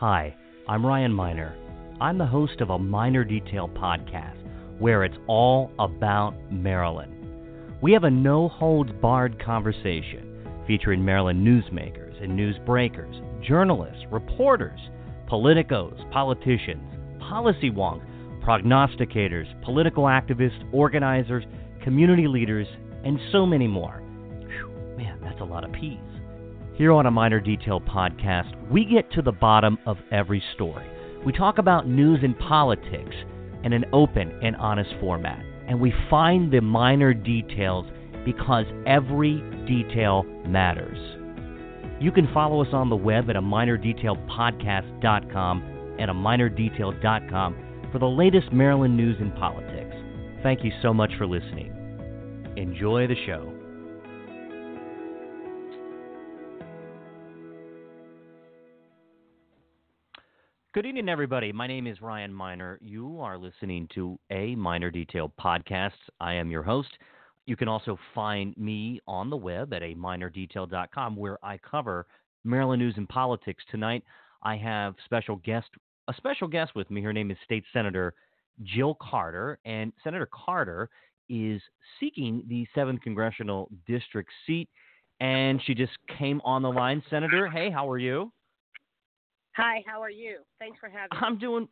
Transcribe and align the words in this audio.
Hi, 0.00 0.36
I'm 0.68 0.84
Ryan 0.84 1.14
Miner. 1.14 1.56
I'm 2.02 2.18
the 2.18 2.26
host 2.26 2.60
of 2.60 2.68
a 2.68 2.78
Miner 2.78 3.24
Detail 3.24 3.66
podcast 3.66 4.36
where 4.78 5.04
it's 5.04 5.16
all 5.26 5.70
about 5.78 6.34
Maryland. 6.52 7.14
We 7.80 7.94
have 7.94 8.04
a 8.04 8.10
no 8.10 8.50
holds 8.50 8.90
barred 9.00 9.42
conversation 9.42 10.36
featuring 10.66 11.02
Maryland 11.02 11.46
newsmakers 11.46 12.22
and 12.22 12.38
newsbreakers, 12.38 13.42
journalists, 13.42 14.04
reporters, 14.12 14.78
politicos, 15.30 16.12
politicians, 16.12 17.18
policy 17.18 17.70
wonks, 17.70 18.04
prognosticators, 18.44 19.46
political 19.64 20.04
activists, 20.04 20.62
organizers, 20.74 21.44
community 21.82 22.28
leaders, 22.28 22.66
and 23.02 23.18
so 23.32 23.46
many 23.46 23.66
more. 23.66 24.02
Whew, 24.42 24.98
man, 24.98 25.20
that's 25.22 25.40
a 25.40 25.44
lot 25.44 25.64
of 25.64 25.72
P's. 25.72 26.05
Here 26.76 26.92
on 26.92 27.06
a 27.06 27.10
Miner 27.10 27.40
Detail 27.40 27.80
podcast, 27.80 28.54
we 28.70 28.84
get 28.84 29.10
to 29.12 29.22
the 29.22 29.32
bottom 29.32 29.78
of 29.86 29.96
every 30.12 30.42
story. 30.54 30.86
We 31.24 31.32
talk 31.32 31.56
about 31.56 31.88
news 31.88 32.20
and 32.22 32.38
politics 32.38 33.16
in 33.64 33.72
an 33.72 33.86
open 33.94 34.38
and 34.42 34.54
honest 34.56 34.90
format. 35.00 35.42
And 35.66 35.80
we 35.80 35.94
find 36.10 36.52
the 36.52 36.60
minor 36.60 37.14
details 37.14 37.86
because 38.26 38.66
every 38.86 39.42
detail 39.66 40.24
matters. 40.46 40.98
You 41.98 42.12
can 42.12 42.28
follow 42.34 42.60
us 42.60 42.74
on 42.74 42.90
the 42.90 42.96
web 42.96 43.30
at 43.30 43.36
a 43.36 43.40
minerdetailpodcast.com 43.40 45.96
and 45.98 46.10
a 46.10 46.14
minerdetail.com 46.14 47.56
for 47.90 47.98
the 47.98 48.04
latest 48.04 48.52
Maryland 48.52 48.98
news 48.98 49.16
and 49.18 49.34
politics. 49.36 49.96
Thank 50.42 50.62
you 50.62 50.72
so 50.82 50.92
much 50.92 51.12
for 51.16 51.26
listening. 51.26 51.72
Enjoy 52.58 53.06
the 53.06 53.16
show. 53.24 53.55
Good 60.76 60.84
evening, 60.84 61.08
everybody. 61.08 61.52
My 61.52 61.66
name 61.66 61.86
is 61.86 62.02
Ryan 62.02 62.34
Miner. 62.34 62.78
You 62.82 63.18
are 63.22 63.38
listening 63.38 63.88
to 63.94 64.18
a 64.30 64.54
Miner 64.56 64.90
Detail 64.90 65.32
podcast. 65.40 65.92
I 66.20 66.34
am 66.34 66.50
your 66.50 66.62
host. 66.62 66.90
You 67.46 67.56
can 67.56 67.66
also 67.66 67.98
find 68.14 68.54
me 68.58 69.00
on 69.08 69.30
the 69.30 69.38
web 69.38 69.72
at 69.72 69.82
a 69.82 69.94
minerdetail.com 69.94 71.16
where 71.16 71.42
I 71.42 71.56
cover 71.56 72.06
Maryland 72.44 72.82
news 72.82 72.92
and 72.98 73.08
politics. 73.08 73.64
Tonight, 73.70 74.04
I 74.42 74.58
have 74.58 74.96
special 75.06 75.36
guest 75.36 75.66
a 76.08 76.14
special 76.18 76.46
guest 76.46 76.72
with 76.74 76.90
me. 76.90 77.00
Her 77.00 77.14
name 77.14 77.30
is 77.30 77.38
State 77.42 77.64
Senator 77.72 78.12
Jill 78.62 78.98
Carter, 79.00 79.58
and 79.64 79.94
Senator 80.04 80.28
Carter 80.30 80.90
is 81.30 81.62
seeking 81.98 82.44
the 82.48 82.66
seventh 82.74 83.00
congressional 83.00 83.70
district 83.86 84.30
seat, 84.46 84.68
and 85.20 85.58
she 85.64 85.72
just 85.74 85.92
came 86.18 86.42
on 86.44 86.60
the 86.60 86.68
line. 86.68 87.02
Senator, 87.08 87.48
hey, 87.48 87.70
how 87.70 87.90
are 87.90 87.96
you? 87.98 88.30
Hi, 89.56 89.82
how 89.86 90.02
are 90.02 90.10
you? 90.10 90.38
Thanks 90.58 90.78
for 90.78 90.90
having 90.90 91.08
me. 91.12 91.18
I'm 91.26 91.38
doing 91.38 91.68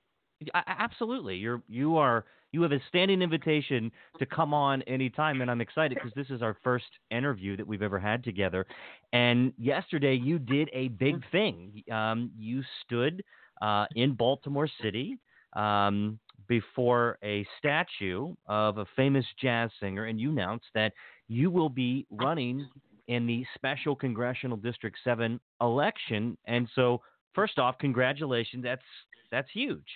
absolutely. 0.67 1.37
You're 1.37 1.63
you 1.69 1.97
are 1.99 2.25
you 2.53 2.63
have 2.63 2.73
a 2.73 2.81
standing 2.89 3.21
invitation 3.21 3.93
to 4.19 4.25
come 4.25 4.55
on 4.55 4.81
anytime, 4.83 5.43
and 5.43 5.51
I'm 5.51 5.61
excited 5.61 5.97
because 5.97 6.13
this 6.15 6.31
is 6.31 6.41
our 6.41 6.57
first 6.65 6.87
interview 7.11 7.57
that 7.59 7.67
we've 7.67 7.83
ever 7.83 7.99
had 7.99 8.25
together. 8.25 8.65
And 9.13 9.53
yesterday 9.59 10.15
you 10.15 10.39
did 10.39 10.71
a 10.73 10.89
big 10.89 11.17
mm. 11.17 11.31
thing. 11.31 11.83
Um, 11.93 12.31
you 12.39 12.63
stood 12.85 13.23
uh, 13.61 13.85
in 13.97 14.15
Baltimore 14.15 14.69
City 14.83 15.19
um, 15.55 16.19
before 16.49 17.19
a 17.23 17.47
statue 17.59 18.35
of 18.47 18.79
a 18.79 18.87
famous 18.97 19.27
jazz 19.43 19.71
singer, 19.79 20.07
and 20.07 20.19
you 20.19 20.31
announced 20.31 20.67
that 20.75 20.95
you 21.29 21.51
will 21.51 21.69
be 21.69 22.07
running 22.11 22.67
in 23.09 23.27
the 23.27 23.45
special 23.55 23.95
congressional 23.95 24.57
District 24.57 24.97
Seven 25.05 25.39
election. 25.61 26.39
And 26.47 26.67
so 26.75 27.03
first 27.35 27.59
off, 27.59 27.79
congratulations. 27.79 28.63
That's 28.63 28.83
that's 29.31 29.49
huge. 29.53 29.87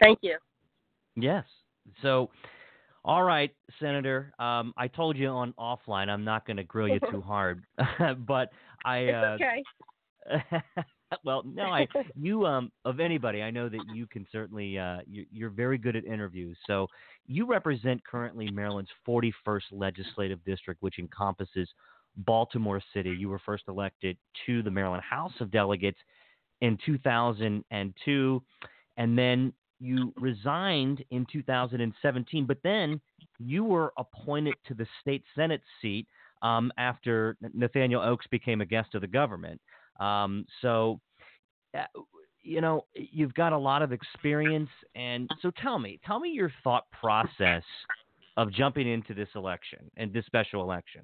Thank 0.00 0.18
you. 0.22 0.36
Yes. 1.16 1.44
So, 2.02 2.30
all 3.04 3.22
right, 3.22 3.54
Senator. 3.80 4.32
Um, 4.38 4.72
I 4.76 4.88
told 4.88 5.16
you 5.16 5.28
on 5.28 5.54
offline 5.58 6.08
I'm 6.08 6.24
not 6.24 6.46
going 6.46 6.58
to 6.58 6.64
grill 6.64 6.88
you 6.88 7.00
too 7.10 7.20
hard, 7.26 7.64
but 8.26 8.50
I. 8.84 9.08
Uh, 9.08 9.36
okay. 9.40 9.62
well, 11.24 11.42
no, 11.46 11.64
I 11.64 11.86
you 12.14 12.44
um 12.44 12.70
of 12.84 13.00
anybody 13.00 13.42
I 13.42 13.50
know 13.50 13.70
that 13.70 13.80
you 13.94 14.06
can 14.06 14.26
certainly 14.30 14.78
uh 14.78 14.98
you, 15.06 15.24
you're 15.32 15.48
very 15.50 15.78
good 15.78 15.96
at 15.96 16.04
interviews. 16.04 16.56
So 16.66 16.86
you 17.26 17.46
represent 17.46 18.04
currently 18.04 18.50
Maryland's 18.50 18.90
41st 19.06 19.62
legislative 19.72 20.44
district, 20.44 20.82
which 20.82 20.98
encompasses 20.98 21.68
Baltimore 22.18 22.82
City. 22.92 23.10
You 23.10 23.28
were 23.28 23.38
first 23.38 23.64
elected 23.68 24.16
to 24.46 24.62
the 24.62 24.70
Maryland 24.70 25.02
House 25.08 25.32
of 25.40 25.50
Delegates 25.50 25.98
in 26.60 26.78
2002, 26.84 28.42
and 28.96 29.18
then 29.18 29.52
you 29.80 30.12
resigned 30.16 31.04
in 31.10 31.26
2017. 31.32 32.46
But 32.46 32.58
then 32.62 33.00
you 33.38 33.64
were 33.64 33.92
appointed 33.96 34.54
to 34.66 34.74
the 34.74 34.86
state 35.00 35.22
senate 35.34 35.62
seat 35.80 36.06
um, 36.42 36.72
after 36.78 37.36
Nathaniel 37.54 38.02
Oakes 38.02 38.26
became 38.30 38.60
a 38.60 38.66
guest 38.66 38.94
of 38.94 39.00
the 39.00 39.06
government. 39.06 39.60
Um, 40.00 40.46
so, 40.62 41.00
uh, 41.76 41.84
you 42.42 42.60
know, 42.60 42.86
you've 42.94 43.34
got 43.34 43.52
a 43.52 43.58
lot 43.58 43.82
of 43.82 43.92
experience, 43.92 44.70
and 44.94 45.28
so 45.42 45.50
tell 45.62 45.78
me, 45.78 46.00
tell 46.06 46.20
me 46.20 46.30
your 46.30 46.52
thought 46.64 46.84
process 46.98 47.64
of 48.36 48.52
jumping 48.52 48.88
into 48.88 49.14
this 49.14 49.28
election 49.34 49.90
and 49.96 50.12
this 50.12 50.24
special 50.26 50.62
election. 50.62 51.02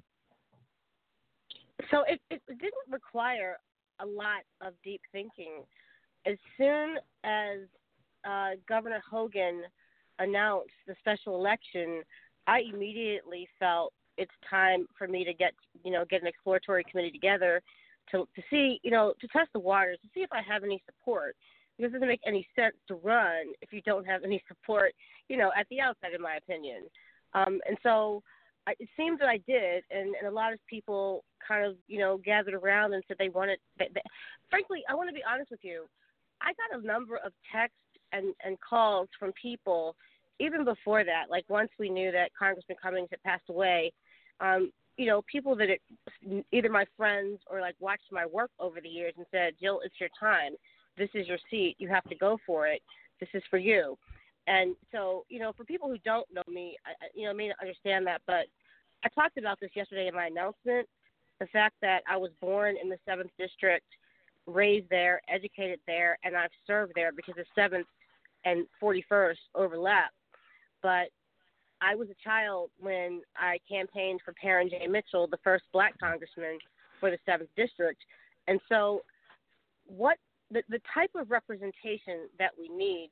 So 1.91 2.03
it, 2.07 2.21
it 2.29 2.41
didn't 2.47 2.89
require 2.89 3.57
a 3.99 4.05
lot 4.05 4.43
of 4.61 4.73
deep 4.83 5.01
thinking. 5.11 5.63
As 6.25 6.37
soon 6.57 6.97
as 7.23 7.59
uh, 8.27 8.51
Governor 8.67 9.01
Hogan 9.09 9.63
announced 10.19 10.73
the 10.87 10.95
special 10.99 11.35
election, 11.35 12.01
I 12.47 12.61
immediately 12.73 13.47
felt 13.59 13.93
it's 14.17 14.31
time 14.49 14.87
for 14.97 15.07
me 15.07 15.23
to 15.25 15.33
get 15.33 15.53
you 15.83 15.91
know 15.91 16.05
get 16.09 16.21
an 16.21 16.27
exploratory 16.27 16.83
committee 16.89 17.11
together 17.11 17.61
to 18.11 18.27
to 18.35 18.41
see 18.49 18.79
you 18.83 18.91
know 18.91 19.13
to 19.19 19.27
test 19.27 19.49
the 19.53 19.59
waters 19.59 19.97
to 20.01 20.09
see 20.13 20.21
if 20.21 20.31
I 20.31 20.41
have 20.41 20.63
any 20.63 20.81
support 20.85 21.35
because 21.77 21.89
it 21.89 21.93
doesn't 21.93 22.07
make 22.07 22.21
any 22.25 22.47
sense 22.55 22.75
to 22.87 22.95
run 22.95 23.47
if 23.61 23.73
you 23.73 23.81
don't 23.81 24.05
have 24.05 24.23
any 24.23 24.41
support 24.47 24.93
you 25.27 25.37
know 25.37 25.51
at 25.57 25.67
the 25.69 25.81
outset 25.81 26.13
in 26.15 26.21
my 26.21 26.35
opinion 26.35 26.83
um, 27.33 27.59
and 27.67 27.77
so 27.83 28.23
I, 28.67 28.71
it 28.79 28.89
seems 28.97 29.19
that 29.19 29.27
I 29.27 29.37
did, 29.47 29.83
and, 29.91 30.15
and 30.15 30.27
a 30.27 30.31
lot 30.31 30.53
of 30.53 30.59
people 30.67 31.23
kind 31.45 31.65
of, 31.65 31.75
you 31.87 31.99
know, 31.99 32.17
gathered 32.17 32.55
around 32.55 32.93
and 32.93 33.03
said 33.07 33.17
they 33.19 33.29
wanted. 33.29 33.59
They, 33.77 33.89
they, 33.93 34.01
frankly, 34.49 34.83
I 34.89 34.95
want 34.95 35.09
to 35.09 35.13
be 35.13 35.23
honest 35.29 35.51
with 35.51 35.63
you. 35.63 35.85
I 36.41 36.53
got 36.53 36.79
a 36.79 36.85
number 36.85 37.17
of 37.17 37.31
texts 37.51 37.77
and, 38.11 38.33
and 38.43 38.57
calls 38.61 39.07
from 39.19 39.31
people 39.39 39.95
even 40.39 40.65
before 40.65 41.03
that. 41.03 41.25
Like 41.29 41.45
once 41.47 41.69
we 41.79 41.89
knew 41.89 42.11
that 42.11 42.31
Congressman 42.37 42.77
Cummings 42.81 43.09
had 43.11 43.23
passed 43.23 43.49
away, 43.49 43.93
um, 44.39 44.71
you 44.97 45.05
know, 45.05 45.21
people 45.31 45.55
that 45.55 45.69
it, 45.69 45.81
either 46.51 46.69
my 46.69 46.85
friends 46.97 47.39
or 47.49 47.61
like 47.61 47.75
watched 47.79 48.11
my 48.11 48.25
work 48.25 48.51
over 48.59 48.81
the 48.81 48.89
years 48.89 49.13
and 49.17 49.25
said, 49.31 49.53
Jill, 49.61 49.81
it's 49.83 49.95
your 49.99 50.09
time. 50.19 50.53
This 50.97 51.09
is 51.13 51.27
your 51.27 51.37
seat. 51.49 51.75
You 51.77 51.89
have 51.89 52.03
to 52.05 52.15
go 52.15 52.37
for 52.45 52.67
it. 52.67 52.81
This 53.19 53.29
is 53.33 53.43
for 53.49 53.57
you. 53.57 53.97
And 54.47 54.75
so, 54.91 55.25
you 55.29 55.39
know, 55.39 55.53
for 55.53 55.63
people 55.63 55.89
who 55.89 55.97
don't 55.99 56.27
know 56.33 56.43
me, 56.47 56.77
I, 56.85 56.91
you 57.15 57.25
know, 57.25 57.33
may 57.33 57.47
not 57.47 57.57
understand 57.61 58.05
that, 58.07 58.21
but 58.27 58.45
I 59.03 59.09
talked 59.09 59.37
about 59.37 59.59
this 59.59 59.71
yesterday 59.75 60.07
in 60.07 60.15
my 60.15 60.27
announcement. 60.27 60.87
The 61.39 61.47
fact 61.47 61.75
that 61.81 62.01
I 62.09 62.17
was 62.17 62.31
born 62.39 62.75
in 62.81 62.89
the 62.89 62.97
seventh 63.05 63.31
district, 63.37 63.85
raised 64.47 64.89
there, 64.89 65.21
educated 65.27 65.79
there, 65.87 66.17
and 66.23 66.35
I've 66.35 66.51
served 66.67 66.93
there 66.95 67.11
because 67.11 67.35
the 67.35 67.45
seventh 67.55 67.87
and 68.45 68.67
41st 68.81 69.37
overlap. 69.55 70.11
But 70.81 71.09
I 71.81 71.95
was 71.95 72.07
a 72.09 72.23
child 72.23 72.69
when 72.79 73.21
I 73.35 73.59
campaigned 73.67 74.21
for 74.23 74.33
Parren 74.33 74.69
J. 74.69 74.87
Mitchell, 74.87 75.27
the 75.27 75.39
first 75.43 75.65
black 75.73 75.99
congressman 75.99 76.59
for 76.99 77.09
the 77.11 77.17
seventh 77.25 77.49
district. 77.57 78.01
And 78.47 78.59
so, 78.69 79.01
what 79.87 80.17
the, 80.51 80.63
the 80.69 80.79
type 80.93 81.11
of 81.15 81.31
representation 81.31 82.29
that 82.39 82.51
we 82.57 82.69
need 82.69 83.09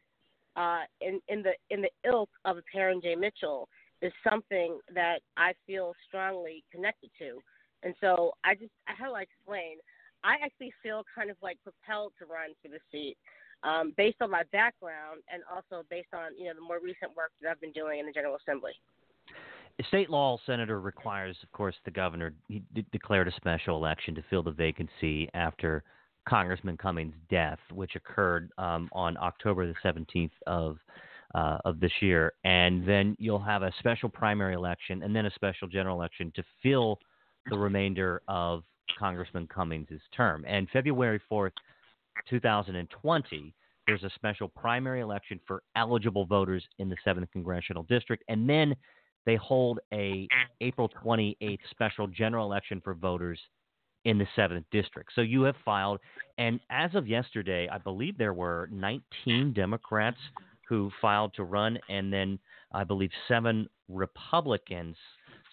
uh, 0.56 0.82
in, 1.02 1.20
in 1.28 1.44
the 1.44 1.54
in 1.70 1.82
the 1.82 1.90
ilk 2.06 2.30
of 2.46 2.58
a 2.58 2.64
Parren 2.76 3.02
J. 3.02 3.16
Mitchell 3.16 3.68
is 4.02 4.12
something 4.28 4.80
that 4.94 5.20
I 5.38 5.54
feel 5.66 5.94
strongly 6.08 6.64
connected 6.72 7.10
to. 7.20 7.40
And 7.84 7.94
so 8.02 8.34
I 8.44 8.56
just 8.56 8.72
how 8.86 9.08
do 9.08 9.14
I 9.14 9.22
explain? 9.22 9.78
I 10.24 10.36
actually 10.44 10.74
feel 10.82 11.04
kind 11.14 11.30
of 11.30 11.38
like 11.42 11.58
propelled 11.64 12.14
to 12.20 12.26
run 12.26 12.52
for 12.62 12.70
the 12.70 12.80
seat. 12.92 13.18
Um, 13.64 13.94
based 13.96 14.18
on 14.22 14.30
my 14.30 14.44
background 14.52 15.22
and 15.32 15.42
also 15.50 15.86
based 15.90 16.14
on 16.14 16.38
you 16.38 16.46
know 16.46 16.54
the 16.54 16.62
more 16.62 16.80
recent 16.84 17.16
work 17.16 17.32
that 17.42 17.50
I've 17.50 17.62
been 17.62 17.72
doing 17.72 18.00
in 18.00 18.06
the 18.06 18.12
General 18.12 18.36
Assembly. 18.36 18.74
State 19.88 20.10
law, 20.10 20.38
Senator, 20.46 20.80
requires, 20.80 21.36
of 21.42 21.52
course, 21.52 21.76
the 21.84 21.92
governor 21.92 22.34
he 22.48 22.62
declared 22.92 23.28
a 23.28 23.32
special 23.36 23.76
election 23.76 24.14
to 24.16 24.24
fill 24.30 24.44
the 24.44 24.52
vacancy 24.52 25.30
after 25.34 25.84
Congressman 26.28 26.78
Cummings' 26.78 27.16
death, 27.30 27.60
which 27.72 27.96
occurred 27.96 28.50
um, 28.58 28.90
on 28.92 29.18
October 29.18 29.68
the 29.68 29.76
17th 29.84 30.32
of 30.48 30.78
uh, 31.36 31.58
of 31.66 31.80
this 31.80 31.92
year, 32.00 32.34
and 32.44 32.88
then 32.88 33.16
you'll 33.18 33.40
have 33.40 33.64
a 33.64 33.74
special 33.80 34.08
primary 34.08 34.54
election 34.54 35.02
and 35.02 35.16
then 35.16 35.26
a 35.26 35.32
special 35.32 35.68
general 35.68 35.98
election 35.98 36.32
to 36.36 36.44
fill 36.62 37.00
the 37.50 37.58
remainder 37.58 38.22
of 38.28 38.62
Congressman 39.00 39.48
Cummings' 39.48 40.00
term. 40.16 40.46
And 40.48 40.70
February 40.70 41.20
4th 41.32 41.54
2020, 42.30 43.56
there's 43.88 44.04
a 44.04 44.12
special 44.14 44.48
primary 44.48 45.02
election 45.02 45.40
for 45.48 45.64
eligible 45.76 46.26
voters 46.26 46.64
in 46.78 46.88
the 46.88 46.98
7th 47.06 47.32
congressional 47.32 47.84
district 47.84 48.24
and 48.28 48.48
then 48.48 48.76
they 49.26 49.36
hold 49.36 49.80
a 49.94 50.28
April 50.62 50.90
28th 51.04 51.60
special 51.72 52.08
general 52.08 52.46
election 52.46 52.82
for 52.84 52.94
voters 52.94 53.40
in 54.06 54.18
the 54.18 54.28
7th 54.38 54.66
district. 54.72 55.12
So 55.16 55.22
you 55.22 55.44
have 55.44 55.56
filed 55.64 56.00
and 56.38 56.60
as 56.70 56.96
of 56.96 57.08
yesterday, 57.08 57.70
I 57.72 57.78
believe 57.78 58.18
there 58.18 58.34
were 58.34 58.68
19 58.72 59.54
Democrats 59.54 60.18
who 60.68 60.92
filed 61.02 61.34
to 61.36 61.44
run 61.44 61.78
and 61.90 62.12
then 62.12 62.40
I 62.72 62.84
believe 62.84 63.12
7 63.28 63.68
Republicans 63.88 64.96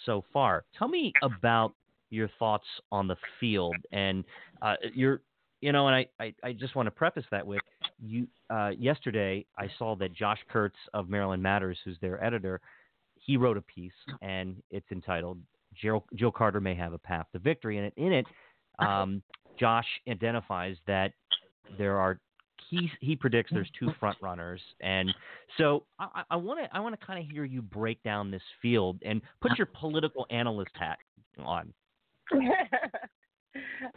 so 0.07 0.25
far. 0.33 0.65
Tell 0.79 0.89
me 0.89 1.13
about 1.23 1.75
your 2.11 2.29
thoughts 2.39 2.67
on 2.91 3.07
the 3.07 3.17
field 3.39 3.77
and 3.93 4.25
uh, 4.63 4.75
your 4.95 5.21
you 5.61 5.73
know, 5.73 5.89
and 5.89 5.95
I, 5.95 6.07
I, 6.19 6.35
I, 6.43 6.53
just 6.55 6.75
want 6.75 6.87
to 6.87 6.91
preface 6.91 7.27
that 7.31 7.47
with 7.47 7.61
you. 8.03 8.27
Uh, 8.49 8.71
yesterday, 8.79 9.45
I 9.59 9.69
saw 9.79 9.95
that 9.97 10.15
Josh 10.15 10.39
Kurtz 10.51 10.79
of 10.95 11.11
Maryland 11.11 11.43
Matters, 11.43 11.79
who's 11.85 11.99
their 12.01 12.23
editor, 12.25 12.63
he 13.17 13.37
wrote 13.37 13.59
a 13.59 13.63
piece, 13.63 13.93
and 14.23 14.57
it's 14.71 14.91
entitled 14.91 15.39
"Jill, 15.75 16.05
Jill 16.15 16.33
Carter 16.33 16.61
May 16.61 16.75
Have 16.75 16.93
a 16.93 16.99
Path 16.99 17.27
to 17.33 17.39
Victory," 17.39 17.79
and 17.79 17.93
in 17.97 18.13
it, 18.13 18.27
um, 18.79 19.23
Josh 19.59 19.87
identifies 20.09 20.77
that 20.87 21.13
there 21.79 21.99
are 21.99 22.19
he 22.69 22.91
he 23.01 23.17
predicts 23.17 23.51
there's 23.53 23.71
two 23.79 23.91
front 23.99 24.17
runners, 24.21 24.61
and 24.81 25.13
so 25.59 25.85
I 25.99 26.37
want 26.37 26.61
to 26.61 26.77
I 26.77 26.81
want 26.81 26.99
to 26.99 27.07
kind 27.07 27.23
of 27.23 27.31
hear 27.31 27.45
you 27.45 27.63
break 27.63 28.03
down 28.03 28.31
this 28.31 28.43
field 28.63 28.99
and 29.05 29.21
put 29.41 29.59
your 29.59 29.67
political 29.67 30.27
analyst 30.31 30.71
hat 30.75 30.99
on. 31.39 31.73
oh, 32.35 32.39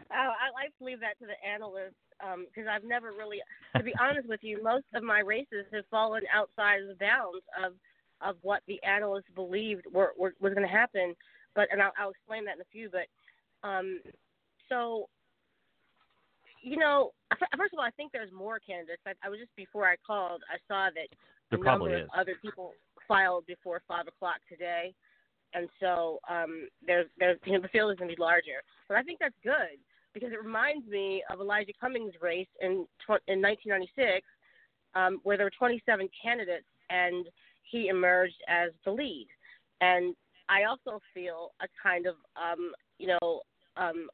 I 0.10 0.50
like 0.54 0.76
to 0.80 0.84
leave 0.84 1.00
that 1.02 1.20
to 1.20 1.26
the 1.26 1.48
analysts 1.48 1.96
because 2.20 2.68
um, 2.68 2.74
I've 2.74 2.84
never 2.84 3.12
really, 3.12 3.42
to 3.76 3.84
be 3.84 3.94
honest 4.00 4.28
with 4.28 4.40
you, 4.44 4.64
most 4.64 4.86
of 4.94 5.04
my 5.04 5.20
races 5.20 5.66
have 5.74 5.86
fallen 5.92 6.24
outside 6.34 6.82
of 6.82 6.88
the 6.88 6.96
bounds 6.96 7.44
of 7.64 7.74
of 8.22 8.38
what 8.42 8.62
the 8.68 8.82
analysts 8.84 9.30
believed 9.36 9.86
were, 9.92 10.14
were 10.18 10.34
was 10.40 10.54
going 10.54 10.66
to 10.66 10.74
happen. 10.74 11.14
But 11.56 11.68
and 11.72 11.82
I'll, 11.82 11.94
I'll 11.98 12.10
explain 12.12 12.46
that 12.46 12.56
in 12.56 12.62
a 12.62 12.72
few. 12.72 12.90
But 12.90 13.08
um, 13.68 14.00
so 14.70 15.08
you 16.62 16.78
know, 16.78 17.12
first 17.58 17.74
of 17.74 17.80
all, 17.80 17.86
I 17.86 17.92
think 17.92 18.12
there's 18.12 18.32
more 18.32 18.60
candidates. 18.60 19.02
I, 19.06 19.14
I 19.24 19.30
was 19.30 19.40
just 19.40 19.56
before 19.56 19.86
I 19.86 19.96
called, 20.06 20.42
I 20.50 20.58
saw 20.68 20.90
that 20.96 21.08
there 21.52 21.60
a 21.60 21.64
number 21.64 21.98
of 21.98 22.10
other 22.18 22.36
people 22.42 22.74
filed 23.08 23.46
before 23.46 23.82
five 23.88 24.08
o'clock 24.08 24.38
today 24.48 24.94
and 25.54 25.70
so 25.80 26.20
um, 26.30 26.68
there's 26.86 27.08
there's 27.18 27.38
you 27.46 27.54
know 27.54 27.62
the 27.62 27.68
field 27.70 27.92
is 27.92 27.98
going 27.98 28.10
to 28.10 28.16
be 28.16 28.22
larger. 28.22 28.62
But 28.88 28.98
I 28.98 29.04
think 29.04 29.20
that's 29.20 29.36
good 29.44 29.78
because 30.14 30.32
it 30.32 30.44
reminds 30.44 30.88
me 30.88 31.24
of 31.32 31.40
Elijah 31.40 31.74
Cummings' 31.80 32.14
race 32.22 32.48
in 32.62 32.86
tw- 33.02 33.24
in 33.28 33.42
1996, 33.42 34.26
um, 34.96 35.20
where 35.24 35.38
there 35.38 35.46
were 35.46 35.52
27 35.58 36.08
candidates 36.22 36.66
and 36.90 37.26
he 37.64 37.88
emerged 37.88 38.38
as 38.48 38.72
the 38.86 38.92
lead. 38.92 39.28
And 39.82 40.16
I 40.54 40.66
also 40.66 41.02
feel 41.14 41.52
a 41.62 41.68
kind 41.82 42.06
of 42.06 42.16
um, 42.38 42.72
you 43.00 43.08
know 43.08 43.42
um, 43.76 44.08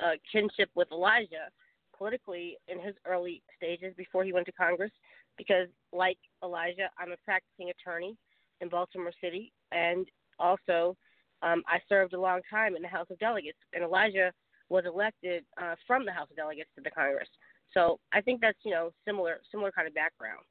uh, 0.00 0.16
kinship 0.30 0.68
with 0.74 0.88
Elijah 0.92 1.48
politically 1.96 2.56
in 2.68 2.78
his 2.80 2.94
early 3.06 3.42
stages 3.56 3.94
before 3.96 4.24
he 4.24 4.32
went 4.32 4.46
to 4.46 4.52
Congress, 4.52 4.90
because 5.38 5.68
like 5.92 6.18
Elijah, 6.42 6.90
I'm 6.98 7.12
a 7.12 7.16
practicing 7.24 7.70
attorney 7.70 8.16
in 8.60 8.68
Baltimore 8.68 9.12
City, 9.22 9.52
and 9.72 10.06
also, 10.38 10.96
um, 11.42 11.62
I 11.66 11.78
served 11.88 12.12
a 12.12 12.20
long 12.20 12.40
time 12.50 12.76
in 12.76 12.82
the 12.82 12.88
House 12.88 13.06
of 13.10 13.18
Delegates, 13.18 13.58
and 13.72 13.84
Elijah 13.84 14.32
was 14.68 14.84
elected 14.86 15.44
uh, 15.60 15.76
from 15.86 16.04
the 16.04 16.12
House 16.12 16.28
of 16.30 16.36
Delegates 16.36 16.70
to 16.76 16.82
the 16.82 16.90
Congress. 16.90 17.28
So 17.72 17.98
I 18.12 18.20
think 18.20 18.40
that's 18.40 18.58
you 18.64 18.72
know 18.72 18.90
similar 19.06 19.40
similar 19.50 19.72
kind 19.72 19.88
of 19.88 19.94
background. 19.94 20.44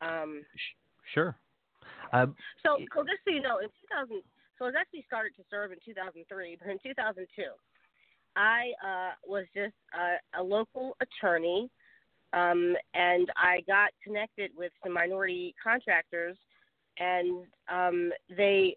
Um, 0.00 0.44
sure. 1.12 1.36
Um, 2.12 2.34
so 2.62 2.78
so 2.94 3.02
just 3.02 3.20
so 3.24 3.30
you 3.34 3.42
know, 3.42 3.58
in 3.58 3.68
2000, 3.90 4.22
so 4.58 4.64
I 4.64 4.68
was 4.68 4.74
actually 4.78 5.04
started 5.06 5.34
to 5.36 5.44
serve 5.50 5.72
in 5.72 5.78
2003, 5.84 6.58
but 6.60 6.70
in 6.70 6.78
2002, 6.82 7.42
I 8.36 8.72
uh, 8.84 9.12
was 9.26 9.44
just 9.54 9.74
a, 9.94 10.40
a 10.40 10.42
local 10.42 10.96
attorney, 11.00 11.70
um, 12.32 12.74
and 12.94 13.30
I 13.36 13.62
got 13.66 13.90
connected 14.02 14.50
with 14.56 14.72
some 14.82 14.92
minority 14.92 15.54
contractors, 15.62 16.36
and 16.98 17.44
um, 17.72 18.10
they 18.36 18.74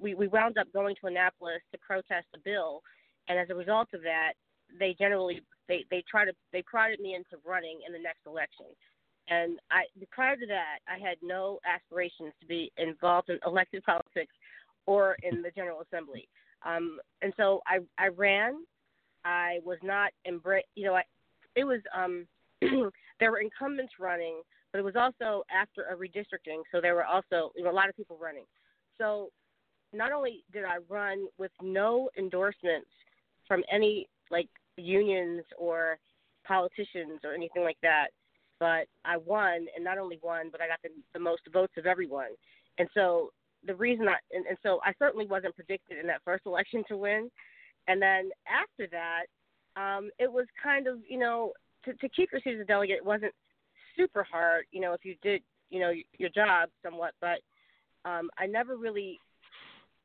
we, 0.00 0.14
we 0.14 0.28
wound 0.28 0.56
up 0.58 0.72
going 0.72 0.96
to 1.00 1.06
Annapolis 1.06 1.60
to 1.72 1.78
protest 1.78 2.26
the 2.32 2.40
bill, 2.44 2.82
and 3.28 3.38
as 3.38 3.48
a 3.50 3.54
result 3.54 3.88
of 3.94 4.02
that, 4.02 4.32
they 4.78 4.94
generally 4.98 5.42
they 5.68 5.84
they 5.90 6.04
try 6.10 6.24
to 6.24 6.32
they 6.52 6.62
prodded 6.62 7.00
me 7.00 7.14
into 7.14 7.42
running 7.44 7.80
in 7.86 7.92
the 7.92 7.98
next 7.98 8.20
election. 8.26 8.66
And 9.28 9.58
I 9.70 9.84
prior 10.10 10.36
to 10.36 10.46
that, 10.46 10.78
I 10.88 10.98
had 10.98 11.16
no 11.22 11.58
aspirations 11.66 12.32
to 12.40 12.46
be 12.46 12.72
involved 12.76 13.30
in 13.30 13.38
elected 13.46 13.82
politics 13.84 14.34
or 14.86 15.16
in 15.22 15.42
the 15.42 15.50
General 15.50 15.80
Assembly. 15.80 16.28
Um, 16.64 16.98
and 17.22 17.32
so 17.36 17.60
I 17.66 17.78
I 17.98 18.08
ran. 18.08 18.64
I 19.24 19.58
was 19.64 19.78
not 19.82 20.10
embrace. 20.24 20.64
You 20.74 20.84
know, 20.86 20.94
I 20.94 21.02
it 21.56 21.64
was 21.64 21.80
um 21.94 22.26
there 22.60 23.30
were 23.30 23.40
incumbents 23.40 23.94
running, 23.98 24.42
but 24.72 24.78
it 24.78 24.84
was 24.84 24.96
also 24.96 25.44
after 25.50 25.84
a 25.84 25.96
redistricting, 25.96 26.62
so 26.70 26.80
there 26.80 26.94
were 26.94 27.04
also 27.04 27.52
you 27.56 27.64
know, 27.64 27.70
a 27.70 27.72
lot 27.72 27.88
of 27.88 27.96
people 27.96 28.18
running. 28.20 28.44
So 28.98 29.30
not 29.92 30.12
only 30.12 30.44
did 30.52 30.64
I 30.64 30.78
run 30.88 31.26
with 31.38 31.50
no 31.60 32.08
endorsements 32.16 32.88
from 33.46 33.62
any 33.70 34.08
like 34.30 34.48
unions 34.76 35.42
or 35.58 35.98
politicians 36.46 37.20
or 37.24 37.34
anything 37.34 37.62
like 37.62 37.76
that, 37.82 38.08
but 38.58 38.86
I 39.04 39.16
won, 39.16 39.66
and 39.74 39.84
not 39.84 39.98
only 39.98 40.18
won, 40.22 40.48
but 40.50 40.60
I 40.60 40.68
got 40.68 40.78
the, 40.82 40.90
the 41.12 41.18
most 41.18 41.42
votes 41.52 41.72
of 41.76 41.86
everyone. 41.86 42.30
And 42.78 42.88
so 42.94 43.32
the 43.66 43.74
reason 43.74 44.08
I 44.08 44.16
and, 44.32 44.46
and 44.46 44.58
so 44.62 44.80
I 44.84 44.92
certainly 44.98 45.26
wasn't 45.26 45.54
predicted 45.54 45.98
in 45.98 46.06
that 46.08 46.22
first 46.24 46.46
election 46.46 46.84
to 46.88 46.96
win. 46.96 47.30
And 47.88 48.00
then 48.00 48.30
after 48.46 48.86
that, 48.92 49.26
um, 49.80 50.10
it 50.18 50.30
was 50.30 50.46
kind 50.62 50.86
of 50.86 50.98
you 51.08 51.18
know 51.18 51.52
to, 51.84 51.94
to 51.94 52.08
keep 52.08 52.30
your 52.32 52.40
seat 52.42 52.54
as 52.54 52.60
a 52.60 52.64
delegate 52.64 53.04
wasn't 53.04 53.34
super 53.96 54.24
hard, 54.24 54.64
you 54.72 54.80
know, 54.80 54.92
if 54.92 55.04
you 55.04 55.16
did 55.22 55.42
you 55.70 55.80
know 55.80 55.92
your 56.18 56.30
job 56.30 56.68
somewhat, 56.84 57.12
but 57.20 57.40
um, 58.04 58.30
I 58.38 58.46
never 58.46 58.76
really 58.76 59.18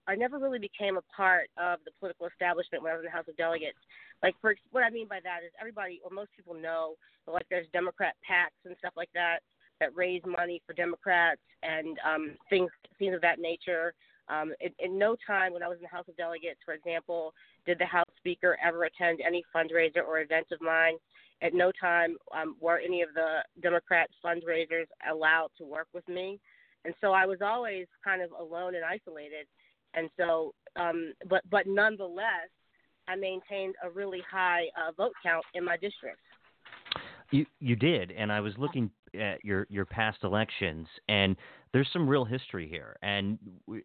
I 0.07 0.15
never 0.15 0.39
really 0.39 0.59
became 0.59 0.97
a 0.97 1.03
part 1.15 1.49
of 1.57 1.79
the 1.83 1.91
political 1.99 2.27
establishment 2.27 2.83
when 2.83 2.93
I 2.93 2.95
was 2.95 3.01
in 3.01 3.11
the 3.11 3.15
House 3.15 3.27
of 3.27 3.35
Delegates. 3.35 3.77
Like, 4.23 4.35
for 4.41 4.55
what 4.71 4.83
I 4.83 4.89
mean 4.89 5.07
by 5.07 5.19
that 5.23 5.43
is 5.45 5.51
everybody 5.59 5.99
or 6.03 6.09
most 6.09 6.31
people 6.35 6.55
know 6.55 6.95
like 7.27 7.45
there's 7.49 7.67
Democrat 7.73 8.15
PACs 8.23 8.63
and 8.65 8.75
stuff 8.79 8.93
like 8.95 9.09
that 9.13 9.39
that 9.79 9.95
raise 9.95 10.21
money 10.25 10.61
for 10.65 10.73
Democrats 10.73 11.41
and 11.63 11.97
um, 12.05 12.35
things 12.49 12.71
things 12.99 13.15
of 13.15 13.21
that 13.21 13.39
nature. 13.39 13.93
Um, 14.29 14.53
in, 14.59 14.71
in 14.79 14.99
no 14.99 15.15
time 15.25 15.53
when 15.53 15.63
I 15.63 15.69
was 15.69 15.77
in 15.77 15.83
the 15.83 15.95
House 15.95 16.07
of 16.09 16.17
Delegates, 16.17 16.59
for 16.65 16.73
example, 16.73 17.33
did 17.65 17.79
the 17.79 17.85
House 17.85 18.09
Speaker 18.17 18.57
ever 18.63 18.83
attend 18.83 19.19
any 19.25 19.43
fundraiser 19.55 20.05
or 20.05 20.19
event 20.19 20.47
of 20.51 20.61
mine. 20.61 20.95
At 21.41 21.53
no 21.53 21.71
time 21.79 22.17
um, 22.35 22.55
were 22.59 22.79
any 22.79 23.01
of 23.03 23.09
the 23.13 23.37
Democrat 23.61 24.09
fundraisers 24.25 24.85
allowed 25.09 25.49
to 25.59 25.65
work 25.65 25.87
with 25.93 26.07
me. 26.09 26.39
And 26.83 26.93
so 26.99 27.11
I 27.13 27.25
was 27.25 27.39
always 27.41 27.85
kind 28.03 28.21
of 28.21 28.31
alone 28.31 28.75
and 28.75 28.83
isolated. 28.83 29.47
And 29.93 30.09
so, 30.17 30.53
um, 30.75 31.13
but 31.29 31.41
but 31.49 31.67
nonetheless, 31.67 32.49
I 33.07 33.15
maintained 33.15 33.75
a 33.83 33.89
really 33.89 34.21
high 34.29 34.65
uh, 34.75 34.91
vote 34.91 35.13
count 35.23 35.45
in 35.53 35.63
my 35.63 35.77
district. 35.77 36.19
You 37.31 37.45
you 37.59 37.75
did, 37.75 38.11
and 38.11 38.31
I 38.31 38.39
was 38.39 38.53
looking 38.57 38.89
at 39.19 39.43
your 39.43 39.67
your 39.69 39.85
past 39.85 40.19
elections, 40.23 40.87
and 41.09 41.35
there's 41.73 41.89
some 41.91 42.07
real 42.07 42.25
history 42.25 42.67
here. 42.67 42.97
And 43.01 43.37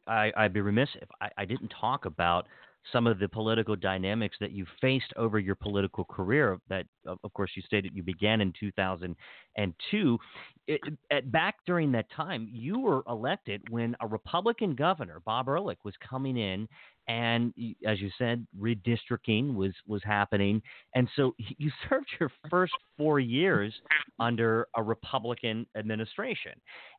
I, 0.07 0.33
I'd 0.37 0.53
be 0.53 0.61
remiss 0.61 0.89
if 1.01 1.09
I, 1.21 1.29
I 1.39 1.45
didn't 1.45 1.73
talk 1.81 2.05
about 2.05 2.47
some 2.91 3.07
of 3.07 3.19
the 3.19 3.29
political 3.29 3.77
dynamics 3.77 4.37
that 4.41 4.51
you 4.51 4.67
faced 4.81 5.13
over 5.17 5.39
your 5.39 5.55
political 5.55 6.05
career 6.05 6.59
that 6.69 6.87
of 7.07 7.33
course 7.33 7.51
you 7.55 7.63
stated 7.63 7.93
you 7.95 8.03
began 8.03 8.41
in 8.41 8.53
2002 8.59 10.19
it, 10.67 10.81
at, 11.11 11.31
back 11.31 11.57
during 11.65 11.93
that 11.93 12.11
time 12.11 12.49
you 12.51 12.81
were 12.81 13.05
elected 13.09 13.63
when 13.71 13.95
a 14.01 14.07
republican 14.07 14.75
governor 14.75 15.21
bob 15.25 15.49
ehrlich 15.49 15.79
was 15.85 15.95
coming 16.09 16.37
in 16.37 16.67
and 17.09 17.53
as 17.87 18.01
you 18.01 18.11
said 18.19 18.47
redistricting 18.59 19.55
was 19.55 19.73
was 19.87 20.03
happening. 20.05 20.63
And 20.95 21.09
so 21.17 21.35
you 21.39 21.71
served 21.89 22.09
your 22.21 22.31
first 22.51 22.73
4 22.99 23.21
years 23.21 23.75
under 24.19 24.67
a 24.77 24.83
republican 24.83 25.67
administration. 25.77 26.53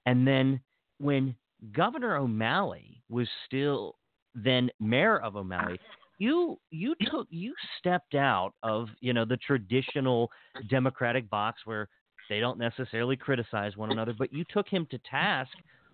And 0.06 0.28
then 0.28 0.60
when 1.00 1.36
governor 1.74 2.18
o'malley 2.18 3.02
was 3.10 3.28
still 3.46 3.96
then 4.36 4.70
mayor 4.80 5.20
of 5.20 5.36
O'Malley, 5.36 5.80
you 6.18 6.60
you 6.72 6.96
took 7.10 7.28
you 7.30 7.54
stepped 7.80 8.16
out 8.16 8.54
of 8.64 8.88
you 9.00 9.14
know 9.14 9.26
the 9.26 9.38
traditional 9.38 10.32
Democratic 10.70 11.30
box 11.30 11.62
where 11.66 11.88
they 12.30 12.40
don't 12.40 12.58
necessarily 12.58 13.16
criticize 13.16 13.76
one 13.76 13.92
another, 13.92 14.14
but 14.18 14.32
you 14.32 14.46
took 14.50 14.68
him 14.68 14.88
to 14.92 14.98
task 15.00 15.52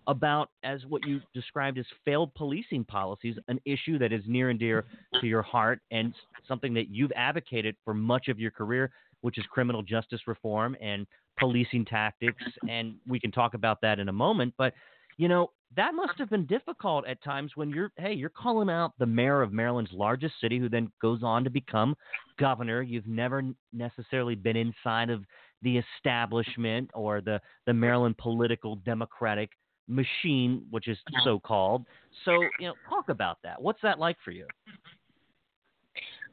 about 0.10 0.50
as 0.64 0.80
what 0.92 1.06
you 1.08 1.22
described 1.34 1.78
as 1.78 1.86
failed 2.04 2.34
policing 2.34 2.84
policies, 2.84 3.36
an 3.48 3.60
issue 3.66 3.98
that 4.00 4.12
is 4.12 4.24
near 4.28 4.50
and 4.50 4.60
dear 4.60 4.84
to 5.22 5.28
your 5.28 5.44
heart 5.44 5.80
and 5.92 6.14
something 6.48 6.74
that 6.74 6.90
you've 6.90 7.14
advocated 7.16 7.76
for 7.86 7.94
much 7.94 8.28
of 8.28 8.40
your 8.40 8.52
career. 8.52 8.92
which 9.22 9.38
is 9.38 9.46
criminal 9.52 9.82
justice 9.84 10.22
reform 10.28 10.76
and 10.82 11.06
policing 11.38 11.86
tactics, 11.86 12.44
and 12.70 12.96
we 13.08 13.20
can 13.20 13.32
talk 13.32 13.54
about 13.54 13.80
that 13.82 14.00
in 14.00 14.10
a 14.10 14.14
moment. 14.14 14.54
But 14.58 14.74
you 15.18 15.28
know, 15.28 15.52
that 15.76 15.94
must 15.94 16.18
have 16.18 16.30
been 16.30 16.46
difficult 16.46 17.06
at 17.06 17.22
times 17.24 17.52
when 17.56 17.70
you're, 17.70 17.92
hey, 17.98 18.14
you're 18.14 18.30
calling 18.30 18.70
out 18.70 18.94
the 19.00 19.06
mayor 19.06 19.42
of 19.42 19.52
Maryland's 19.52 19.92
largest 19.92 20.36
city, 20.40 20.58
who 20.58 20.70
then 20.70 20.90
goes 21.02 21.24
on 21.24 21.44
to 21.44 21.50
become 21.50 21.94
governor. 22.40 22.82
You've 22.82 23.06
never 23.06 23.44
necessarily 23.74 24.36
been 24.36 24.56
inside 24.56 25.10
of 25.10 25.24
the 25.62 25.78
establishment 25.78 26.90
or 26.94 27.20
the 27.20 27.42
the 27.68 27.74
Maryland 27.74 28.18
political 28.18 28.78
democratic 28.78 29.50
machine, 29.90 30.66
which 30.70 30.88
is 30.88 30.98
uh-huh. 31.08 31.22
so 31.26 31.40
called. 31.40 31.86
So, 32.24 32.34
you 32.60 32.68
know, 32.68 32.76
talk 32.88 33.10
about 33.10 33.40
that. 33.44 33.62
What's 33.62 33.82
that 33.82 34.00
like 34.00 34.18
for 34.24 34.32
you? 34.32 34.46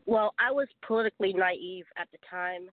Well, 0.05 0.35
I 0.39 0.53
was 0.53 0.69
politically 0.87 1.33
naive 1.33 1.87
at 1.99 2.09
the 2.13 2.19
time, 2.31 2.69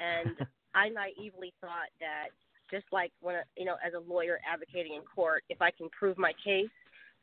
and 0.00 0.36
I 0.74 0.88
naively 0.88 1.52
thought 1.60 1.90
that 2.00 2.28
just 2.70 2.86
like 2.92 3.12
when 3.20 3.36
you 3.56 3.64
know 3.64 3.76
as 3.84 3.94
a 3.94 4.12
lawyer 4.12 4.38
advocating 4.50 4.94
in 4.94 5.02
court 5.02 5.42
if 5.48 5.60
i 5.62 5.70
can 5.70 5.88
prove 5.88 6.18
my 6.18 6.32
case 6.44 6.68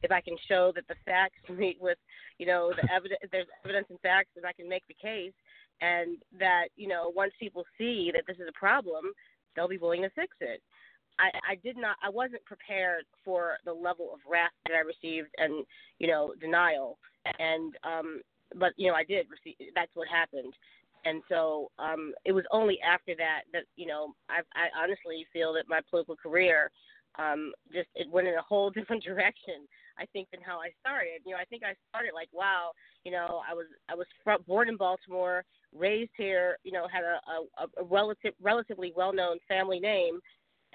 if 0.04 0.12
i 0.12 0.20
can 0.20 0.36
show 0.48 0.72
that 0.74 0.88
the 0.88 0.96
facts 1.06 1.38
meet 1.56 1.78
with 1.80 1.98
you 2.38 2.46
know 2.46 2.74
the 2.76 2.92
evidence 2.92 3.20
there's 3.32 3.48
evidence 3.64 3.88
and 3.90 4.00
facts 4.00 4.30
that 4.36 4.46
i 4.46 4.54
can 4.54 4.68
make 4.68 4.82
the 4.88 4.96
case 4.96 5.34
and 5.82 6.18
that 6.40 6.66
you 6.76 6.88
know 6.88 7.12
once 7.16 7.32
people 7.40 7.64
see 7.78 8.12
that 8.14 8.24
this 8.28 8.38
is 8.38 8.48
a 8.50 8.60
problem 8.60 9.06
they'll 9.56 9.68
be 9.68 9.78
willing 9.78 10.02
to 10.02 10.10
fix 10.12 10.36
it 10.42 10.62
i 11.20 11.30
i 11.50 11.56
did 11.64 11.78
not 11.78 11.98
i 12.04 12.10
wasn't 12.10 12.44
prepared 12.46 13.04
for 13.24 13.58
the 13.66 13.74
level 13.74 14.12
of 14.14 14.20
wrath 14.30 14.52
that 14.68 14.76
i 14.76 14.80
received 14.80 15.30
and 15.38 15.66
you 16.00 16.08
know 16.08 16.34
denial 16.40 16.98
and 17.40 17.76
um 17.84 18.22
but 18.56 18.74
you 18.78 18.88
know 18.88 18.96
i 18.96 19.04
did 19.04 19.28
receive 19.30 19.56
that's 19.76 19.96
what 19.96 20.08
happened 20.08 20.54
and 21.06 21.22
so 21.30 21.70
um, 21.78 22.14
it 22.26 22.32
was 22.32 22.44
only 22.52 22.80
after 22.82 23.16
that 23.16 23.42
that 23.54 23.64
you 23.76 23.86
know 23.86 24.14
I, 24.30 24.40
I 24.56 24.84
honestly 24.84 25.26
feel 25.32 25.54
that 25.54 25.66
my 25.70 25.80
political 25.90 26.16
career 26.16 26.72
um, 27.18 27.54
just 27.72 27.88
it 27.96 28.10
went 28.10 28.28
in 28.28 28.34
a 28.36 28.42
whole 28.42 28.70
different 28.72 29.04
direction. 29.04 29.68
I 29.98 30.06
think 30.08 30.28
than 30.32 30.42
how 30.42 30.60
I 30.60 30.72
started. 30.82 31.22
You 31.26 31.32
know, 31.32 31.38
I 31.38 31.46
think 31.46 31.64
I 31.64 31.74
started 31.90 32.12
like 32.14 32.28
wow. 32.34 32.72
You 33.06 33.12
know, 33.12 33.42
I 33.50 33.54
was 33.54 33.68
I 33.88 33.96
was 33.96 34.08
born 34.46 34.68
in 34.68 34.76
Baltimore, 34.76 35.46
raised 35.74 36.12
here. 36.18 36.58
You 36.64 36.74
know, 36.74 36.88
had 36.92 37.04
a, 37.04 37.20
a, 37.64 37.82
a 37.82 37.86
relative 37.86 38.34
relatively 38.42 38.92
well 38.96 39.14
known 39.14 39.38
family 39.48 39.80
name, 39.80 40.20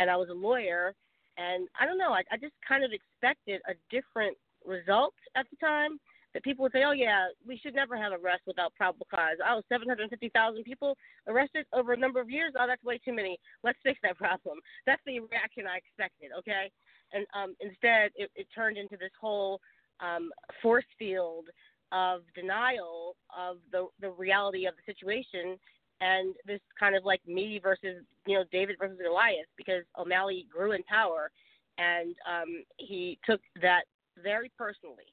and 0.00 0.10
I 0.10 0.16
was 0.16 0.30
a 0.30 0.34
lawyer. 0.34 0.94
And 1.38 1.68
I 1.78 1.86
don't 1.86 1.98
know, 1.98 2.12
I, 2.12 2.22
I 2.32 2.36
just 2.36 2.54
kind 2.66 2.82
of 2.82 2.90
expected 2.90 3.60
a 3.68 3.74
different 3.90 4.36
result 4.66 5.14
at 5.36 5.46
the 5.50 5.56
time 5.56 6.00
that 6.34 6.42
people 6.44 6.62
would 6.62 6.72
say, 6.72 6.84
"Oh 6.84 6.92
yeah, 6.92 7.28
we 7.46 7.58
should 7.58 7.74
never 7.74 7.96
have 7.96 8.12
arrests 8.12 8.46
without 8.46 8.74
probable 8.74 9.06
cause." 9.10 9.38
Oh, 9.44 9.62
750,000 9.68 10.62
people 10.64 10.96
arrested 11.26 11.66
over 11.72 11.92
a 11.92 11.96
number 11.96 12.20
of 12.20 12.30
years. 12.30 12.52
Oh, 12.58 12.66
that's 12.66 12.82
way 12.84 12.98
too 12.98 13.12
many. 13.12 13.38
Let's 13.64 13.78
fix 13.82 13.98
that 14.02 14.16
problem. 14.24 14.58
That's 14.86 15.02
the 15.06 15.20
reaction 15.20 15.64
I 15.66 15.78
expected. 15.78 16.30
Okay, 16.38 16.70
and 17.12 17.26
um, 17.34 17.56
instead, 17.60 18.10
it, 18.14 18.30
it 18.36 18.46
turned 18.54 18.76
into 18.76 18.96
this 18.96 19.10
whole 19.20 19.60
um, 20.00 20.30
force 20.62 20.84
field 20.98 21.46
of 21.92 22.22
denial 22.34 23.16
of 23.36 23.56
the 23.72 23.88
the 24.00 24.10
reality 24.10 24.66
of 24.66 24.74
the 24.76 24.92
situation, 24.92 25.58
and 26.00 26.34
this 26.46 26.60
kind 26.78 26.96
of 26.96 27.04
like 27.04 27.20
me 27.26 27.60
versus 27.62 28.04
you 28.26 28.36
know 28.36 28.44
David 28.52 28.76
versus 28.78 28.98
Goliath 29.02 29.46
because 29.56 29.84
O'Malley 29.98 30.46
grew 30.50 30.72
in 30.72 30.82
power, 30.84 31.30
and 31.78 32.14
um, 32.28 32.64
he 32.76 33.18
took 33.24 33.40
that 33.62 33.84
very 34.22 34.50
personally 34.58 35.12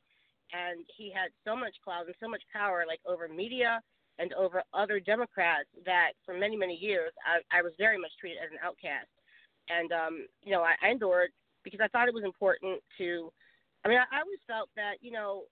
and 0.54 0.86
he 0.96 1.12
had 1.12 1.30
so 1.46 1.56
much 1.56 1.76
clout 1.84 2.06
and 2.06 2.16
so 2.20 2.28
much 2.28 2.42
power, 2.54 2.86
like 2.88 3.00
over 3.06 3.28
media 3.28 3.82
and 4.20 4.34
over 4.34 4.64
other 4.74 5.00
Democrats, 5.00 5.70
that 5.86 6.12
for 6.26 6.38
many 6.38 6.56
many 6.56 6.76
years 6.76 7.12
I, 7.26 7.60
I 7.60 7.62
was 7.62 7.74
very 7.78 7.98
much 7.98 8.12
treated 8.20 8.40
as 8.44 8.52
an 8.52 8.60
outcast. 8.64 9.12
And 9.70 9.92
um, 9.92 10.28
you 10.44 10.52
know, 10.52 10.62
I, 10.62 10.76
I 10.82 10.90
endured 10.90 11.30
because 11.64 11.80
I 11.82 11.88
thought 11.90 12.08
it 12.08 12.14
was 12.14 12.24
important 12.24 12.82
to. 12.98 13.32
I 13.86 13.90
mean, 13.90 14.00
I, 14.00 14.16
I 14.16 14.22
always 14.22 14.40
felt 14.48 14.70
that 14.76 14.96
you 15.02 15.12
know 15.12 15.44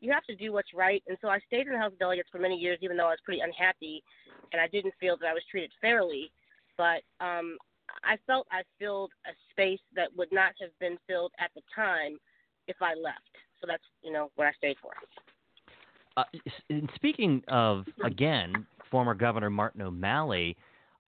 you 0.00 0.12
have 0.12 0.24
to 0.24 0.34
do 0.34 0.52
what's 0.52 0.72
right, 0.74 1.02
and 1.06 1.16
so 1.20 1.28
I 1.28 1.38
stayed 1.46 1.66
in 1.66 1.72
the 1.72 1.78
House 1.78 1.92
of 1.92 1.98
Delegates 1.98 2.28
for 2.32 2.38
many 2.38 2.56
years, 2.56 2.78
even 2.80 2.96
though 2.96 3.06
I 3.06 3.10
was 3.10 3.18
pretty 3.24 3.40
unhappy, 3.40 4.02
and 4.52 4.60
I 4.60 4.66
didn't 4.68 4.94
feel 4.98 5.16
that 5.18 5.26
I 5.26 5.34
was 5.34 5.42
treated 5.50 5.70
fairly. 5.80 6.32
But 6.76 7.02
um, 7.20 7.58
I 8.04 8.16
felt 8.26 8.46
I 8.50 8.62
filled 8.78 9.12
a 9.26 9.32
space 9.50 9.80
that 9.94 10.08
would 10.16 10.32
not 10.32 10.52
have 10.60 10.70
been 10.80 10.96
filled 11.06 11.32
at 11.38 11.50
the 11.54 11.62
time 11.74 12.16
if 12.66 12.76
I 12.80 12.94
left. 12.94 13.18
So 13.60 13.66
that's 13.66 13.82
you 14.02 14.12
know 14.12 14.30
what 14.36 14.46
I 14.46 14.52
stayed 14.52 14.76
for. 14.80 14.92
Uh, 16.16 16.24
and 16.68 16.90
speaking 16.94 17.42
of 17.48 17.84
again, 18.04 18.66
former 18.90 19.14
Governor 19.14 19.50
Martin 19.50 19.82
O'Malley, 19.82 20.56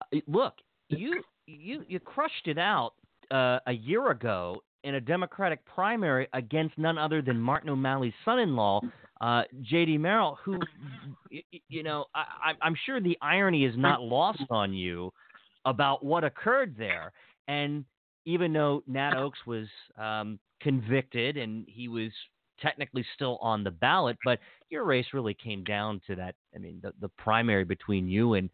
uh, 0.00 0.18
look, 0.26 0.54
you 0.88 1.22
you 1.46 1.84
you 1.88 1.98
crushed 1.98 2.46
it 2.46 2.58
out 2.58 2.94
uh, 3.30 3.58
a 3.66 3.72
year 3.72 4.10
ago 4.10 4.62
in 4.84 4.96
a 4.96 5.00
Democratic 5.00 5.64
primary 5.64 6.28
against 6.32 6.76
none 6.78 6.98
other 6.98 7.22
than 7.22 7.40
Martin 7.40 7.70
O'Malley's 7.70 8.14
son-in-law, 8.24 8.80
uh, 9.20 9.42
J.D. 9.62 9.98
Merrill, 9.98 10.38
who, 10.44 10.58
you 11.68 11.82
know, 11.82 12.06
I, 12.14 12.52
I'm 12.60 12.74
sure 12.86 13.00
the 13.00 13.16
irony 13.22 13.64
is 13.64 13.74
not 13.76 14.02
lost 14.02 14.42
on 14.50 14.72
you 14.72 15.12
about 15.64 16.04
what 16.04 16.24
occurred 16.24 16.74
there. 16.76 17.12
And 17.46 17.84
even 18.24 18.52
though 18.52 18.82
Nat 18.86 19.16
Oakes 19.16 19.38
was 19.46 19.66
um, 19.96 20.38
convicted 20.60 21.36
and 21.36 21.64
he 21.68 21.88
was 21.88 22.10
technically 22.60 23.04
still 23.14 23.38
on 23.40 23.64
the 23.64 23.70
ballot, 23.70 24.16
but 24.24 24.38
your 24.70 24.84
race 24.84 25.06
really 25.12 25.34
came 25.34 25.64
down 25.64 26.00
to 26.06 26.16
that. 26.16 26.34
I 26.54 26.58
mean, 26.58 26.80
the, 26.82 26.92
the 27.00 27.08
primary 27.08 27.64
between 27.64 28.08
you 28.08 28.34
and 28.34 28.48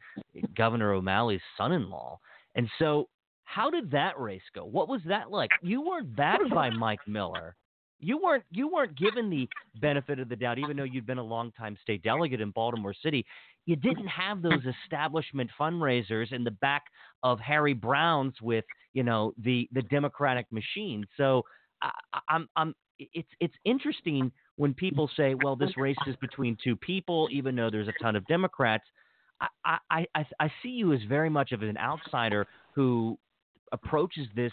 Governor 0.56 0.92
O'Malley's 0.92 1.40
son 1.56 1.72
in 1.72 1.90
law. 1.90 2.18
And 2.54 2.68
so, 2.78 3.08
how 3.48 3.70
did 3.70 3.90
that 3.92 4.20
race 4.20 4.42
go? 4.54 4.64
What 4.66 4.88
was 4.88 5.00
that 5.06 5.30
like? 5.30 5.50
You 5.62 5.80
weren't 5.80 6.14
backed 6.14 6.50
by 6.50 6.68
Mike 6.78 7.00
Miller. 7.06 7.56
You 7.98 8.18
weren't 8.22 8.44
you 8.50 8.68
weren't 8.68 8.96
given 8.96 9.30
the 9.30 9.48
benefit 9.80 10.20
of 10.20 10.28
the 10.28 10.36
doubt, 10.36 10.58
even 10.58 10.76
though 10.76 10.84
you'd 10.84 11.06
been 11.06 11.18
a 11.18 11.24
longtime 11.24 11.76
state 11.82 12.02
delegate 12.02 12.42
in 12.42 12.50
Baltimore 12.50 12.94
City. 13.02 13.24
You 13.64 13.74
didn't 13.74 14.06
have 14.06 14.42
those 14.42 14.60
establishment 14.84 15.50
fundraisers 15.58 16.32
in 16.32 16.44
the 16.44 16.50
back 16.50 16.84
of 17.22 17.40
Harry 17.40 17.72
Browne's 17.72 18.34
with 18.42 18.66
you 18.92 19.02
know 19.02 19.32
the 19.42 19.66
the 19.72 19.82
Democratic 19.82 20.46
machine. 20.52 21.06
So 21.16 21.42
I, 21.80 21.90
I'm 22.28 22.48
I'm 22.54 22.74
it's 22.98 23.30
it's 23.40 23.54
interesting 23.64 24.30
when 24.56 24.74
people 24.74 25.10
say, 25.16 25.34
"Well, 25.42 25.56
this 25.56 25.76
race 25.78 25.96
is 26.06 26.16
between 26.16 26.58
two 26.62 26.76
people," 26.76 27.28
even 27.32 27.56
though 27.56 27.70
there's 27.70 27.88
a 27.88 28.02
ton 28.02 28.14
of 28.14 28.26
Democrats. 28.26 28.84
I 29.40 29.78
I 29.90 30.06
I, 30.14 30.26
I 30.38 30.52
see 30.62 30.70
you 30.70 30.92
as 30.92 31.00
very 31.08 31.30
much 31.30 31.52
of 31.52 31.62
an 31.62 31.78
outsider 31.78 32.46
who 32.74 33.18
approaches 33.72 34.26
this 34.34 34.52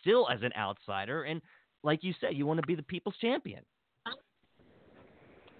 still 0.00 0.28
as 0.28 0.40
an 0.42 0.52
outsider, 0.56 1.24
and 1.24 1.40
like 1.82 2.02
you 2.02 2.14
said, 2.20 2.34
you 2.34 2.46
want 2.46 2.60
to 2.60 2.66
be 2.66 2.74
the 2.74 2.82
people's 2.82 3.16
champion. 3.20 3.62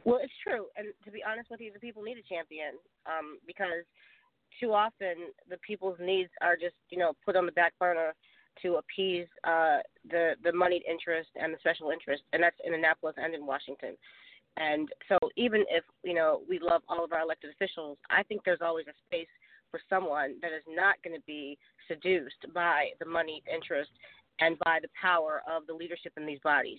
Well, 0.04 0.20
it's 0.22 0.32
true, 0.42 0.66
and 0.76 0.88
to 1.04 1.10
be 1.10 1.22
honest 1.26 1.50
with 1.50 1.60
you, 1.60 1.72
the 1.72 1.80
people 1.80 2.02
need 2.02 2.18
a 2.18 2.22
champion 2.22 2.74
um, 3.06 3.38
because 3.46 3.84
too 4.60 4.72
often 4.72 5.32
the 5.48 5.56
people's 5.66 5.98
needs 6.00 6.30
are 6.40 6.56
just 6.56 6.74
you 6.90 6.98
know 6.98 7.12
put 7.24 7.36
on 7.36 7.46
the 7.46 7.52
back 7.52 7.72
burner 7.78 8.14
to 8.62 8.76
appease 8.76 9.26
uh, 9.44 9.78
the 10.10 10.34
the 10.44 10.52
moneyed 10.52 10.82
interest 10.88 11.30
and 11.40 11.52
the 11.52 11.58
special 11.58 11.90
interest, 11.90 12.22
and 12.32 12.42
that's 12.42 12.56
in 12.64 12.74
Annapolis 12.74 13.16
and 13.16 13.34
in 13.34 13.46
Washington. 13.46 13.96
And 14.56 14.88
so, 15.08 15.18
even 15.36 15.64
if 15.70 15.84
you 16.04 16.14
know 16.14 16.42
we 16.48 16.58
love 16.58 16.82
all 16.88 17.04
of 17.04 17.12
our 17.12 17.22
elected 17.22 17.50
officials, 17.50 17.98
I 18.10 18.22
think 18.22 18.42
there's 18.44 18.62
always 18.62 18.86
a 18.86 18.94
space 19.06 19.28
for 19.75 19.81
someone 19.90 20.37
that 20.40 20.52
is 20.52 20.62
not 20.69 20.95
going 21.02 21.16
to 21.16 21.23
be 21.26 21.59
seduced 21.88 22.47
by 22.54 22.90
the 23.00 23.04
money 23.04 23.43
interest 23.52 23.90
and 24.38 24.57
by 24.61 24.78
the 24.81 24.87
power 25.00 25.43
of 25.52 25.66
the 25.66 25.73
leadership 25.73 26.12
in 26.16 26.25
these 26.25 26.38
bodies. 26.45 26.78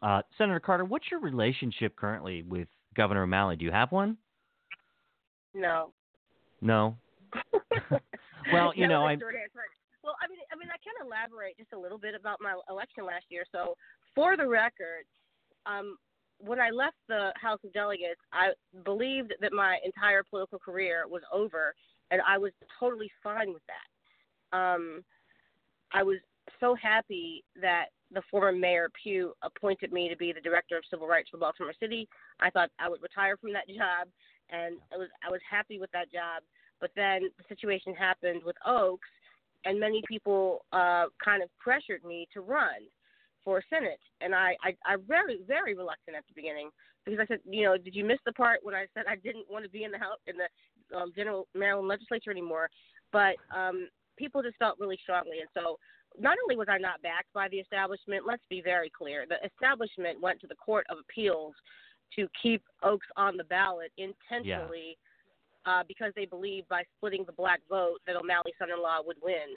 Uh, 0.00 0.22
Senator 0.38 0.60
Carter, 0.60 0.84
what's 0.84 1.06
your 1.10 1.18
relationship 1.18 1.96
currently 1.96 2.42
with 2.42 2.68
Governor 2.94 3.24
O'Malley? 3.24 3.56
Do 3.56 3.64
you 3.64 3.72
have 3.72 3.90
one? 3.90 4.16
No. 5.54 5.90
No. 6.60 6.96
well, 8.52 8.72
you 8.76 8.86
know, 8.86 9.04
I. 9.04 9.16
Well, 10.04 10.14
I 10.22 10.30
mean, 10.30 10.38
I 10.52 10.56
mean, 10.56 10.68
I 10.70 10.78
can 10.78 11.04
elaborate 11.04 11.58
just 11.58 11.72
a 11.72 11.78
little 11.78 11.98
bit 11.98 12.14
about 12.14 12.38
my 12.40 12.54
election 12.70 13.04
last 13.04 13.24
year. 13.28 13.42
So, 13.50 13.74
for 14.14 14.36
the 14.36 14.46
record, 14.46 15.02
um, 15.66 15.98
when 16.38 16.60
I 16.60 16.70
left 16.70 16.96
the 17.08 17.32
House 17.40 17.60
of 17.64 17.72
Delegates, 17.72 18.20
I 18.32 18.50
believed 18.84 19.34
that 19.40 19.52
my 19.52 19.78
entire 19.84 20.22
political 20.22 20.58
career 20.58 21.04
was 21.08 21.22
over, 21.32 21.74
and 22.10 22.20
I 22.26 22.38
was 22.38 22.52
totally 22.78 23.10
fine 23.22 23.52
with 23.52 23.62
that. 23.66 24.56
Um, 24.56 25.04
I 25.92 26.02
was 26.02 26.18
so 26.60 26.74
happy 26.74 27.44
that 27.60 27.86
the 28.12 28.22
former 28.30 28.52
mayor 28.52 28.88
Pugh 29.02 29.32
appointed 29.42 29.92
me 29.92 30.08
to 30.08 30.16
be 30.16 30.32
the 30.32 30.40
director 30.40 30.76
of 30.76 30.84
civil 30.90 31.08
rights 31.08 31.28
for 31.30 31.38
Baltimore 31.38 31.72
City. 31.80 32.08
I 32.40 32.50
thought 32.50 32.70
I 32.78 32.88
would 32.88 33.02
retire 33.02 33.36
from 33.36 33.52
that 33.52 33.68
job, 33.68 34.08
and 34.50 34.76
I 34.92 34.96
was 34.96 35.08
I 35.26 35.30
was 35.30 35.40
happy 35.48 35.78
with 35.78 35.90
that 35.92 36.12
job. 36.12 36.42
But 36.80 36.90
then 36.94 37.22
the 37.38 37.44
situation 37.48 37.94
happened 37.94 38.42
with 38.44 38.56
Oakes, 38.66 39.08
and 39.64 39.80
many 39.80 40.02
people 40.06 40.64
uh, 40.72 41.06
kind 41.24 41.42
of 41.42 41.48
pressured 41.58 42.04
me 42.04 42.28
to 42.34 42.42
run 42.42 42.86
for 43.46 43.62
Senate, 43.70 44.00
and 44.20 44.34
I, 44.34 44.56
I 44.60 44.74
I 44.84 44.96
very 45.06 45.38
very 45.46 45.74
reluctant 45.74 46.16
at 46.16 46.26
the 46.26 46.34
beginning 46.34 46.70
because 47.04 47.20
I 47.22 47.26
said, 47.26 47.38
you 47.48 47.64
know, 47.64 47.78
did 47.78 47.94
you 47.94 48.04
miss 48.04 48.18
the 48.26 48.32
part 48.32 48.58
when 48.64 48.74
I 48.74 48.86
said 48.92 49.04
I 49.08 49.14
didn't 49.14 49.46
want 49.48 49.64
to 49.64 49.70
be 49.70 49.84
in 49.84 49.92
the 49.92 49.98
house 49.98 50.18
in 50.26 50.34
the 50.36 50.96
um, 50.96 51.12
general 51.14 51.46
Maryland 51.54 51.86
legislature 51.86 52.32
anymore, 52.32 52.68
but 53.12 53.36
um, 53.56 53.88
people 54.18 54.42
just 54.42 54.56
felt 54.56 54.80
really 54.80 54.98
strongly, 55.00 55.38
and 55.38 55.48
so 55.54 55.78
not 56.18 56.36
only 56.42 56.56
was 56.56 56.66
I 56.68 56.78
not 56.78 57.00
backed 57.02 57.32
by 57.32 57.46
the 57.48 57.58
establishment, 57.58 58.24
let's 58.26 58.42
be 58.50 58.60
very 58.60 58.90
clear, 58.90 59.26
the 59.28 59.36
establishment 59.46 60.20
went 60.20 60.40
to 60.40 60.48
the 60.48 60.56
Court 60.56 60.86
of 60.90 60.98
Appeals 60.98 61.54
to 62.16 62.26
keep 62.42 62.62
Oakes 62.82 63.06
on 63.16 63.36
the 63.36 63.44
ballot 63.44 63.92
intentionally 63.96 64.98
yeah. 65.66 65.80
uh, 65.80 65.82
because 65.86 66.12
they 66.16 66.24
believed 66.24 66.68
by 66.68 66.82
splitting 66.96 67.24
the 67.26 67.32
black 67.32 67.60
vote 67.68 67.98
that 68.06 68.16
O'Malley's 68.16 68.54
son-in-law 68.58 69.00
would 69.06 69.18
win. 69.22 69.54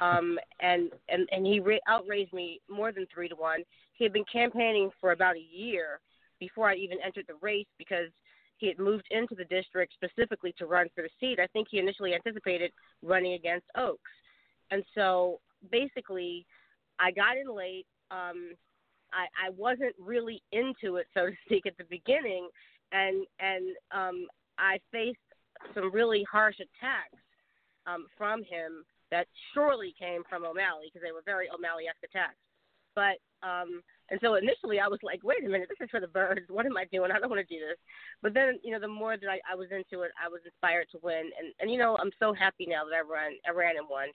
Um, 0.00 0.38
and 0.60 0.90
and 1.08 1.28
and 1.30 1.46
he 1.46 1.60
re- 1.60 1.80
outraised 1.88 2.32
me 2.32 2.60
more 2.68 2.92
than 2.92 3.06
three 3.12 3.28
to 3.28 3.34
one. 3.34 3.62
He 3.92 4.04
had 4.04 4.12
been 4.12 4.24
campaigning 4.32 4.90
for 5.00 5.12
about 5.12 5.36
a 5.36 5.46
year 5.52 6.00
before 6.38 6.70
I 6.70 6.76
even 6.76 6.98
entered 7.04 7.26
the 7.28 7.34
race 7.42 7.66
because 7.76 8.08
he 8.56 8.66
had 8.66 8.78
moved 8.78 9.04
into 9.10 9.34
the 9.34 9.44
district 9.44 9.92
specifically 9.92 10.54
to 10.58 10.66
run 10.66 10.88
for 10.94 11.02
the 11.02 11.10
seat. 11.18 11.38
I 11.38 11.46
think 11.48 11.68
he 11.70 11.78
initially 11.78 12.14
anticipated 12.14 12.72
running 13.02 13.34
against 13.34 13.66
Oakes, 13.76 14.10
and 14.70 14.82
so 14.94 15.40
basically, 15.70 16.46
I 16.98 17.10
got 17.10 17.36
in 17.36 17.54
late. 17.54 17.86
Um, 18.10 18.52
I, 19.12 19.26
I 19.48 19.50
wasn't 19.56 19.94
really 19.98 20.42
into 20.52 20.96
it, 20.96 21.06
so 21.14 21.26
to 21.26 21.32
speak, 21.44 21.66
at 21.66 21.76
the 21.76 21.84
beginning, 21.90 22.48
and 22.92 23.26
and 23.38 23.76
um, 23.92 24.26
I 24.58 24.78
faced 24.90 25.18
some 25.74 25.92
really 25.92 26.24
harsh 26.30 26.56
attacks 26.56 27.22
um, 27.86 28.06
from 28.16 28.42
him 28.44 28.84
that 29.10 29.26
surely 29.54 29.94
came 29.98 30.22
from 30.28 30.44
O'Malley 30.44 30.86
because 30.86 31.02
they 31.04 31.12
were 31.12 31.24
very 31.24 31.48
O'Malley-esque 31.50 32.04
attacks. 32.04 32.38
But 32.94 33.18
um, 33.42 33.82
and 34.10 34.18
so 34.20 34.34
initially 34.34 34.80
I 34.80 34.88
was 34.88 34.98
like, 35.02 35.22
wait 35.22 35.44
a 35.44 35.48
minute, 35.48 35.68
this 35.68 35.82
is 35.84 35.90
for 35.90 36.00
the 36.00 36.08
birds. 36.08 36.46
What 36.48 36.66
am 36.66 36.76
I 36.76 36.84
doing? 36.92 37.10
I 37.10 37.18
don't 37.18 37.30
want 37.30 37.46
to 37.46 37.54
do 37.54 37.60
this. 37.60 37.78
But 38.22 38.34
then 38.34 38.58
you 38.62 38.72
know, 38.72 38.80
the 38.80 38.88
more 38.88 39.16
that 39.16 39.30
I, 39.30 39.40
I 39.50 39.54
was 39.54 39.68
into 39.70 40.02
it, 40.02 40.10
I 40.18 40.28
was 40.28 40.40
inspired 40.44 40.86
to 40.92 40.98
win. 41.02 41.30
And 41.38 41.54
and 41.60 41.70
you 41.70 41.78
know, 41.78 41.96
I'm 41.96 42.10
so 42.18 42.32
happy 42.32 42.66
now 42.68 42.84
that 42.84 42.94
I 42.94 43.00
ran 43.00 43.38
I 43.46 43.52
ran 43.52 43.76
and 43.76 43.88
won. 43.88 44.08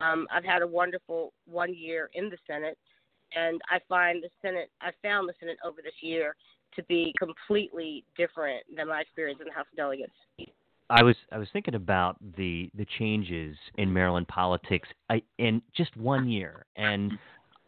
Um, 0.00 0.26
I've 0.32 0.44
had 0.44 0.62
a 0.62 0.66
wonderful 0.66 1.32
one 1.46 1.74
year 1.74 2.10
in 2.14 2.30
the 2.30 2.38
Senate, 2.46 2.78
and 3.36 3.60
I 3.70 3.78
find 3.88 4.22
the 4.22 4.30
Senate. 4.40 4.70
I 4.80 4.90
found 5.02 5.28
the 5.28 5.34
Senate 5.38 5.58
over 5.64 5.82
this 5.82 6.00
year 6.00 6.34
to 6.74 6.82
be 6.84 7.14
completely 7.18 8.04
different 8.16 8.64
than 8.74 8.88
my 8.88 9.02
experience 9.02 9.40
in 9.40 9.46
the 9.46 9.52
House 9.52 9.66
of 9.70 9.76
Delegates. 9.76 10.12
I 10.90 11.02
was 11.02 11.16
I 11.30 11.38
was 11.38 11.48
thinking 11.52 11.74
about 11.74 12.16
the 12.36 12.70
the 12.74 12.86
changes 12.98 13.56
in 13.78 13.92
Maryland 13.92 14.28
politics 14.28 14.88
in 15.38 15.62
just 15.74 15.96
one 15.96 16.28
year, 16.28 16.66
and 16.76 17.12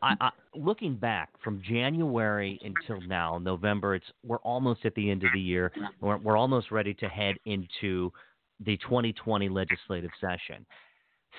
I, 0.03 0.15
I, 0.21 0.31
looking 0.55 0.97
back 0.97 1.31
from 1.43 1.63
January 1.63 2.61
until 2.63 3.01
now, 3.09 3.39
November, 3.39 3.95
it's 3.95 4.07
we're 4.23 4.39
almost 4.39 4.85
at 4.85 4.95
the 4.95 5.11
end 5.11 5.25
of 5.25 5.31
the 5.33 5.41
year. 5.41 5.73
We're, 6.01 6.19
we're 6.19 6.37
almost 6.37 6.71
ready 6.71 6.93
to 6.95 7.09
head 7.09 7.37
into 7.47 8.13
the 8.61 8.77
2020 8.79 9.49
legislative 9.49 10.11
session. 10.21 10.67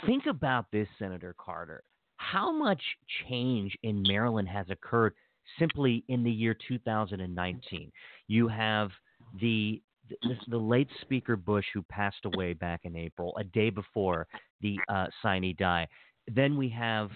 Think 0.05 0.25
about 0.25 0.65
this, 0.72 0.88
Senator 0.98 1.36
Carter. 1.38 1.84
How 2.17 2.51
much 2.51 2.82
change 3.29 3.77
in 3.84 4.03
Maryland 4.08 4.48
has 4.48 4.65
occurred 4.70 5.13
simply 5.60 6.03
in 6.08 6.24
the 6.24 6.32
year 6.32 6.55
2019? 6.67 7.91
You 8.27 8.48
have 8.48 8.89
the 9.39 9.82
the, 10.09 10.35
the 10.47 10.57
late 10.57 10.89
Speaker 11.01 11.35
Bush, 11.35 11.65
who 11.74 11.81
passed 11.83 12.25
away 12.25 12.53
back 12.53 12.81
in 12.83 12.95
April, 12.95 13.35
a 13.38 13.43
day 13.43 13.69
before 13.69 14.27
the 14.62 14.77
uh, 14.89 15.07
sine 15.21 15.55
die. 15.57 15.88
Then 16.27 16.57
we 16.57 16.69
have 16.69 17.12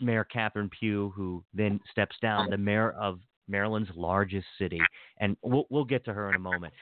Mayor 0.00 0.24
Catherine 0.24 0.70
Pugh, 0.70 1.12
who 1.14 1.44
then 1.52 1.80
steps 1.90 2.16
down, 2.22 2.48
the 2.50 2.56
mayor 2.56 2.92
of 2.92 3.20
Maryland's 3.48 3.90
largest 3.94 4.46
city, 4.58 4.80
and 5.18 5.36
we'll 5.42 5.66
we'll 5.70 5.84
get 5.84 6.04
to 6.06 6.12
her 6.12 6.28
in 6.30 6.36
a 6.36 6.40
moment. 6.40 6.72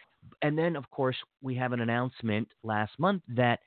And 0.42 0.56
then, 0.56 0.76
of 0.76 0.88
course, 0.90 1.16
we 1.42 1.54
have 1.56 1.72
an 1.72 1.80
announcement 1.80 2.48
last 2.62 2.92
month 2.98 3.22
that 3.28 3.60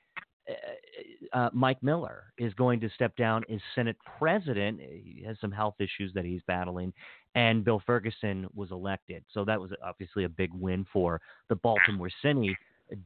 uh, 0.48 1.36
uh, 1.38 1.50
Mike 1.52 1.82
Miller 1.82 2.32
is 2.38 2.52
going 2.54 2.80
to 2.80 2.90
step 2.90 3.14
down 3.16 3.44
as 3.52 3.60
Senate 3.74 3.96
president. 4.18 4.80
He 4.80 5.22
has 5.26 5.36
some 5.40 5.52
health 5.52 5.76
issues 5.78 6.12
that 6.14 6.24
he's 6.24 6.40
battling, 6.46 6.92
and 7.34 7.64
Bill 7.64 7.82
Ferguson 7.84 8.46
was 8.54 8.70
elected. 8.70 9.24
So 9.32 9.44
that 9.44 9.60
was 9.60 9.70
obviously 9.84 10.24
a 10.24 10.28
big 10.28 10.50
win 10.52 10.86
for 10.92 11.20
the 11.48 11.56
Baltimore 11.56 12.10
City 12.22 12.56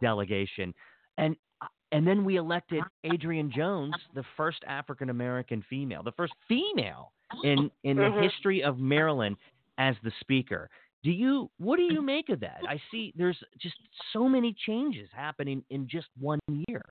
delegation. 0.00 0.74
And 1.18 1.36
uh, 1.60 1.66
and 1.92 2.06
then 2.06 2.24
we 2.24 2.36
elected 2.36 2.82
Adrienne 3.04 3.52
Jones, 3.54 3.94
the 4.14 4.24
first 4.36 4.58
African 4.66 5.10
American 5.10 5.64
female, 5.68 6.02
the 6.02 6.12
first 6.12 6.32
female 6.48 7.12
in 7.44 7.70
in 7.84 7.96
the 7.96 8.04
mm-hmm. 8.04 8.22
history 8.22 8.62
of 8.62 8.78
Maryland 8.78 9.36
as 9.78 9.94
the 10.02 10.12
speaker. 10.20 10.70
Do 11.04 11.10
you 11.10 11.50
what 11.58 11.76
do 11.76 11.82
you 11.82 12.00
make 12.00 12.28
of 12.28 12.40
that? 12.40 12.60
I 12.68 12.80
see 12.90 13.12
there's 13.16 13.38
just 13.60 13.74
so 14.12 14.28
many 14.28 14.54
changes 14.66 15.08
happening 15.12 15.64
in 15.70 15.88
just 15.88 16.06
one 16.18 16.38
year. 16.68 16.82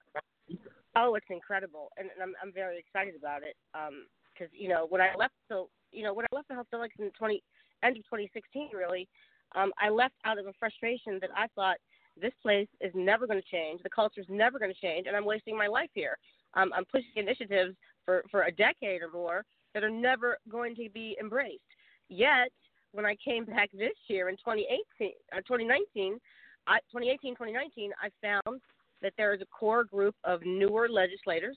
Oh, 0.98 1.16
it's 1.16 1.28
incredible, 1.30 1.88
and, 1.98 2.10
and 2.14 2.22
I'm 2.22 2.34
I'm 2.44 2.54
very 2.54 2.78
excited 2.78 3.14
about 3.18 3.44
it. 3.44 3.56
Um, 3.74 4.06
because 4.42 4.54
you 4.58 4.70
know 4.70 4.86
when 4.90 5.02
I 5.02 5.10
left, 5.18 5.34
so 5.48 5.70
you 5.92 6.04
know 6.04 6.14
when 6.14 6.26
I 6.32 6.36
left 6.36 6.48
the 6.48 6.56
House 6.56 6.66
Delegate 6.72 7.00
in 7.00 7.12
20 7.12 7.44
end 7.84 7.98
of 7.98 8.04
2016, 8.04 8.70
really, 8.74 9.08
um, 9.56 9.72
I 9.80 9.90
left 9.90 10.16
out 10.26 10.38
of 10.38 10.48
a 10.48 10.54
frustration 10.60 11.20
that 11.22 11.30
I 11.36 11.48
thought 11.56 11.78
this 12.20 12.34
place 12.42 12.68
is 12.80 12.92
never 12.96 13.28
going 13.28 13.42
to 13.42 13.48
change, 13.50 13.82
the 13.84 13.90
culture 13.90 14.22
is 14.22 14.28
never 14.30 14.60
going 14.60 14.74
to 14.74 14.80
change, 14.80 15.08
and 15.08 15.16
I'm 15.16 15.26
wasting 15.26 15.58
my 15.58 15.68
life 15.68 15.90
here. 15.94 16.18
Um, 16.56 16.72
I'm 16.76 16.86
pushing 16.86 17.12
initiatives 17.16 17.76
for 18.06 18.24
for 18.32 18.44
a 18.44 18.52
decade 18.52 19.02
or 19.02 19.12
more 19.12 19.44
that 19.74 19.84
are 19.84 19.90
never 19.90 20.38
going 20.50 20.76
to 20.76 20.90
be 20.90 21.16
embraced. 21.20 21.62
Yet, 22.10 22.52
when 22.92 23.06
I 23.06 23.16
came 23.24 23.46
back 23.46 23.70
this 23.72 23.96
year 24.08 24.30
in 24.30 24.36
2018, 24.38 25.12
uh, 25.32 25.38
2019, 25.38 26.20
I, 26.68 26.80
2018, 26.92 27.34
2019, 27.36 27.92
I 28.02 28.10
found 28.22 28.62
that 29.02 29.14
there 29.18 29.34
is 29.34 29.42
a 29.42 29.46
core 29.46 29.84
group 29.84 30.16
of 30.26 30.42
newer 30.46 30.90
legislators 30.90 31.56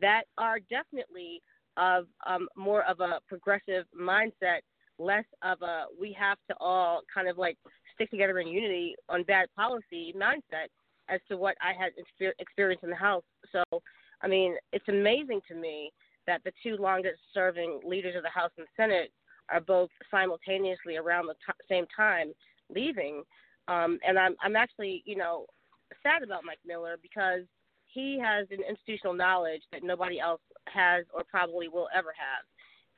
that 0.00 0.22
are 0.38 0.58
definitely 0.70 1.42
of 1.80 2.06
um, 2.26 2.46
more 2.56 2.82
of 2.84 3.00
a 3.00 3.18
progressive 3.26 3.86
mindset, 3.98 4.60
less 4.98 5.24
of 5.42 5.62
a 5.62 5.84
we 5.98 6.12
have 6.12 6.38
to 6.48 6.56
all 6.60 7.00
kind 7.12 7.26
of 7.26 7.38
like 7.38 7.56
stick 7.94 8.10
together 8.10 8.38
in 8.38 8.48
unity 8.48 8.94
on 9.08 9.22
bad 9.24 9.48
policy 9.56 10.14
mindset 10.16 10.68
as 11.08 11.20
to 11.28 11.36
what 11.36 11.56
I 11.60 11.72
had 11.72 11.92
experienced 12.38 12.84
in 12.84 12.90
the 12.90 12.96
House. 12.96 13.24
So, 13.50 13.64
I 14.22 14.28
mean, 14.28 14.54
it's 14.72 14.88
amazing 14.88 15.40
to 15.48 15.54
me 15.54 15.90
that 16.26 16.42
the 16.44 16.52
two 16.62 16.76
longest 16.76 17.18
serving 17.34 17.80
leaders 17.84 18.14
of 18.14 18.22
the 18.22 18.30
House 18.30 18.52
and 18.58 18.66
Senate 18.76 19.10
are 19.50 19.60
both 19.60 19.90
simultaneously 20.10 20.96
around 20.96 21.26
the 21.26 21.34
t- 21.34 21.64
same 21.68 21.86
time 21.96 22.32
leaving. 22.72 23.22
Um, 23.66 23.98
and 24.06 24.18
I'm, 24.18 24.36
I'm 24.42 24.54
actually, 24.54 25.02
you 25.06 25.16
know, 25.16 25.46
sad 26.02 26.22
about 26.22 26.44
Mike 26.44 26.60
Miller 26.64 26.96
because 27.02 27.42
he 27.86 28.20
has 28.22 28.46
an 28.50 28.60
institutional 28.68 29.14
knowledge 29.14 29.62
that 29.72 29.82
nobody 29.82 30.20
else 30.20 30.40
has 30.72 31.04
or 31.12 31.24
probably 31.24 31.68
will 31.68 31.88
ever 31.94 32.12
have. 32.16 32.44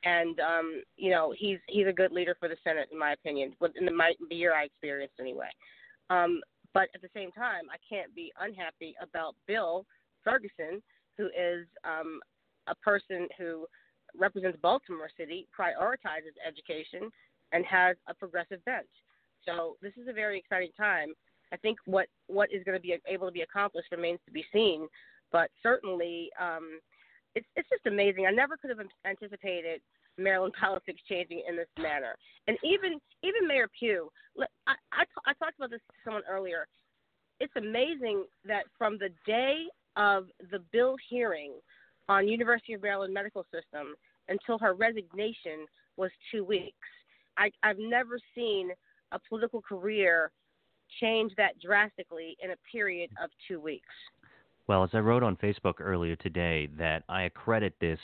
And 0.05 0.39
um, 0.39 0.81
you 0.97 1.11
know, 1.11 1.33
he's 1.37 1.59
he's 1.67 1.87
a 1.87 1.93
good 1.93 2.11
leader 2.11 2.35
for 2.39 2.49
the 2.49 2.57
Senate, 2.63 2.89
in 2.91 2.99
my 2.99 3.13
opinion. 3.13 3.53
In 3.75 3.85
the, 3.85 3.91
my, 3.91 4.13
the 4.29 4.35
year 4.35 4.53
I 4.53 4.65
experienced, 4.65 5.15
anyway. 5.19 5.49
Um, 6.09 6.41
but 6.73 6.89
at 6.95 7.01
the 7.01 7.09
same 7.13 7.31
time, 7.31 7.63
I 7.71 7.77
can't 7.87 8.13
be 8.15 8.33
unhappy 8.39 8.95
about 9.01 9.35
Bill 9.47 9.85
Ferguson, 10.23 10.81
who 11.17 11.27
is 11.27 11.67
um, 11.85 12.19
a 12.67 12.75
person 12.75 13.27
who 13.37 13.65
represents 14.17 14.57
Baltimore 14.61 15.09
City, 15.17 15.47
prioritizes 15.57 16.35
education, 16.45 17.09
and 17.51 17.65
has 17.65 17.95
a 18.07 18.13
progressive 18.13 18.63
bent. 18.65 18.87
So 19.45 19.77
this 19.81 19.93
is 20.01 20.07
a 20.07 20.13
very 20.13 20.37
exciting 20.37 20.71
time. 20.75 21.13
I 21.51 21.57
think 21.57 21.77
what 21.85 22.07
what 22.27 22.51
is 22.51 22.63
going 22.63 22.77
to 22.77 22.81
be 22.81 22.97
able 23.07 23.27
to 23.27 23.31
be 23.31 23.41
accomplished 23.41 23.89
remains 23.91 24.19
to 24.25 24.31
be 24.31 24.43
seen, 24.51 24.87
but 25.31 25.49
certainly 25.61 26.29
um, 26.41 26.79
it's 27.35 27.47
it's 27.55 27.69
just 27.69 27.85
amazing. 27.85 28.25
I 28.25 28.31
never 28.31 28.57
could 28.57 28.69
have 28.69 28.79
anticipated 29.05 29.81
Maryland 30.17 30.53
politics 30.59 31.01
changing 31.09 31.43
in 31.47 31.55
this 31.55 31.67
manner, 31.77 32.15
and 32.47 32.57
even 32.63 32.99
even 33.23 33.47
Mayor 33.47 33.67
Pugh. 33.79 34.09
I, 34.67 34.73
I, 34.91 35.03
I 35.25 35.33
talked 35.33 35.57
about 35.57 35.69
this 35.69 35.81
to 35.87 35.95
someone 36.03 36.23
earlier. 36.29 36.67
It's 37.39 37.53
amazing 37.55 38.25
that 38.45 38.63
from 38.77 38.97
the 38.97 39.09
day 39.25 39.65
of 39.95 40.27
the 40.51 40.59
bill 40.71 40.95
hearing 41.09 41.53
on 42.09 42.27
University 42.27 42.73
of 42.73 42.81
Maryland 42.81 43.13
Medical 43.13 43.45
System 43.51 43.95
until 44.27 44.57
her 44.59 44.73
resignation 44.73 45.65
was 45.97 46.11
two 46.31 46.43
weeks. 46.43 46.87
I, 47.37 47.51
I've 47.63 47.79
never 47.79 48.19
seen 48.35 48.69
a 49.11 49.19
political 49.29 49.61
career 49.61 50.31
change 50.99 51.33
that 51.37 51.59
drastically 51.59 52.37
in 52.43 52.51
a 52.51 52.55
period 52.71 53.09
of 53.21 53.29
two 53.47 53.59
weeks. 53.59 53.85
Well, 54.67 54.83
as 54.83 54.91
I 54.93 54.99
wrote 54.99 55.23
on 55.23 55.35
Facebook 55.37 55.75
earlier 55.79 56.15
today, 56.15 56.69
that 56.77 57.03
I 57.09 57.23
accredit 57.23 57.73
this, 57.81 57.99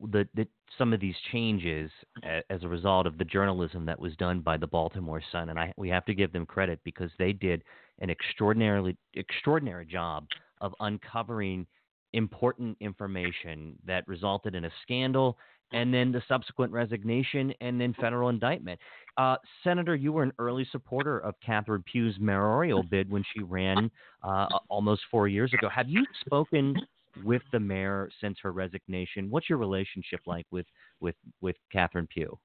the, 0.00 0.26
the 0.34 0.46
some 0.76 0.92
of 0.92 1.00
these 1.00 1.14
changes 1.32 1.90
as 2.22 2.62
a 2.62 2.68
result 2.68 3.06
of 3.06 3.18
the 3.18 3.24
journalism 3.24 3.84
that 3.86 3.98
was 3.98 4.16
done 4.16 4.40
by 4.40 4.56
the 4.56 4.66
Baltimore 4.66 5.22
Sun, 5.32 5.50
and 5.50 5.58
I, 5.58 5.72
we 5.76 5.88
have 5.88 6.04
to 6.06 6.14
give 6.14 6.32
them 6.32 6.46
credit 6.46 6.80
because 6.84 7.10
they 7.18 7.32
did 7.32 7.64
an 8.00 8.10
extraordinarily 8.10 8.96
extraordinary 9.14 9.86
job 9.86 10.26
of 10.60 10.74
uncovering 10.80 11.66
important 12.12 12.76
information 12.80 13.76
that 13.86 14.06
resulted 14.08 14.54
in 14.54 14.64
a 14.64 14.70
scandal 14.82 15.36
and 15.72 15.92
then 15.92 16.10
the 16.12 16.22
subsequent 16.28 16.72
resignation, 16.72 17.52
and 17.60 17.80
then 17.80 17.94
federal 18.00 18.30
indictment. 18.30 18.80
Uh, 19.18 19.36
Senator, 19.64 19.96
you 19.96 20.12
were 20.12 20.22
an 20.22 20.32
early 20.38 20.66
supporter 20.70 21.18
of 21.18 21.34
Catherine 21.44 21.82
Pugh's 21.92 22.14
mayoral 22.20 22.84
bid 22.84 23.10
when 23.10 23.24
she 23.34 23.42
ran 23.42 23.90
uh, 24.22 24.46
almost 24.68 25.02
four 25.10 25.26
years 25.26 25.52
ago. 25.52 25.68
Have 25.68 25.88
you 25.88 26.06
spoken 26.24 26.76
with 27.24 27.42
the 27.50 27.58
mayor 27.58 28.08
since 28.20 28.38
her 28.40 28.52
resignation? 28.52 29.28
What's 29.28 29.48
your 29.48 29.58
relationship 29.58 30.20
like 30.24 30.46
with 30.52 30.66
with 31.00 31.16
with 31.40 31.56
Catherine 31.72 32.06
Pugh? 32.06 32.38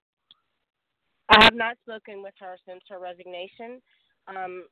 I 1.30 1.44
have 1.44 1.54
not 1.54 1.78
spoken 1.84 2.24
with 2.24 2.34
her 2.40 2.58
since 2.68 2.82
her 2.90 3.00
resignation. 3.00 3.80
Um, 4.28 4.66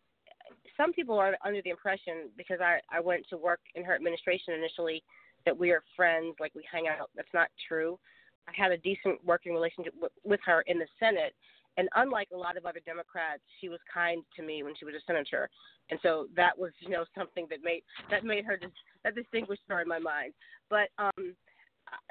some 0.75 0.93
people 0.93 1.19
are 1.19 1.37
under 1.45 1.61
the 1.61 1.69
impression 1.69 2.29
because 2.35 2.59
I 2.61 2.79
I 2.91 2.99
went 2.99 3.27
to 3.29 3.37
work 3.37 3.59
in 3.75 3.83
her 3.83 3.93
administration 3.93 4.55
initially 4.55 5.03
that 5.45 5.55
we 5.55 5.69
are 5.69 5.83
friends, 5.95 6.35
like 6.39 6.53
we 6.55 6.63
hang 6.71 6.87
out. 6.87 7.11
That's 7.15 7.33
not 7.33 7.49
true. 7.67 7.99
I 8.47 8.51
had 8.55 8.71
a 8.71 8.77
decent 8.77 9.23
working 9.23 9.53
relationship 9.53 9.93
with 10.23 10.39
her 10.45 10.61
in 10.65 10.79
the 10.79 10.87
Senate, 10.99 11.35
and 11.77 11.87
unlike 11.95 12.27
a 12.33 12.37
lot 12.37 12.57
of 12.57 12.65
other 12.65 12.81
Democrats, 12.85 13.41
she 13.59 13.69
was 13.69 13.79
kind 13.91 14.23
to 14.35 14.43
me 14.43 14.63
when 14.63 14.75
she 14.75 14.85
was 14.85 14.95
a 14.95 15.03
senator, 15.05 15.49
and 15.89 15.99
so 16.03 16.27
that 16.35 16.57
was 16.57 16.71
you 16.79 16.89
know 16.89 17.05
something 17.17 17.47
that 17.49 17.59
made 17.63 17.83
that 18.09 18.23
made 18.23 18.45
her 18.45 18.57
dis- 18.57 18.69
that 19.03 19.15
distinguished 19.15 19.61
her 19.69 19.81
in 19.81 19.87
my 19.87 19.99
mind. 19.99 20.33
But 20.69 20.89
um, 20.97 21.35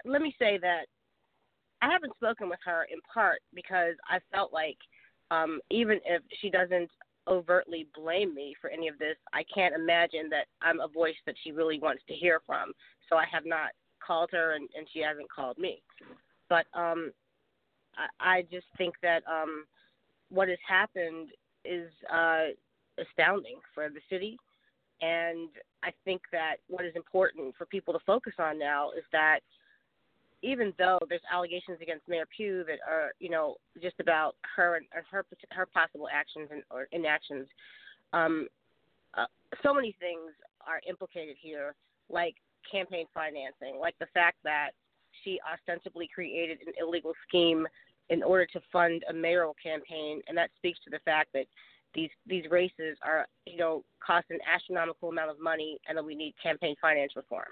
let 0.05 0.23
me 0.23 0.35
say 0.39 0.59
that 0.59 0.85
I 1.83 1.91
haven't 1.91 2.15
spoken 2.17 2.49
with 2.49 2.59
her 2.65 2.87
in 2.93 2.99
part 3.13 3.41
because 3.55 3.95
I 4.09 4.19
felt 4.33 4.53
like 4.53 4.79
um, 5.31 5.61
even 5.71 6.01
if 6.05 6.23
she 6.41 6.51
doesn't 6.51 6.91
overtly 7.29 7.87
blame 7.95 8.35
me 8.35 8.55
for 8.61 8.71
any 8.71 8.89
of 8.89 8.99
this, 8.99 9.17
I 9.33 9.45
can't 9.55 9.75
imagine 9.75 10.29
that 10.31 10.47
I'm 10.63 10.81
a 10.81 10.89
voice 10.89 11.17
that 11.27 11.37
she 11.43 11.53
really 11.53 11.79
wants 11.79 12.03
to 12.09 12.15
hear 12.15 12.41
from. 12.47 12.73
So 13.09 13.17
I 13.17 13.25
have 13.31 13.47
not 13.47 13.71
called 14.05 14.31
her, 14.33 14.55
and, 14.55 14.69
and 14.77 14.87
she 14.93 15.01
hasn't 15.01 15.31
called 15.31 15.59
me. 15.59 15.83
But 16.49 16.67
um, 16.75 17.13
I, 18.19 18.43
just 18.51 18.67
think 18.77 18.95
that 19.03 19.23
um, 19.31 19.65
what 20.31 20.49
has 20.49 20.59
happened 20.67 21.29
is 21.65 21.91
uh, 22.13 22.49
astounding 22.99 23.57
for 23.75 23.89
the 23.89 24.01
city. 24.09 24.39
And 25.03 25.49
I 25.83 25.91
think 26.05 26.23
that 26.33 26.57
what 26.69 26.85
is 26.85 26.95
important 26.95 27.55
for 27.57 27.67
people 27.67 27.95
to 27.95 28.01
focus 28.07 28.35
on 28.39 28.59
now 28.59 28.91
is 28.91 29.05
that 29.13 29.41
even 30.43 30.73
though 30.79 30.99
there's 31.09 31.21
allegations 31.33 31.79
against 31.83 32.09
Mayor 32.09 32.27
Pugh 32.35 32.65
that 32.67 32.79
are, 32.89 33.13
you 33.19 33.31
know, 33.31 33.57
just 33.83 33.97
about 34.01 34.37
her 34.57 34.77
and 34.77 34.87
her 35.11 35.25
her 35.51 35.67
possible 35.67 36.09
actions 36.13 36.49
and 36.51 36.63
or 36.71 36.89
inactions, 36.93 37.47
um, 38.13 38.49
uh, 39.15 39.27
so 39.63 39.75
many 39.75 39.95
things 40.01 40.33
are 40.67 40.81
implicated 40.89 41.37
here, 41.41 41.75
like 42.09 42.37
campaign 42.71 43.07
financing, 43.13 43.79
like 43.79 43.99
the 43.99 44.07
fact 44.15 44.37
that 44.45 44.71
she 45.25 45.39
ostensibly 45.53 46.09
created 46.13 46.59
an 46.67 46.73
illegal 46.81 47.13
scheme 47.29 47.67
in 48.11 48.23
order 48.23 48.45
to 48.47 48.61
fund 48.73 49.03
a 49.09 49.13
mayoral 49.13 49.55
campaign, 49.63 50.21
and 50.29 50.37
that 50.37 50.51
speaks 50.57 50.79
to 50.85 50.91
the 50.91 50.99
fact 51.05 51.31
that 51.33 51.47
these 51.95 52.11
these 52.27 52.45
races 52.51 52.97
are, 53.05 53.27
you 53.47 53.57
know, 53.57 53.83
cost 54.05 54.27
an 54.31 54.39
astronomical 54.53 55.09
amount 55.09 55.31
of 55.31 55.41
money, 55.41 55.79
and 55.89 55.97
that 55.97 56.05
we 56.05 56.15
need 56.15 56.35
campaign 56.43 56.75
finance 56.81 57.13
reform. 57.17 57.49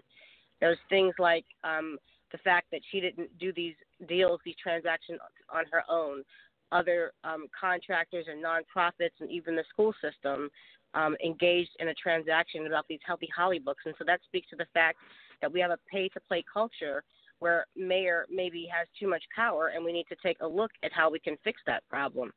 There's 0.60 0.78
things 0.88 1.14
like 1.18 1.46
um, 1.64 1.98
the 2.32 2.38
fact 2.38 2.66
that 2.72 2.80
she 2.90 3.00
didn't 3.00 3.36
do 3.38 3.52
these 3.52 3.74
deals, 4.08 4.40
these 4.44 4.56
transactions 4.62 5.18
on 5.52 5.64
her 5.72 5.82
own. 5.88 6.22
Other 6.70 7.12
um, 7.24 7.46
contractors 7.58 8.26
and 8.28 8.44
nonprofits 8.44 9.16
and 9.20 9.30
even 9.30 9.56
the 9.56 9.64
school 9.70 9.94
system 10.02 10.50
um, 10.92 11.16
engaged 11.24 11.70
in 11.80 11.88
a 11.88 11.94
transaction 11.94 12.66
about 12.66 12.86
these 12.88 12.98
healthy 13.06 13.28
Holly 13.34 13.58
books. 13.58 13.84
And 13.86 13.94
so 13.98 14.04
that 14.06 14.20
speaks 14.26 14.50
to 14.50 14.56
the 14.56 14.66
fact 14.74 14.98
that 15.40 15.50
we 15.50 15.60
have 15.60 15.70
a 15.70 15.78
pay 15.90 16.08
to 16.10 16.20
play 16.20 16.44
culture 16.52 17.02
where 17.38 17.66
mayor 17.76 18.26
maybe 18.30 18.68
has 18.72 18.88
too 18.98 19.08
much 19.08 19.22
power 19.34 19.68
and 19.68 19.84
we 19.84 19.92
need 19.92 20.06
to 20.08 20.16
take 20.22 20.38
a 20.40 20.46
look 20.46 20.70
at 20.82 20.92
how 20.92 21.10
we 21.10 21.18
can 21.18 21.36
fix 21.44 21.60
that 21.66 21.82
problem. 21.88 22.32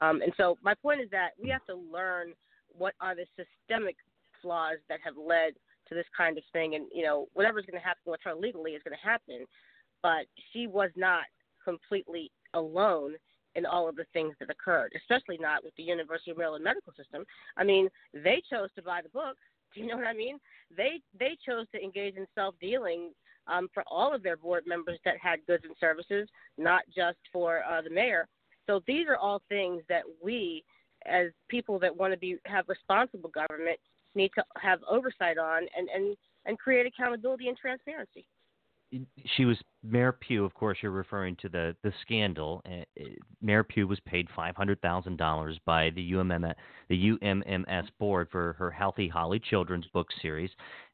Um, 0.00 0.22
and 0.22 0.32
so 0.36 0.58
my 0.62 0.74
point 0.74 1.00
is 1.00 1.10
that 1.10 1.30
we 1.40 1.48
have 1.50 1.64
to 1.66 1.74
learn 1.74 2.32
what 2.76 2.94
are 3.00 3.14
the 3.14 3.26
systemic 3.36 3.96
flaws 4.42 4.78
that 4.88 4.98
have 5.04 5.14
led 5.16 5.54
to 5.88 5.94
this 5.94 6.06
kind 6.16 6.38
of 6.38 6.44
thing. 6.52 6.74
And, 6.74 6.86
you 6.92 7.04
know, 7.04 7.28
whatever's 7.34 7.66
going 7.66 7.80
to 7.80 7.86
happen 7.86 8.02
with 8.06 8.20
her 8.24 8.34
legally 8.34 8.72
is 8.72 8.82
going 8.82 8.96
to 8.96 9.08
happen. 9.08 9.46
But 10.02 10.26
she 10.52 10.66
was 10.66 10.90
not 10.96 11.24
completely 11.64 12.30
alone 12.52 13.14
in 13.54 13.64
all 13.64 13.88
of 13.88 13.96
the 13.96 14.06
things 14.12 14.34
that 14.40 14.50
occurred, 14.50 14.92
especially 14.96 15.38
not 15.38 15.62
with 15.62 15.74
the 15.76 15.82
University 15.82 16.30
of 16.30 16.38
Maryland 16.38 16.64
medical 16.64 16.92
system. 16.96 17.24
I 17.56 17.64
mean, 17.64 17.88
they 18.12 18.42
chose 18.50 18.68
to 18.76 18.82
buy 18.82 19.00
the 19.02 19.08
books. 19.08 19.40
Do 19.74 19.80
you 19.80 19.86
know 19.86 19.96
what 19.96 20.06
I 20.06 20.12
mean? 20.12 20.38
They 20.76 21.00
they 21.18 21.36
chose 21.44 21.66
to 21.72 21.82
engage 21.82 22.14
in 22.14 22.26
self 22.34 22.54
dealing 22.60 23.10
um, 23.46 23.68
for 23.72 23.84
all 23.86 24.14
of 24.14 24.22
their 24.22 24.36
board 24.36 24.64
members 24.66 24.98
that 25.04 25.14
had 25.20 25.44
goods 25.46 25.64
and 25.64 25.74
services, 25.78 26.28
not 26.58 26.82
just 26.94 27.18
for 27.32 27.62
uh, 27.64 27.82
the 27.82 27.90
mayor. 27.90 28.28
So 28.66 28.82
these 28.86 29.06
are 29.08 29.16
all 29.16 29.42
things 29.48 29.82
that 29.88 30.02
we, 30.22 30.64
as 31.06 31.28
people 31.48 31.78
that 31.80 31.94
want 31.94 32.12
to 32.12 32.18
be 32.18 32.38
have 32.46 32.68
responsible 32.68 33.30
government, 33.30 33.78
need 34.14 34.30
to 34.34 34.44
have 34.56 34.80
oversight 34.88 35.38
on 35.38 35.66
and, 35.76 35.88
and, 35.94 36.16
and 36.46 36.58
create 36.58 36.86
accountability 36.86 37.48
and 37.48 37.56
transparency. 37.56 38.26
She 39.36 39.44
was 39.44 39.58
Mayor 39.82 40.12
Pugh, 40.12 40.44
of 40.44 40.54
course. 40.54 40.78
You're 40.80 40.92
referring 40.92 41.34
to 41.42 41.48
the 41.48 41.74
the 41.82 41.92
scandal. 42.02 42.62
Uh, 42.64 43.02
Mayor 43.42 43.64
Pugh 43.64 43.88
was 43.88 43.98
paid 44.06 44.28
five 44.36 44.54
hundred 44.54 44.80
thousand 44.82 45.16
dollars 45.16 45.58
by 45.66 45.90
the 45.90 46.12
UMM 46.12 46.52
the 46.88 47.10
UMMS 47.10 47.88
board 47.98 48.28
for 48.30 48.52
her 48.52 48.70
Healthy 48.70 49.08
Holly 49.08 49.40
children's 49.40 49.86
book 49.88 50.06
series, 50.22 50.50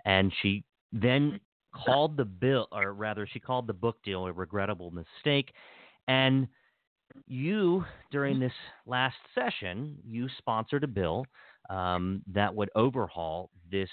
and 0.07 0.33
she 0.41 0.65
then 0.93 1.41
called 1.73 2.17
the 2.17 2.25
bill, 2.25 2.69
or 2.73 2.93
rather, 2.93 3.27
she 3.27 3.41
called 3.41 3.67
the 3.67 3.73
book 3.73 3.97
deal 4.05 4.27
a 4.27 4.33
regrettable 4.33 4.91
mistake. 4.91 5.53
And 6.09 6.49
you, 7.27 7.85
during 8.11 8.39
this 8.39 8.53
last 8.87 9.17
session, 9.35 9.97
you 10.05 10.29
sponsored 10.39 10.85
a 10.85 10.89
bill 10.89 11.27
um, 11.69 12.23
that 12.33 12.55
would 12.55 12.71
overhaul 12.75 13.51
this 13.71 13.91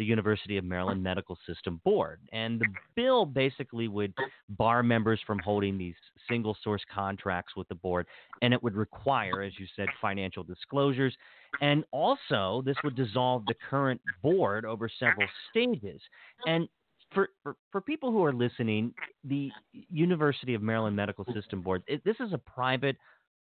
the 0.00 0.04
University 0.06 0.56
of 0.56 0.64
Maryland 0.64 1.02
Medical 1.02 1.36
System 1.46 1.78
Board. 1.84 2.20
And 2.32 2.58
the 2.58 2.68
bill 2.96 3.26
basically 3.26 3.86
would 3.86 4.14
bar 4.48 4.82
members 4.82 5.20
from 5.26 5.38
holding 5.40 5.76
these 5.76 5.94
single 6.26 6.56
source 6.64 6.80
contracts 6.90 7.54
with 7.54 7.68
the 7.68 7.74
board, 7.74 8.06
and 8.40 8.54
it 8.54 8.62
would 8.62 8.74
require, 8.74 9.42
as 9.42 9.52
you 9.58 9.66
said, 9.76 9.88
financial 10.00 10.42
disclosures. 10.42 11.14
And 11.60 11.84
also, 11.90 12.62
this 12.64 12.76
would 12.82 12.96
dissolve 12.96 13.44
the 13.44 13.54
current 13.68 14.00
board 14.22 14.64
over 14.64 14.88
several 14.98 15.28
stages. 15.50 16.00
And 16.46 16.66
for, 17.12 17.28
for, 17.42 17.56
for 17.72 17.80
people 17.80 18.10
who 18.10 18.24
are 18.24 18.32
listening, 18.32 18.94
the 19.24 19.50
University 19.72 20.54
of 20.54 20.62
Maryland 20.62 20.96
Medical 20.96 21.24
System 21.34 21.62
Board, 21.62 21.82
it, 21.86 22.02
this 22.04 22.16
is 22.20 22.32
a 22.32 22.38
private, 22.38 22.96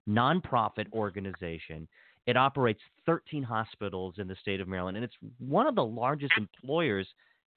nonprofit 0.07 0.91
organization 0.93 1.87
it 2.29 2.37
operates 2.37 2.81
13 3.07 3.41
hospitals 3.41 4.15
in 4.19 4.27
the 4.27 4.35
state 4.39 4.61
of 4.61 4.67
Maryland, 4.67 4.97
and 4.97 5.03
it's 5.03 5.15
one 5.39 5.65
of 5.65 5.73
the 5.73 5.83
largest 5.83 6.33
employers 6.37 7.07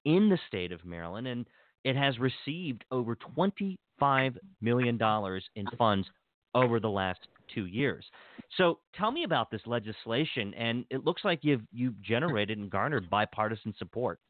in 0.07 0.31
the 0.31 0.39
state 0.49 0.73
of 0.73 0.83
Maryland. 0.83 1.27
And 1.27 1.47
it 1.85 1.95
has 1.95 2.15
received 2.19 2.83
over 2.91 3.15
$25 3.37 3.77
million 4.63 4.99
in 5.57 5.67
funds 5.77 6.09
over 6.55 6.81
the 6.81 6.89
last 6.89 7.21
two 7.55 7.67
years. 7.67 8.03
So 8.57 8.79
tell 8.97 9.11
me 9.11 9.25
about 9.25 9.51
this 9.51 9.61
legislation, 9.67 10.55
and 10.55 10.87
it 10.89 11.05
looks 11.05 11.23
like 11.23 11.41
you've 11.43 11.63
you've 11.71 12.01
generated 12.01 12.57
and 12.57 12.71
garnered 12.71 13.11
bipartisan 13.11 13.75
support. 13.79 14.21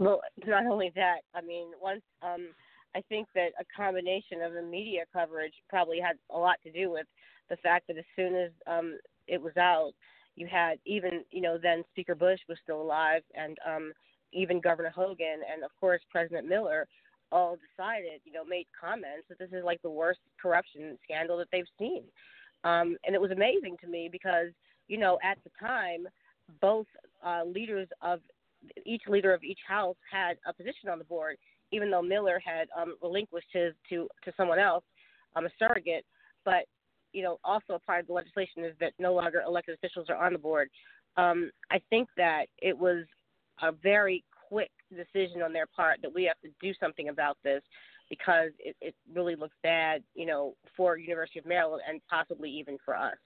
Well, 0.00 0.22
not 0.46 0.66
only 0.66 0.90
that, 0.96 1.18
I 1.34 1.42
mean, 1.42 1.68
once 1.80 2.02
um, 2.22 2.48
I 2.96 3.02
think 3.08 3.28
that 3.36 3.50
a 3.60 3.64
combination 3.76 4.42
of 4.42 4.52
the 4.52 4.62
media 4.62 5.02
coverage 5.12 5.54
probably 5.68 6.00
had 6.00 6.16
a 6.34 6.38
lot 6.38 6.56
to 6.64 6.72
do 6.72 6.90
with 6.90 7.06
the 7.48 7.56
fact 7.58 7.86
that 7.86 7.98
as 7.98 8.04
soon 8.16 8.34
as 8.34 8.50
um, 8.66 8.98
it 9.28 9.40
was 9.40 9.56
out, 9.56 9.92
you 10.34 10.46
had 10.46 10.78
even 10.86 11.24
you 11.30 11.40
know 11.40 11.58
then 11.62 11.84
Speaker 11.92 12.14
Bush 12.14 12.40
was 12.48 12.58
still 12.62 12.80
alive, 12.80 13.22
and 13.34 13.58
um, 13.68 13.92
even 14.32 14.60
Governor 14.60 14.90
Hogan, 14.90 15.40
and 15.52 15.62
of 15.62 15.70
course 15.78 16.00
President 16.10 16.48
Miller, 16.48 16.86
all 17.30 17.56
decided 17.56 18.20
you 18.24 18.32
know 18.32 18.44
made 18.44 18.66
comments 18.80 19.26
that 19.28 19.38
this 19.38 19.50
is 19.52 19.64
like 19.64 19.82
the 19.82 19.90
worst 19.90 20.20
corruption 20.40 20.98
scandal 21.04 21.36
that 21.38 21.48
they've 21.52 21.64
seen, 21.78 22.04
um, 22.64 22.96
and 23.04 23.14
it 23.14 23.20
was 23.20 23.32
amazing 23.32 23.76
to 23.80 23.88
me 23.88 24.08
because 24.10 24.48
you 24.88 24.98
know 24.98 25.18
at 25.22 25.38
the 25.44 25.50
time 25.60 26.06
both 26.60 26.86
uh, 27.24 27.42
leaders 27.44 27.88
of 28.02 28.20
each 28.84 29.02
leader 29.08 29.32
of 29.32 29.42
each 29.42 29.58
house 29.66 29.96
had 30.10 30.36
a 30.46 30.52
position 30.52 30.88
on 30.90 30.98
the 30.98 31.04
board, 31.04 31.36
even 31.72 31.90
though 31.90 32.02
Miller 32.02 32.40
had 32.44 32.68
um, 32.76 32.96
relinquished 33.02 33.48
his 33.52 33.74
to 33.88 34.08
to 34.24 34.32
someone 34.36 34.58
else, 34.58 34.84
um, 35.36 35.46
a 35.46 35.50
surrogate. 35.58 36.04
But 36.44 36.64
you 37.12 37.22
know, 37.22 37.38
also 37.44 37.74
a 37.74 37.78
part 37.78 38.00
of 38.00 38.06
the 38.06 38.12
legislation 38.12 38.64
is 38.64 38.74
that 38.80 38.92
no 38.98 39.14
longer 39.14 39.42
elected 39.46 39.74
officials 39.74 40.06
are 40.08 40.16
on 40.16 40.32
the 40.32 40.38
board. 40.38 40.68
Um, 41.16 41.50
I 41.70 41.80
think 41.90 42.08
that 42.16 42.46
it 42.58 42.76
was 42.76 43.04
a 43.62 43.72
very 43.72 44.24
quick 44.48 44.70
decision 44.90 45.42
on 45.42 45.52
their 45.52 45.66
part 45.66 45.98
that 46.02 46.14
we 46.14 46.24
have 46.24 46.38
to 46.42 46.48
do 46.60 46.72
something 46.80 47.08
about 47.08 47.36
this 47.44 47.62
because 48.08 48.50
it, 48.58 48.76
it 48.80 48.94
really 49.12 49.36
looks 49.36 49.54
bad, 49.62 50.02
you 50.14 50.26
know, 50.26 50.54
for 50.76 50.96
University 50.96 51.38
of 51.38 51.46
Maryland 51.46 51.82
and 51.88 52.00
possibly 52.10 52.50
even 52.50 52.76
for 52.84 52.96
us. 52.96 53.16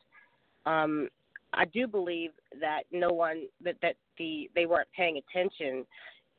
Um, 0.67 1.09
I 1.57 1.65
do 1.67 1.87
believe 1.87 2.31
that 2.61 2.83
no 2.93 3.11
one 3.11 3.45
that 3.63 3.77
that 3.83 3.97
the 4.19 4.51
they 4.55 4.67
weren't 4.67 4.89
paying 4.97 5.19
attention, 5.19 5.85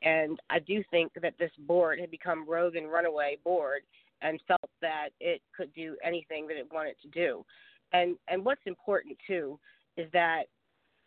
and 0.02 0.38
I 0.50 0.58
do 0.60 0.82
think 0.90 1.12
that 1.20 1.34
this 1.38 1.50
board 1.60 2.00
had 2.00 2.10
become 2.10 2.48
rogue 2.48 2.76
and 2.76 2.90
runaway 2.90 3.38
board 3.44 3.82
and 4.22 4.40
felt 4.48 4.70
that 4.80 5.10
it 5.20 5.42
could 5.56 5.72
do 5.74 5.96
anything 6.02 6.46
that 6.46 6.56
it 6.56 6.72
wanted 6.72 6.96
to 7.02 7.08
do. 7.08 7.44
And 7.92 8.16
and 8.28 8.44
what's 8.44 8.62
important 8.66 9.16
too 9.26 9.58
is 9.96 10.10
that 10.12 10.44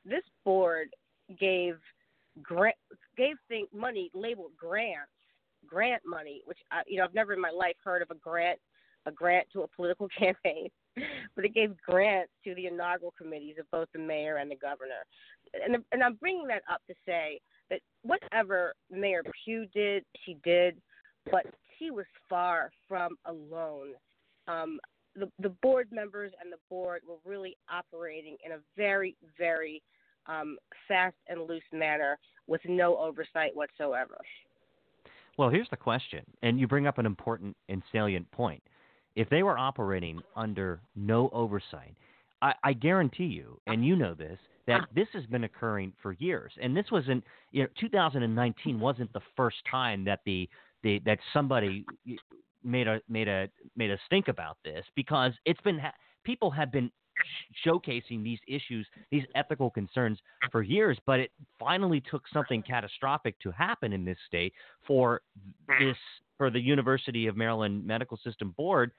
this 0.06 0.24
board 0.44 0.90
gave 1.40 1.78
grant 2.42 2.76
gave 3.18 3.36
thing, 3.48 3.68
money 3.74 4.10
labeled 4.14 4.52
grants, 4.58 5.12
grant 5.68 6.02
money, 6.06 6.42
which 6.46 6.60
I, 6.72 6.82
you 6.88 6.98
know 6.98 7.04
I've 7.04 7.14
never 7.14 7.34
in 7.34 7.42
my 7.42 7.52
life 7.52 7.76
heard 7.84 8.02
of 8.02 8.12
a 8.12 8.16
grant 8.16 8.60
a 9.06 9.12
grant 9.12 9.48
to 9.54 9.62
a 9.62 9.68
political 9.68 10.08
campaign, 10.18 10.70
but 11.36 11.46
it 11.46 11.54
gave 11.54 11.76
grants 11.82 12.32
to 12.44 12.56
the 12.56 12.68
inaugural 12.68 13.14
committees 13.18 13.56
of 13.60 13.70
both 13.72 13.88
the 13.94 14.00
mayor 14.00 14.38
and 14.38 14.50
the 14.50 14.56
governor. 14.56 15.06
And 15.54 15.84
and 15.92 16.04
I'm 16.04 16.16
bringing 16.16 16.48
that 16.48 16.64
up 16.72 16.82
to 16.88 16.94
say 17.06 17.40
that 17.70 17.80
whatever 18.04 18.74
Mayor 18.92 19.24
Pugh 19.44 19.66
did, 19.74 20.04
she 20.26 20.38
did, 20.44 20.78
but 21.32 21.46
she 21.78 21.92
was 21.92 22.06
far 22.28 22.72
from 22.88 23.16
alone. 23.26 23.94
Um, 24.48 24.80
the, 25.16 25.30
the 25.40 25.50
board 25.62 25.88
members 25.92 26.32
and 26.42 26.52
the 26.52 26.58
board 26.70 27.02
were 27.08 27.18
really 27.26 27.58
operating 27.70 28.38
in 28.46 28.54
a 28.54 28.58
very, 28.78 29.16
very 29.38 29.82
um, 30.28 30.58
fast 30.88 31.16
and 31.28 31.48
loose 31.48 31.64
manner 31.74 32.18
with 32.48 32.62
no 32.66 32.98
oversight 32.98 33.56
whatsoever. 33.56 34.18
Well, 35.38 35.50
here's 35.50 35.70
the 35.70 35.78
question, 35.78 36.24
and 36.42 36.60
you 36.60 36.68
bring 36.68 36.86
up 36.86 36.98
an 36.98 37.06
important 37.06 37.56
and 37.70 37.82
salient 37.92 38.30
point. 38.32 38.62
If 39.16 39.30
they 39.30 39.44
were 39.44 39.58
operating 39.58 40.22
under 40.36 40.82
no 40.96 41.30
oversight, 41.34 41.96
I, 42.42 42.54
I 42.64 42.74
guarantee 42.74 43.26
you, 43.26 43.60
ah. 43.68 43.74
and 43.74 43.86
you 43.86 43.96
know 43.96 44.14
this, 44.14 44.40
that 44.68 44.82
ah. 44.82 44.86
this 44.96 45.08
has 45.14 45.26
been 45.26 45.44
occurring 45.44 45.94
for 46.02 46.14
years. 46.14 46.52
And 46.62 46.76
this 46.76 46.86
wasn't, 46.92 47.24
you 47.52 47.64
know, 47.64 47.70
2019 47.80 48.80
wasn't 48.80 49.12
the 49.14 49.22
first 49.36 49.58
time 49.70 50.06
that 50.06 50.22
the, 50.26 50.48
the 50.84 51.02
that 51.06 51.20
somebody 51.34 51.86
made 52.64 52.88
a 52.88 53.02
made 53.10 53.28
a 53.28 53.50
made 53.76 53.92
a 53.92 53.98
stink 54.06 54.28
about 54.28 54.58
this 54.64 54.86
because 54.96 55.34
it's 55.46 55.60
been 55.62 55.80
people 56.24 56.50
have 56.52 56.72
been 56.72 56.92
showcasing 57.66 58.24
these 58.24 58.40
issues, 58.48 58.88
these 59.12 59.24
ethical 59.36 59.70
concerns 59.70 60.20
for 60.52 60.62
years, 60.62 60.98
but 61.06 61.20
it 61.20 61.32
finally 61.60 62.02
took 62.10 62.24
something 62.32 62.62
catastrophic 62.62 63.38
to 63.40 63.52
happen 63.52 63.94
in 63.94 64.06
this 64.06 64.18
state 64.28 64.54
for 64.88 65.22
mm. 65.70 65.80
this 65.80 65.98
for 66.40 66.50
the 66.50 66.60
University 66.60 67.28
of 67.28 67.38
Maryland 67.38 67.86
Medical 67.86 68.18
System 68.24 68.56
Board 68.58 68.92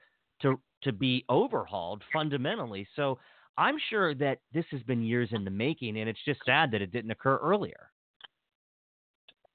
to 0.43 0.61
to 0.83 0.93
be 0.93 1.25
overhauled 1.27 2.03
fundamentally. 2.13 2.87
So 2.95 3.19
I'm 3.57 3.77
sure 3.89 4.15
that 4.15 4.37
this 4.53 4.65
has 4.71 4.81
been 4.83 5.03
years 5.03 5.29
in 5.31 5.43
the 5.43 5.51
making, 5.51 5.99
and 5.99 6.07
it's 6.07 6.23
just 6.23 6.39
sad 6.45 6.71
that 6.71 6.81
it 6.81 6.91
didn't 6.91 7.11
occur 7.11 7.37
earlier. 7.37 7.89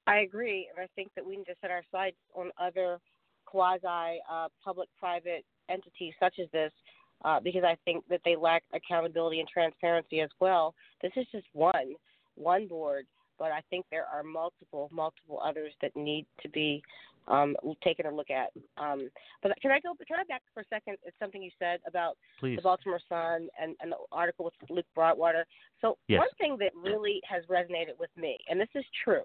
I 0.07 0.19
agree, 0.19 0.69
and 0.71 0.85
I 0.85 0.89
think 0.95 1.11
that 1.17 1.25
we 1.25 1.37
need 1.37 1.47
to 1.47 1.55
set 1.61 1.71
our 1.71 1.83
sights 1.91 2.19
on 2.35 2.51
other 2.61 2.99
quasi 3.47 4.21
uh, 4.31 4.49
public 4.63 4.89
private 4.99 5.45
entities 5.69 6.13
such 6.21 6.35
as 6.41 6.49
this 6.53 6.73
uh, 7.25 7.41
because 7.41 7.65
I 7.65 7.77
think 7.85 8.05
that 8.09 8.21
they 8.25 8.37
lack 8.37 8.65
accountability 8.75 9.41
and 9.41 9.49
transparency 9.49 10.21
as 10.21 10.31
well. 10.41 10.75
This 11.03 11.13
is 11.17 11.27
just 11.33 11.47
one 11.53 11.95
one 12.35 12.67
board, 12.67 13.07
but 13.39 13.53
I 13.53 13.63
think 13.71 13.87
there 13.91 14.07
are 14.07 14.23
multiple 14.23 14.89
multiple 14.93 15.41
others 15.45 15.73
that 15.83 15.97
need 15.97 16.27
to 16.43 16.49
be 16.49 16.83
um, 17.29 17.57
taken 17.83 18.07
a 18.07 18.15
look 18.15 18.31
at. 18.31 18.51
Um, 18.77 19.09
but 19.43 19.53
can 19.61 19.71
I 19.71 19.81
go? 19.81 19.95
Can 20.07 20.19
I 20.19 20.25
back 20.25 20.43
for 20.55 20.61
a 20.61 20.65
second? 20.71 20.97
It's 21.05 21.17
something 21.19 21.43
you 21.43 21.51
said 21.59 21.81
about 21.87 22.17
Please. 22.39 22.57
the 22.57 22.63
Baltimore 22.63 23.01
Sun 23.09 23.49
and, 23.61 23.77
and 23.81 23.93
the 23.93 23.97
article 24.13 24.45
with 24.45 24.55
Luke 24.71 24.87
Broadwater. 24.95 25.45
So 25.81 25.99
yes. 26.09 26.19
one 26.19 26.29
thing 26.39 26.57
that 26.61 26.73
really 26.75 27.21
has 27.29 27.45
resonated 27.47 27.99
with 27.99 28.11
me, 28.17 28.39
and 28.49 28.61
this 28.61 28.69
is 28.75 28.85
true, 29.05 29.25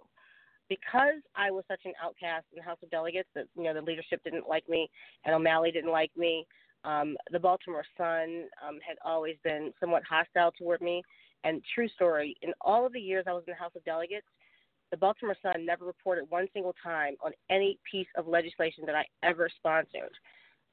because 0.70 1.22
I 1.36 1.52
was 1.52 1.64
such 1.68 1.82
an 1.86 1.94
outcast 2.04 2.46
in 2.52 2.58
the 2.58 2.64
House 2.64 2.80
of 2.84 2.90
Delegates 2.90 3.30
that 3.36 3.46
you 3.56 3.64
know 3.64 3.74
the 3.74 3.82
leadership 3.82 4.24
didn't 4.24 4.48
like 4.48 4.68
me 4.68 4.90
and 5.26 5.36
O'Malley 5.36 5.72
didn't 5.72 5.92
like 5.92 6.12
me. 6.18 6.46
Um, 6.84 7.16
the 7.32 7.40
Baltimore 7.40 7.86
Sun 7.96 8.46
um, 8.68 8.80
had 8.86 8.98
always 9.06 9.36
been 9.44 9.72
somewhat 9.80 10.04
hostile 10.10 10.52
toward 10.58 10.82
me. 10.82 11.04
And 11.44 11.62
true 11.74 11.88
story, 11.90 12.36
in 12.42 12.54
all 12.62 12.86
of 12.86 12.94
the 12.94 13.00
years 13.00 13.26
I 13.28 13.34
was 13.34 13.44
in 13.48 13.52
the 13.52 13.58
House 13.58 13.72
of 13.76 13.84
Delegates, 13.84 14.28
the 14.92 14.98
Baltimore 14.98 15.38
Sun 15.42 15.66
never 15.66 15.86
reported 15.86 16.30
one 16.30 16.48
single 16.54 16.76
time 16.84 17.16
on 17.24 17.32
any 17.50 17.80
piece 17.90 18.08
of 18.18 18.28
legislation 18.28 18.84
that 18.86 18.96
I 18.96 19.06
ever 19.24 19.50
sponsored. 19.58 20.12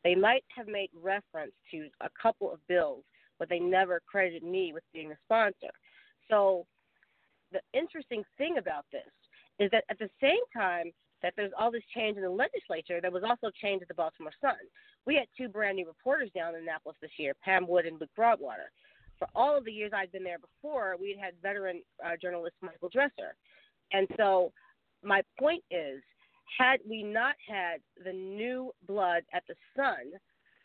They 0.05 0.15
might 0.15 0.45
have 0.55 0.67
made 0.67 0.91
reference 1.01 1.53
to 1.71 1.89
a 2.01 2.09
couple 2.21 2.53
of 2.53 2.59
bills, 2.67 3.05
but 3.39 3.49
they 3.49 3.61
never 3.61 4.03
credited 4.07 4.43
me 4.43 4.73
with 4.73 4.83
being 4.93 5.09
the 5.09 5.17
sponsor. 5.25 5.73
So 6.29 6.67
the 7.53 7.61
interesting 7.73 8.25
thing 8.37 8.59
about 8.59 8.85
this 8.93 9.03
is 9.59 9.71
that 9.71 9.85
at 9.89 9.99
the 9.99 10.11
same 10.21 10.43
time 10.55 10.93
that 11.23 11.35
there's 11.37 11.53
all 11.59 11.71
this 11.71 11.83
change 11.95 12.17
in 12.17 12.23
the 12.23 12.31
legislature, 12.31 13.01
there 13.01 13.11
was 13.11 13.25
also 13.25 13.51
change 13.61 13.83
at 13.83 13.89
the 13.89 13.95
Baltimore 13.95 14.33
Sun. 14.41 14.55
We 15.07 15.15
had 15.15 15.27
two 15.37 15.49
brand 15.49 15.77
new 15.77 15.87
reporters 15.87 16.31
down 16.35 16.55
in 16.55 16.63
Annapolis 16.63 16.97
this 17.01 17.11
year, 17.19 17.35
Pam 17.43 17.67
Wood 17.67 17.87
and 17.87 18.01
Luke 18.01 18.11
Broadwater. 18.15 18.71
For 19.19 19.27
all 19.35 19.57
of 19.57 19.65
the 19.65 19.73
years 19.73 19.91
I'd 19.95 20.13
been 20.13 20.23
there 20.23 20.39
before, 20.39 20.97
we'd 21.01 21.19
had 21.21 21.35
veteran 21.43 21.83
uh, 22.05 22.13
journalist 22.21 22.55
Michael 22.63 22.89
Dresser. 22.89 23.35
And 23.93 24.07
so 24.17 24.53
my 25.03 25.23
point 25.39 25.63
is, 25.71 26.03
had 26.59 26.81
we 26.89 27.03
not 27.03 27.35
had 27.47 27.81
the 28.05 28.13
new 28.13 28.73
blood 28.87 29.23
at 29.33 29.45
the 29.49 29.55
Sun 29.77 30.13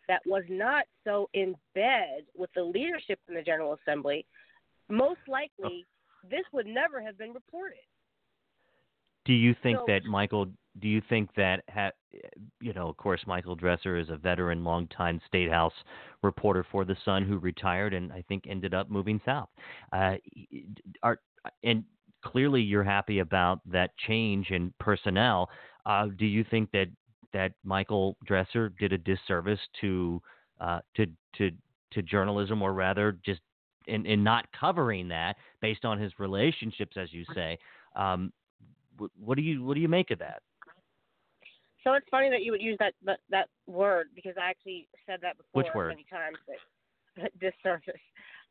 that 0.07 0.21
was 0.25 0.43
not 0.49 0.85
so 1.03 1.29
in 1.33 1.55
bed 1.75 2.23
with 2.35 2.49
the 2.55 2.63
leadership 2.63 3.19
in 3.27 3.35
the 3.35 3.41
General 3.41 3.77
Assembly, 3.81 4.25
most 4.89 5.19
likely 5.27 5.85
this 6.29 6.43
would 6.51 6.67
never 6.67 7.01
have 7.01 7.17
been 7.17 7.33
reported. 7.33 7.79
Do 9.25 9.33
you 9.33 9.55
think 9.63 9.77
so, 9.79 9.85
that 9.87 10.03
Michael? 10.03 10.47
Do 10.81 10.87
you 10.87 11.01
think 11.07 11.29
that 11.35 11.63
ha, 11.69 11.91
you 12.59 12.73
know? 12.73 12.89
Of 12.89 12.97
course, 12.97 13.21
Michael 13.25 13.55
Dresser 13.55 13.97
is 13.97 14.09
a 14.09 14.17
veteran, 14.17 14.63
longtime 14.63 15.21
state 15.27 15.49
house 15.49 15.73
reporter 16.23 16.65
for 16.69 16.83
the 16.83 16.97
Sun 17.05 17.23
who 17.23 17.37
retired 17.37 17.93
and 17.93 18.11
I 18.11 18.23
think 18.27 18.45
ended 18.49 18.73
up 18.73 18.89
moving 18.89 19.21
south. 19.23 19.49
Uh, 19.93 20.15
are 21.03 21.19
and 21.63 21.85
clearly 22.23 22.61
you're 22.61 22.83
happy 22.83 23.19
about 23.19 23.59
that 23.71 23.91
change 24.07 24.49
in 24.49 24.73
personnel. 24.79 25.49
Uh, 25.85 26.07
do 26.17 26.25
you 26.25 26.45
think 26.49 26.71
that 26.71 26.87
that 27.33 27.51
Michael 27.63 28.15
Dresser 28.25 28.69
did 28.79 28.93
a 28.93 28.97
disservice 28.97 29.59
to 29.81 30.21
uh, 30.61 30.79
to 30.95 31.07
to 31.37 31.51
to 31.91 32.01
journalism, 32.01 32.61
or 32.61 32.73
rather, 32.73 33.17
just 33.25 33.41
in, 33.87 34.05
in 34.05 34.23
not 34.23 34.45
covering 34.57 35.07
that 35.09 35.35
based 35.61 35.85
on 35.85 35.99
his 35.99 36.11
relationships, 36.19 36.95
as 36.97 37.11
you 37.11 37.25
say? 37.33 37.57
Um, 37.95 38.31
what 39.19 39.35
do 39.35 39.41
you 39.41 39.63
what 39.63 39.75
do 39.75 39.81
you 39.81 39.89
make 39.89 40.11
of 40.11 40.19
that? 40.19 40.41
So 41.83 41.93
it's 41.93 42.07
funny 42.09 42.29
that 42.29 42.43
you 42.43 42.51
would 42.51 42.61
use 42.61 42.77
that 42.79 42.93
that, 43.05 43.19
that 43.29 43.49
word 43.67 44.07
because 44.15 44.35
I 44.39 44.49
actually 44.49 44.87
said 45.05 45.19
that 45.21 45.37
before 45.37 45.63
Which 45.63 45.73
word? 45.75 45.89
many 45.89 46.05
times. 46.09 46.37
That, 46.47 46.57
disservice. 47.39 48.01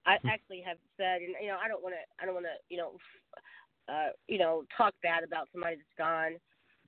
I 0.07 0.19
actually 0.27 0.63
have 0.67 0.79
said, 0.97 1.23
and 1.23 1.35
you 1.41 1.49
know, 1.49 1.59
I 1.63 1.69
don't 1.69 1.83
want 1.83 1.95
to, 1.95 2.03
I 2.19 2.27
don't 2.27 2.35
want 2.35 2.47
to, 2.47 2.59
you 2.69 2.77
know, 2.77 2.99
uh, 3.93 4.11
you 4.29 4.39
know, 4.39 4.65
talk 4.77 4.95
bad 5.03 5.25
about 5.25 5.49
somebody 5.53 5.77
that's 5.77 5.99
gone. 5.99 6.39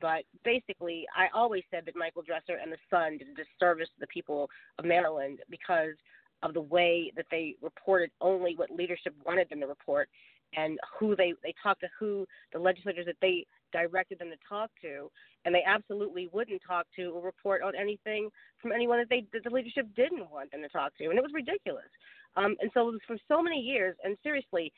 But 0.00 0.24
basically, 0.44 1.06
I 1.16 1.26
always 1.34 1.62
said 1.70 1.84
that 1.86 1.96
Michael 1.96 2.22
Dresser 2.22 2.58
and 2.60 2.72
the 2.72 2.76
Sun 2.90 3.18
did 3.18 3.28
a 3.28 3.34
disservice 3.34 3.88
to 3.94 4.00
the 4.00 4.06
people 4.08 4.50
of 4.78 4.84
Maryland 4.84 5.40
because 5.50 5.94
of 6.42 6.52
the 6.52 6.60
way 6.60 7.12
that 7.16 7.26
they 7.30 7.54
reported 7.62 8.10
only 8.20 8.54
what 8.56 8.70
leadership 8.70 9.14
wanted 9.24 9.48
them 9.48 9.60
to 9.60 9.66
report 9.66 10.08
and 10.56 10.78
who 10.98 11.16
they 11.16 11.34
they 11.42 11.54
talked 11.62 11.80
to 11.80 11.88
who 11.98 12.26
the 12.52 12.58
legislators 12.58 13.06
that 13.06 13.16
they 13.20 13.46
directed 13.72 14.18
them 14.18 14.30
to 14.30 14.36
talk 14.48 14.70
to, 14.82 15.10
and 15.44 15.54
they 15.54 15.62
absolutely 15.66 16.28
wouldn't 16.32 16.62
talk 16.66 16.86
to 16.96 17.10
or 17.10 17.22
report 17.22 17.62
on 17.62 17.74
anything 17.74 18.28
from 18.60 18.72
anyone 18.72 18.98
that 18.98 19.08
they 19.08 19.24
that 19.32 19.42
the 19.44 19.50
leadership 19.50 19.86
didn't 19.96 20.30
want 20.30 20.50
them 20.52 20.62
to 20.62 20.68
talk 20.68 20.92
to, 20.98 21.04
and 21.04 21.18
it 21.18 21.22
was 21.22 21.32
ridiculous. 21.34 21.90
Um, 22.36 22.56
and 22.60 22.70
so 22.74 22.88
it 22.88 22.92
was 22.92 23.00
for 23.06 23.16
so 23.28 23.42
many 23.42 23.60
years, 23.60 23.96
and 24.04 24.16
seriously, 24.22 24.72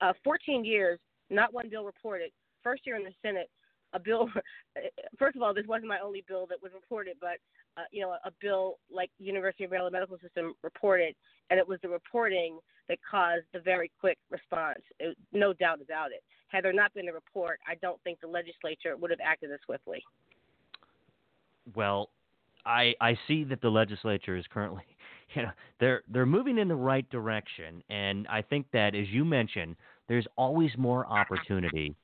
uh, 0.00 0.12
14 0.22 0.64
years, 0.64 0.98
not 1.30 1.52
one 1.52 1.68
bill 1.68 1.84
reported. 1.84 2.30
First 2.62 2.86
year 2.86 2.96
in 2.96 3.04
the 3.04 3.12
Senate, 3.22 3.48
a 3.92 3.98
bill. 3.98 4.28
First 5.18 5.36
of 5.36 5.42
all, 5.42 5.54
this 5.54 5.66
wasn't 5.66 5.88
my 5.88 5.98
only 6.00 6.24
bill 6.26 6.46
that 6.48 6.62
was 6.62 6.72
reported, 6.74 7.16
but 7.20 7.38
uh, 7.76 7.84
you 7.90 8.02
know, 8.02 8.16
a 8.24 8.30
bill 8.40 8.78
like 8.92 9.10
University 9.18 9.64
of 9.64 9.70
Maryland 9.70 9.92
Medical 9.92 10.18
System 10.18 10.54
reported, 10.62 11.14
and 11.50 11.58
it 11.58 11.66
was 11.66 11.78
the 11.82 11.88
reporting 11.88 12.58
that 12.88 12.98
caused 13.08 13.44
the 13.52 13.60
very 13.60 13.90
quick 14.00 14.18
response. 14.30 14.80
It, 14.98 15.16
no 15.32 15.52
doubt 15.52 15.80
about 15.80 16.10
it. 16.10 16.22
Had 16.48 16.64
there 16.64 16.72
not 16.72 16.92
been 16.94 17.08
a 17.08 17.12
report, 17.12 17.60
I 17.66 17.76
don't 17.76 18.02
think 18.02 18.20
the 18.20 18.26
legislature 18.26 18.96
would 18.96 19.10
have 19.10 19.20
acted 19.24 19.52
as 19.52 19.60
swiftly. 19.64 20.02
Well, 21.76 22.10
I 22.66 22.94
I 23.00 23.18
see 23.28 23.44
that 23.44 23.60
the 23.60 23.70
legislature 23.70 24.36
is 24.36 24.44
currently, 24.52 24.84
you 25.34 25.42
know, 25.42 25.50
they're 25.78 26.02
they're 26.08 26.26
moving 26.26 26.58
in 26.58 26.68
the 26.68 26.76
right 26.76 27.08
direction, 27.10 27.82
and 27.88 28.26
I 28.28 28.42
think 28.42 28.66
that 28.72 28.94
as 28.94 29.08
you 29.08 29.24
mentioned, 29.24 29.76
there's 30.10 30.26
always 30.36 30.72
more 30.76 31.06
opportunity 31.06 31.94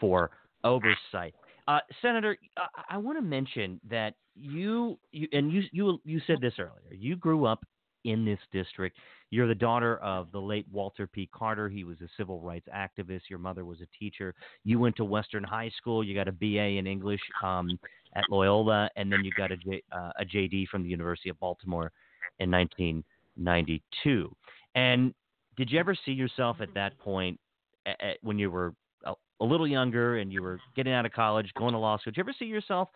for 0.00 0.30
oversight. 0.62 1.34
Uh, 1.66 1.80
Senator, 2.00 2.38
I, 2.56 2.94
I 2.94 2.96
want 2.96 3.18
to 3.18 3.22
mention 3.22 3.80
that 3.90 4.14
you, 4.36 4.96
you 5.10 5.26
and 5.32 5.52
you, 5.52 5.64
you 5.72 6.00
you 6.04 6.20
said 6.28 6.36
this 6.40 6.54
earlier. 6.60 6.94
You 6.96 7.16
grew 7.16 7.44
up 7.44 7.64
in 8.04 8.24
this 8.24 8.38
district. 8.52 8.98
You're 9.30 9.48
the 9.48 9.54
daughter 9.56 9.96
of 9.96 10.30
the 10.30 10.40
late 10.40 10.64
Walter 10.70 11.08
P. 11.08 11.28
Carter. 11.34 11.68
He 11.68 11.82
was 11.82 12.00
a 12.00 12.08
civil 12.16 12.40
rights 12.40 12.68
activist. 12.72 13.22
Your 13.28 13.40
mother 13.40 13.64
was 13.64 13.80
a 13.80 13.98
teacher. 13.98 14.32
You 14.62 14.78
went 14.78 14.94
to 14.96 15.04
Western 15.04 15.42
High 15.42 15.72
School. 15.76 16.04
You 16.04 16.14
got 16.14 16.28
a 16.28 16.32
BA 16.32 16.78
in 16.78 16.86
English 16.86 17.20
um, 17.42 17.80
at 18.14 18.22
Loyola, 18.30 18.88
and 18.94 19.10
then 19.12 19.24
you 19.24 19.32
got 19.36 19.50
a, 19.50 19.56
J, 19.56 19.82
uh, 19.90 20.12
a 20.20 20.24
JD 20.24 20.68
from 20.68 20.84
the 20.84 20.88
University 20.88 21.30
of 21.30 21.40
Baltimore 21.40 21.90
in 22.38 22.48
1992. 22.48 24.32
And 24.76 25.12
did 25.56 25.72
you 25.72 25.80
ever 25.80 25.96
see 26.04 26.12
yourself 26.12 26.58
at 26.60 26.72
that 26.74 26.96
point 27.00 27.40
at, 27.86 28.00
at, 28.00 28.16
when 28.22 28.38
you 28.38 28.50
were 28.50 28.74
a, 29.04 29.14
a 29.40 29.44
little 29.44 29.66
younger 29.66 30.18
and 30.18 30.32
you 30.32 30.42
were 30.42 30.60
getting 30.74 30.92
out 30.92 31.06
of 31.06 31.12
college, 31.12 31.50
going 31.56 31.72
to 31.72 31.78
law 31.78 31.98
school? 31.98 32.10
Did 32.10 32.18
you 32.18 32.22
ever 32.24 32.34
see 32.38 32.44
yourself 32.44 32.88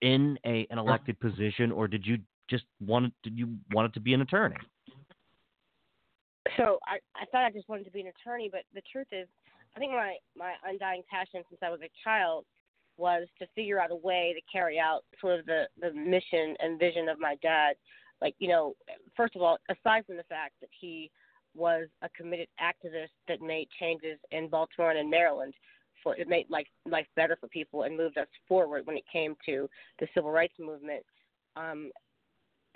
in 0.00 0.38
a 0.44 0.66
an 0.70 0.78
uh-huh. 0.78 0.80
elected 0.80 1.18
position, 1.20 1.72
or 1.72 1.88
did 1.88 2.06
you 2.06 2.18
just 2.48 2.64
want 2.80 3.12
did 3.22 3.38
you 3.38 3.54
want 3.72 3.86
it 3.86 3.94
to 3.94 4.00
be 4.00 4.14
an 4.14 4.20
attorney? 4.20 4.56
So 6.56 6.78
I 6.86 6.98
I 7.14 7.26
thought 7.30 7.44
I 7.44 7.50
just 7.50 7.68
wanted 7.68 7.84
to 7.84 7.90
be 7.90 8.00
an 8.00 8.08
attorney, 8.08 8.48
but 8.50 8.62
the 8.74 8.82
truth 8.90 9.08
is, 9.12 9.28
I 9.76 9.78
think 9.78 9.92
my 9.92 10.16
my 10.36 10.52
undying 10.64 11.02
passion 11.10 11.42
since 11.48 11.60
I 11.62 11.70
was 11.70 11.80
a 11.82 11.90
child 12.04 12.44
was 12.98 13.26
to 13.38 13.46
figure 13.54 13.80
out 13.80 13.90
a 13.90 13.96
way 13.96 14.34
to 14.34 14.40
carry 14.52 14.78
out 14.78 15.04
sort 15.20 15.40
of 15.40 15.46
the 15.46 15.64
the 15.80 15.92
mission 15.92 16.56
and 16.60 16.78
vision 16.78 17.08
of 17.08 17.18
my 17.18 17.36
dad. 17.42 17.74
Like 18.20 18.34
you 18.38 18.48
know, 18.48 18.74
first 19.16 19.36
of 19.36 19.42
all, 19.42 19.58
aside 19.70 20.06
from 20.06 20.16
the 20.16 20.24
fact 20.24 20.54
that 20.60 20.70
he 20.78 21.10
was 21.54 21.86
a 22.02 22.08
committed 22.10 22.48
activist 22.60 23.10
that 23.28 23.40
made 23.40 23.68
changes 23.78 24.18
in 24.30 24.48
Baltimore 24.48 24.90
and 24.90 25.00
in 25.00 25.10
Maryland, 25.10 25.54
for 26.02 26.16
it 26.16 26.28
made 26.28 26.48
life 26.50 26.66
life 26.86 27.06
better 27.16 27.36
for 27.40 27.48
people 27.48 27.82
and 27.82 27.96
moved 27.96 28.18
us 28.18 28.28
forward 28.48 28.86
when 28.86 28.96
it 28.96 29.04
came 29.12 29.34
to 29.46 29.68
the 30.00 30.06
civil 30.14 30.30
rights 30.30 30.54
movement. 30.58 31.04
Um, 31.56 31.90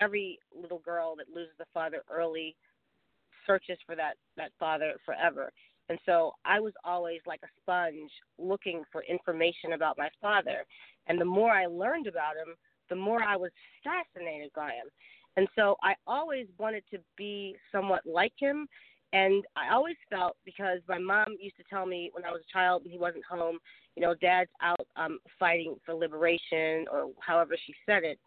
every 0.00 0.38
little 0.54 0.80
girl 0.80 1.16
that 1.16 1.34
loses 1.34 1.54
a 1.60 1.64
father 1.72 2.02
early 2.10 2.54
searches 3.46 3.78
for 3.86 3.96
that 3.96 4.14
that 4.36 4.50
father 4.58 4.94
forever. 5.04 5.52
And 5.88 5.98
so 6.04 6.32
I 6.44 6.58
was 6.58 6.72
always 6.84 7.20
like 7.26 7.40
a 7.44 7.60
sponge 7.60 8.10
looking 8.38 8.82
for 8.90 9.04
information 9.04 9.72
about 9.72 9.96
my 9.96 10.08
father. 10.20 10.64
And 11.06 11.20
the 11.20 11.24
more 11.24 11.52
I 11.52 11.66
learned 11.66 12.08
about 12.08 12.36
him, 12.36 12.56
the 12.90 12.96
more 12.96 13.22
I 13.22 13.36
was 13.36 13.52
fascinated 13.84 14.50
by 14.54 14.70
him. 14.70 14.88
And 15.36 15.48
so 15.54 15.76
I 15.82 15.94
always 16.06 16.46
wanted 16.58 16.84
to 16.92 16.98
be 17.16 17.56
somewhat 17.70 18.02
like 18.06 18.32
him 18.38 18.66
and 19.12 19.44
I 19.56 19.72
always 19.72 19.96
felt 20.10 20.36
because 20.44 20.80
my 20.88 20.98
mom 20.98 21.36
used 21.40 21.56
to 21.56 21.64
tell 21.70 21.86
me 21.86 22.10
when 22.12 22.24
I 22.24 22.30
was 22.30 22.42
a 22.48 22.52
child 22.52 22.82
and 22.82 22.92
he 22.92 22.98
wasn't 22.98 23.24
home, 23.24 23.58
you 23.94 24.02
know, 24.02 24.14
dad's 24.20 24.50
out 24.60 24.86
um 24.96 25.18
fighting 25.38 25.76
for 25.84 25.94
liberation 25.94 26.86
or 26.90 27.10
however 27.20 27.56
she 27.66 27.74
said 27.86 28.04
it. 28.04 28.18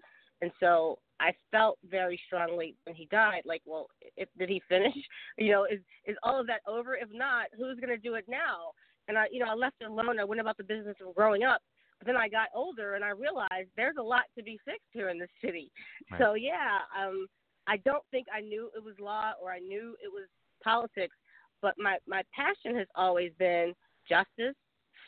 And 0.41 0.51
so 0.59 0.99
I 1.19 1.31
felt 1.51 1.77
very 1.89 2.19
strongly 2.27 2.75
when 2.85 2.95
he 2.95 3.05
died, 3.11 3.41
like, 3.43 3.61
well, 3.65 3.87
if 4.15 4.29
did 4.37 4.49
he 4.49 4.61
finish? 4.69 4.95
You 5.37 5.51
know, 5.51 5.65
is 5.65 5.79
is 6.05 6.17
all 6.23 6.39
of 6.39 6.47
that 6.47 6.61
over? 6.67 6.95
If 6.95 7.09
not, 7.13 7.47
who's 7.57 7.79
gonna 7.79 7.97
do 7.97 8.15
it 8.15 8.25
now? 8.27 8.71
And 9.07 9.17
I 9.17 9.25
you 9.31 9.39
know, 9.39 9.49
I 9.49 9.55
left 9.55 9.75
it 9.81 9.89
alone, 9.89 10.19
I 10.19 10.23
went 10.23 10.41
about 10.41 10.57
the 10.57 10.63
business 10.63 10.95
of 11.05 11.15
growing 11.15 11.43
up. 11.43 11.61
But 11.99 12.07
then 12.07 12.17
I 12.17 12.29
got 12.29 12.47
older 12.55 12.95
and 12.95 13.03
I 13.03 13.09
realized 13.09 13.69
there's 13.75 13.97
a 13.99 14.03
lot 14.03 14.23
to 14.37 14.43
be 14.43 14.57
fixed 14.65 14.87
here 14.91 15.09
in 15.09 15.19
this 15.19 15.29
city. 15.43 15.71
Right. 16.11 16.21
So 16.21 16.33
yeah, 16.33 16.79
um 16.97 17.27
I 17.67 17.77
don't 17.77 18.03
think 18.09 18.27
I 18.33 18.41
knew 18.41 18.69
it 18.75 18.83
was 18.83 18.95
law 18.99 19.33
or 19.41 19.51
I 19.51 19.59
knew 19.59 19.95
it 20.03 20.11
was 20.11 20.27
politics, 20.63 21.15
but 21.61 21.75
my 21.77 21.97
my 22.07 22.23
passion 22.35 22.77
has 22.77 22.87
always 22.95 23.31
been 23.37 23.73
justice, 24.07 24.55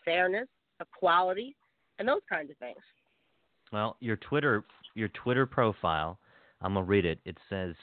fairness, 0.05 0.47
equality, 0.79 1.55
and 1.99 2.07
those 2.07 2.21
kinds 2.29 2.51
of 2.51 2.57
things. 2.57 2.77
Well, 3.71 3.97
your 3.99 4.17
Twitter 4.17 4.63
your 4.95 5.09
Twitter 5.09 5.45
profile, 5.45 6.19
I'm 6.61 6.73
gonna 6.73 6.85
read 6.85 7.05
it. 7.05 7.19
It 7.25 7.37
says 7.49 7.73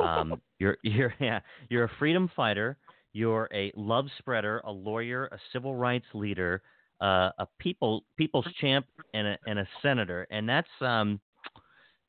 um, 0.00 0.40
you're 0.58 0.78
you're 0.82 1.14
yeah 1.20 1.40
you're 1.68 1.84
a 1.84 1.90
freedom 1.98 2.30
fighter. 2.34 2.78
You're 3.12 3.48
a 3.54 3.72
love 3.76 4.06
spreader, 4.18 4.60
a 4.64 4.70
lawyer, 4.70 5.26
a 5.32 5.38
civil 5.50 5.74
rights 5.74 6.04
leader, 6.12 6.60
uh, 7.00 7.30
a 7.38 7.46
people 7.58 8.04
people's 8.16 8.46
champ, 8.60 8.86
and 9.14 9.26
a 9.26 9.38
and 9.46 9.58
a 9.58 9.68
senator. 9.82 10.26
And 10.30 10.48
that's 10.48 10.68
um, 10.80 11.20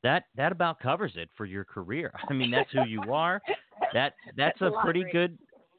that 0.02 0.24
that 0.36 0.52
about 0.52 0.80
covers 0.80 1.12
it 1.16 1.28
for 1.36 1.46
your 1.46 1.64
career. 1.64 2.12
I 2.28 2.32
mean, 2.32 2.50
that's 2.50 2.70
who 2.72 2.84
you 2.84 3.12
are. 3.12 3.40
That 3.92 4.14
that's, 4.36 4.58
that's 4.58 4.60
a, 4.62 4.66
a 4.66 4.82
pretty 4.82 5.04
good. 5.12 5.38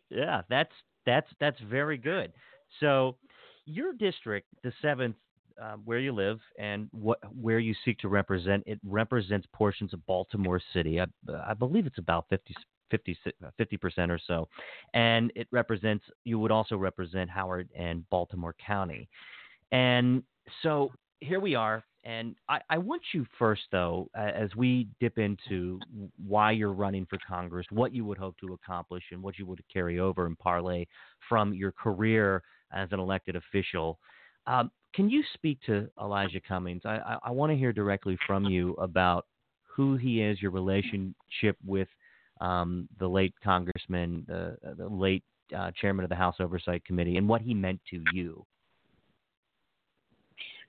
Yeah, 0.09 0.41
that's 0.49 0.71
that's 1.05 1.27
that's 1.39 1.59
very 1.69 1.97
good. 1.97 2.31
So, 2.79 3.15
your 3.65 3.93
district, 3.93 4.47
the 4.63 4.71
seventh, 4.81 5.15
uh, 5.61 5.75
where 5.83 5.99
you 5.99 6.13
live 6.13 6.39
and 6.57 6.87
what 6.91 7.19
where 7.39 7.59
you 7.59 7.73
seek 7.85 7.97
to 7.99 8.09
represent, 8.09 8.63
it 8.65 8.79
represents 8.85 9.47
portions 9.53 9.93
of 9.93 10.05
Baltimore 10.05 10.61
City. 10.73 10.99
I, 10.99 11.05
I 11.47 11.53
believe 11.53 11.85
it's 11.85 11.97
about 11.97 12.25
50 12.29 12.53
50 12.89 13.77
percent 13.77 14.11
or 14.11 14.19
so, 14.25 14.47
and 14.93 15.31
it 15.35 15.47
represents. 15.51 16.05
You 16.23 16.39
would 16.39 16.51
also 16.51 16.77
represent 16.77 17.29
Howard 17.29 17.69
and 17.77 18.07
Baltimore 18.09 18.55
County, 18.65 19.07
and 19.71 20.23
so 20.63 20.91
here 21.19 21.39
we 21.39 21.55
are 21.55 21.83
and 22.05 22.35
I, 22.47 22.59
I, 22.69 22.77
want 22.77 23.01
you 23.13 23.25
first, 23.37 23.63
though, 23.71 24.09
as 24.15 24.55
we 24.55 24.87
dip 25.01 25.17
into 25.17 25.79
why 26.25 26.51
you're 26.51 26.71
running 26.71 27.05
for 27.05 27.19
Congress, 27.27 27.65
what 27.71 27.93
you 27.93 28.05
would 28.05 28.17
hope 28.17 28.37
to 28.39 28.53
accomplish, 28.53 29.03
and 29.11 29.21
what 29.21 29.37
you 29.37 29.45
would 29.45 29.61
carry 29.71 29.99
over 29.99 30.25
and 30.25 30.39
parlay 30.39 30.85
from 31.27 31.53
your 31.53 31.73
career 31.73 32.41
as 32.71 32.89
an 32.91 32.99
elected 32.99 33.35
official. 33.35 33.99
Um, 34.47 34.71
can 34.93 35.09
you 35.09 35.23
speak 35.33 35.59
to 35.65 35.89
Elijah 36.01 36.39
Cummings? 36.39 36.83
I, 36.85 36.97
I, 36.97 37.17
I 37.25 37.31
want 37.31 37.51
to 37.51 37.57
hear 37.57 37.73
directly 37.73 38.17
from 38.25 38.45
you 38.45 38.73
about 38.75 39.25
who 39.65 39.97
he 39.97 40.21
is, 40.21 40.41
your 40.41 40.51
relationship 40.51 41.57
with 41.65 41.89
um, 42.39 42.87
the 42.99 43.07
late 43.07 43.33
congressman, 43.43 44.25
the, 44.27 44.57
the 44.77 44.87
late 44.87 45.23
uh, 45.57 45.71
chairman 45.79 46.03
of 46.03 46.09
the 46.09 46.15
House 46.15 46.35
Oversight 46.39 46.83
Committee, 46.85 47.17
and 47.17 47.27
what 47.27 47.41
he 47.41 47.53
meant 47.53 47.79
to 47.89 48.01
you. 48.13 48.45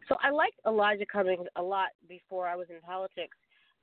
So 0.09 0.17
I 0.23 0.31
liked 0.31 0.57
Elijah 0.67 1.07
Cummings 1.07 1.47
a 1.57 1.63
lot 1.63 1.91
before 2.09 2.49
I 2.49 2.57
was 2.57 2.67
in 2.69 2.81
politics. 2.81 3.37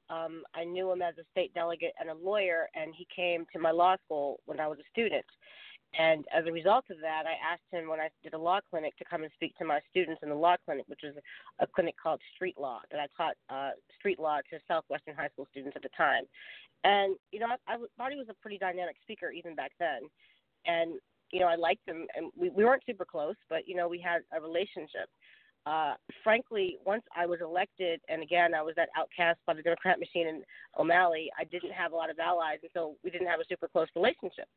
Um, 0.10 0.44
I 0.54 0.64
knew 0.64 0.92
him 0.92 1.02
as 1.02 1.16
a 1.18 1.24
state 1.32 1.54
delegate 1.54 1.94
and 2.00 2.10
a 2.10 2.14
lawyer, 2.14 2.68
and 2.76 2.94
he 2.96 3.08
came 3.14 3.46
to 3.54 3.60
my 3.60 3.72
law 3.72 3.96
school 4.06 4.40
when 4.46 4.60
I 4.60 4.68
was 4.68 4.78
a 4.80 4.90
student. 4.92 5.26
And 5.98 6.26
as 6.36 6.46
a 6.46 6.52
result 6.52 6.86
of 6.92 6.98
that, 7.02 7.24
I 7.26 7.36
asked 7.54 7.66
him 7.72 7.90
when 7.90 8.00
I 8.00 8.10
did 8.24 8.34
a 8.34 8.38
law 8.38 8.60
clinic 8.70 8.96
to 8.98 9.06
come 9.06 9.24
and 9.24 9.32
speak 9.34 9.58
to 9.58 9.66
my 9.66 9.80
students 9.90 10.22
in 10.22 10.30
the 10.30 10.36
law 10.36 10.56
clinic, 10.64 10.86
which 10.88 11.02
was 11.04 11.14
a 11.60 11.66
clinic 11.66 11.96
called 12.02 12.22
Street 12.36 12.56
Law 12.60 12.82
that 12.92 13.00
I 13.00 13.08
taught 13.18 13.36
uh, 13.50 13.72
street 13.98 14.20
law 14.20 14.38
to 14.52 14.60
Southwestern 14.68 15.16
high 15.16 15.30
school 15.30 15.48
students 15.50 15.76
at 15.76 15.82
the 15.82 15.90
time. 15.98 16.24
And 16.84 17.16
you 17.32 17.40
know, 17.40 17.48
I, 17.48 17.74
I 17.74 17.78
thought 17.98 18.12
he 18.12 18.18
was 18.18 18.30
a 18.30 18.36
pretty 18.36 18.60
dynamic 18.60 18.96
speaker 19.02 19.32
even 19.32 19.56
back 19.56 19.72
then. 19.80 20.02
And 20.68 21.00
you 21.32 21.40
know, 21.40 21.48
I 21.48 21.56
liked 21.56 21.88
him, 21.88 22.06
and 22.16 22.32
we, 22.38 22.50
we 22.50 22.64
weren't 22.64 22.84
super 22.86 23.04
close, 23.04 23.36
but 23.50 23.68
you 23.68 23.76
know, 23.76 23.88
we 23.88 24.00
had 24.00 24.22
a 24.32 24.40
relationship 24.40 25.10
uh, 25.68 25.96
frankly, 26.24 26.78
once 26.86 27.04
I 27.16 27.26
was 27.26 27.40
elected, 27.42 28.00
and 28.08 28.24
again, 28.24 28.54
I 28.54 28.62
was 28.62 28.74
that 28.78 28.88
outcast 28.96 29.40
by 29.46 29.54
the 29.54 29.62
Democrat 29.62 30.00
machine 30.00 30.28
in 30.28 30.44
O'Malley, 30.80 31.30
I 31.38 31.44
didn't 31.44 31.74
have 31.74 31.92
a 31.92 31.96
lot 31.96 32.10
of 32.10 32.18
allies, 32.20 32.60
and 32.62 32.72
so 32.74 32.96
we 33.04 33.10
didn't 33.10 33.28
have 33.28 33.42
a 33.42 33.46
super 33.50 33.68
close 33.68 33.88
relationship. 33.94 34.48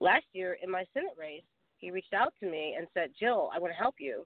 Last 0.00 0.24
year, 0.32 0.56
in 0.62 0.70
my 0.70 0.84
Senate 0.94 1.14
race, 1.18 1.42
he 1.78 1.90
reached 1.90 2.14
out 2.14 2.32
to 2.40 2.50
me 2.50 2.76
and 2.78 2.86
said, 2.94 3.10
Jill, 3.18 3.50
I 3.54 3.58
want 3.58 3.72
to 3.72 3.78
help 3.78 3.96
you. 3.98 4.24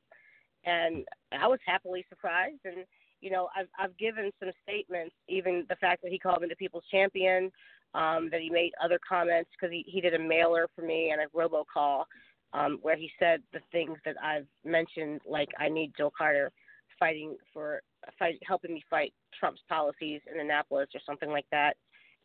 And 0.64 1.04
I 1.32 1.46
was 1.46 1.58
happily 1.64 2.04
surprised. 2.08 2.60
And, 2.64 2.84
you 3.20 3.30
know, 3.30 3.48
I've, 3.56 3.68
I've 3.78 3.96
given 3.98 4.30
some 4.40 4.50
statements, 4.62 5.14
even 5.28 5.64
the 5.68 5.76
fact 5.76 6.02
that 6.02 6.12
he 6.12 6.18
called 6.18 6.42
me 6.42 6.48
the 6.48 6.56
people's 6.56 6.84
champion, 6.90 7.50
um, 7.94 8.28
that 8.30 8.40
he 8.40 8.50
made 8.50 8.72
other 8.82 8.98
comments 9.08 9.50
because 9.52 9.72
he, 9.72 9.84
he 9.86 10.00
did 10.00 10.14
a 10.14 10.18
mailer 10.18 10.66
for 10.74 10.82
me 10.82 11.12
and 11.12 11.20
a 11.22 11.36
robocall 11.36 12.04
um, 12.52 12.78
where 12.82 12.96
he 12.96 13.10
said 13.18 13.42
the 13.52 13.60
things 13.72 13.98
that 14.04 14.16
I've 14.22 14.46
mentioned, 14.64 15.20
like 15.26 15.48
I 15.58 15.68
need 15.68 15.92
Jill 15.96 16.12
Carter 16.16 16.52
fighting 16.98 17.36
for 17.52 17.82
fight, 18.18 18.38
helping 18.46 18.74
me 18.74 18.82
fight 18.88 19.12
Trump's 19.38 19.60
policies 19.68 20.20
in 20.32 20.40
Annapolis 20.40 20.88
or 20.94 21.00
something 21.04 21.30
like 21.30 21.46
that. 21.50 21.76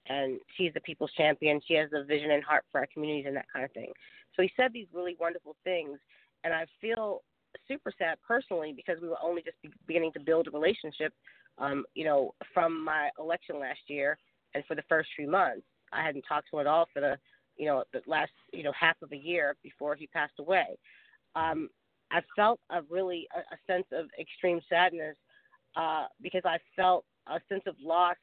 And 0.08 0.40
she's 0.58 0.74
the 0.74 0.82
people's 0.82 1.12
champion. 1.16 1.62
She 1.68 1.76
has 1.76 1.90
the 1.92 2.04
vision 2.04 2.32
and 2.32 2.44
heart 2.44 2.66
for 2.72 2.80
our 2.80 2.88
communities 2.92 3.26
and 3.28 3.36
that 3.36 3.46
kind 3.54 3.64
of 3.64 3.72
thing. 3.72 3.92
So 4.36 4.42
he 4.42 4.52
said 4.58 4.72
these 4.74 4.88
really 4.94 5.16
wonderful 5.20 5.56
things, 5.64 6.00
and 6.44 6.54
I 6.54 6.66
feel 6.80 7.22
super 7.68 7.92
sad 7.98 8.18
personally 8.26 8.74
because 8.76 9.02
we 9.02 9.10
were 9.10 9.22
only 9.22 9.42
just 9.42 9.58
beginning 9.86 10.14
to 10.14 10.20
build 10.20 10.48
a 10.48 10.52
relationship. 10.52 11.14
Um, 11.58 11.86
you 11.94 12.06
know, 12.06 12.34
from 12.54 12.84
my 12.84 13.10
election 13.20 13.60
last 13.60 13.82
year, 13.88 14.18
and 14.56 14.64
for 14.66 14.76
the 14.76 14.84
first 14.90 15.10
three 15.16 15.28
months, 15.28 15.64
I 15.92 16.04
hadn't 16.04 16.24
talked 16.24 16.48
to 16.50 16.58
him 16.58 16.62
at 16.62 16.68
all 16.68 16.88
for 16.94 17.02
the 17.02 17.18
you 17.58 17.68
know, 17.68 17.84
the 17.94 18.02
last, 18.08 18.32
you 18.52 18.64
know, 18.64 18.72
half 18.78 18.96
of 19.02 19.12
a 19.12 19.18
year 19.18 19.56
before 19.62 19.96
he 19.96 20.08
passed 20.08 20.34
away. 20.40 20.78
Um, 21.36 21.70
I 22.12 22.22
felt 22.36 22.60
a 22.72 22.82
really 22.90 23.28
a, 23.36 23.40
a 23.40 23.58
sense 23.68 23.86
of 23.92 24.08
extreme 24.20 24.62
sadness 24.68 25.16
uh, 25.76 26.06
because 26.22 26.42
I 26.44 26.58
felt 26.76 27.06
a 27.28 27.40
sense 27.50 27.64
of 27.68 27.76
loss 27.82 28.16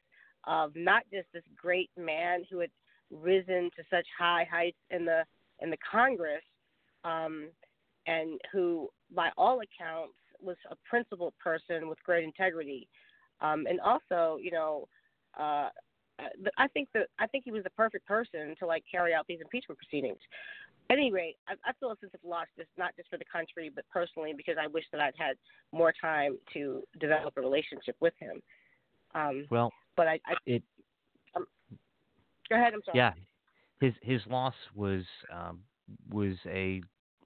of 0.46 0.72
not 0.74 1.02
just 1.12 1.26
this 1.32 1.42
great 1.56 1.90
man 1.96 2.44
who 2.50 2.58
had 2.58 2.70
risen 3.10 3.70
to 3.76 3.82
such 3.90 4.06
high 4.18 4.46
heights 4.50 4.78
in 4.90 5.04
the 5.04 5.24
in 5.60 5.70
the 5.70 5.78
Congress, 5.90 6.42
um, 7.04 7.48
and 8.06 8.40
who, 8.52 8.88
by 9.14 9.30
all 9.36 9.60
accounts, 9.60 10.14
was 10.40 10.56
a 10.70 10.76
principled 10.88 11.34
person 11.42 11.88
with 11.88 12.02
great 12.04 12.22
integrity, 12.24 12.88
um, 13.40 13.66
and 13.68 13.80
also, 13.80 14.38
you 14.40 14.52
know, 14.52 14.86
uh, 15.38 15.68
I 16.56 16.66
think 16.68 16.88
that 16.94 17.06
I 17.18 17.26
think 17.26 17.44
he 17.44 17.52
was 17.52 17.62
the 17.64 17.70
perfect 17.70 18.06
person 18.06 18.54
to 18.58 18.66
like 18.66 18.84
carry 18.90 19.14
out 19.14 19.26
these 19.28 19.40
impeachment 19.40 19.78
proceedings. 19.78 20.18
At 20.90 20.96
any 20.96 21.12
rate, 21.12 21.36
I, 21.46 21.52
I 21.68 21.72
feel 21.78 21.90
a 21.90 21.96
sense 22.00 22.12
of 22.14 22.28
loss, 22.28 22.46
just 22.56 22.70
not 22.76 22.96
just 22.96 23.08
for 23.10 23.18
the 23.18 23.24
country, 23.30 23.70
but 23.72 23.84
personally 23.92 24.32
because 24.36 24.56
I 24.60 24.66
wish 24.66 24.84
that 24.92 25.00
I'd 25.00 25.14
had 25.16 25.36
more 25.72 25.92
time 26.00 26.38
to 26.54 26.82
develop 26.98 27.34
a 27.36 27.40
relationship 27.40 27.96
with 28.00 28.14
him. 28.18 28.40
Um, 29.14 29.46
well, 29.50 29.72
but 29.98 30.06
I, 30.06 30.20
I 30.24 30.34
it. 30.46 30.62
Um, 31.36 31.46
go 32.48 32.56
ahead. 32.56 32.72
I'm 32.72 32.80
sorry. 32.86 32.96
Yeah, 32.96 33.12
his 33.80 33.92
his 34.00 34.22
loss 34.30 34.54
was 34.74 35.02
um, 35.30 35.60
was 36.10 36.36
a 36.46 36.80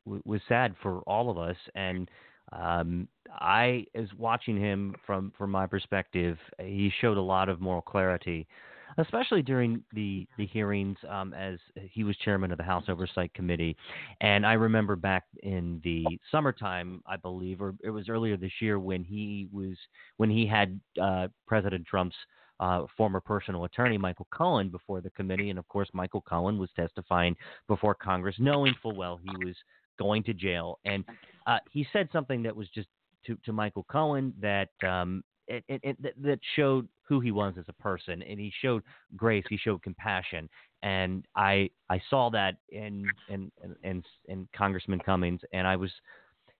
was 0.04 0.40
sad 0.48 0.74
for 0.82 1.00
all 1.00 1.30
of 1.30 1.38
us, 1.38 1.56
and 1.76 2.10
um, 2.50 3.06
I, 3.30 3.86
as 3.94 4.08
watching 4.18 4.58
him 4.58 4.96
from 5.06 5.32
from 5.38 5.52
my 5.52 5.66
perspective, 5.66 6.38
he 6.58 6.90
showed 7.00 7.18
a 7.18 7.22
lot 7.22 7.48
of 7.48 7.60
moral 7.60 7.82
clarity, 7.82 8.48
especially 8.96 9.42
during 9.42 9.84
the 9.92 10.26
the 10.38 10.46
hearings 10.46 10.96
um, 11.08 11.34
as 11.34 11.58
he 11.90 12.04
was 12.04 12.16
chairman 12.24 12.50
of 12.50 12.58
the 12.58 12.64
House 12.64 12.84
Oversight 12.88 13.32
Committee, 13.34 13.76
and 14.22 14.46
I 14.46 14.54
remember 14.54 14.96
back 14.96 15.24
in 15.42 15.80
the 15.84 16.06
summertime, 16.30 17.02
I 17.06 17.16
believe, 17.16 17.60
or 17.60 17.74
it 17.84 17.90
was 17.90 18.08
earlier 18.08 18.38
this 18.38 18.52
year 18.60 18.78
when 18.78 19.04
he 19.04 19.48
was 19.52 19.76
when 20.16 20.30
he 20.30 20.46
had 20.46 20.80
uh, 21.00 21.28
President 21.46 21.86
Trump's 21.86 22.16
uh, 22.62 22.86
former 22.96 23.20
personal 23.20 23.64
attorney 23.64 23.98
Michael 23.98 24.28
Cohen 24.30 24.68
before 24.68 25.00
the 25.00 25.10
committee, 25.10 25.50
and 25.50 25.58
of 25.58 25.66
course 25.68 25.88
Michael 25.92 26.20
Cohen 26.22 26.58
was 26.58 26.70
testifying 26.76 27.36
before 27.66 27.94
Congress, 27.94 28.36
knowing 28.38 28.72
full 28.80 28.94
well 28.94 29.18
he 29.22 29.44
was 29.44 29.56
going 29.98 30.22
to 30.22 30.32
jail, 30.32 30.78
and 30.84 31.04
uh, 31.48 31.58
he 31.72 31.84
said 31.92 32.08
something 32.12 32.40
that 32.44 32.54
was 32.54 32.68
just 32.72 32.88
to, 33.26 33.36
to 33.44 33.52
Michael 33.52 33.84
Cohen 33.90 34.32
that 34.40 34.68
um, 34.86 35.24
it, 35.48 35.64
it, 35.68 35.80
it, 35.82 36.22
that 36.22 36.38
showed 36.54 36.86
who 37.08 37.18
he 37.18 37.32
was 37.32 37.54
as 37.58 37.64
a 37.66 37.72
person, 37.74 38.22
and 38.22 38.38
he 38.38 38.52
showed 38.62 38.84
grace, 39.16 39.44
he 39.48 39.56
showed 39.56 39.82
compassion, 39.82 40.48
and 40.84 41.26
I 41.34 41.68
I 41.90 42.00
saw 42.08 42.30
that 42.30 42.58
in 42.68 43.06
in 43.28 43.50
in, 43.82 44.04
in 44.28 44.48
Congressman 44.56 45.00
Cummings, 45.00 45.40
and 45.52 45.66
I 45.66 45.74
was 45.74 45.90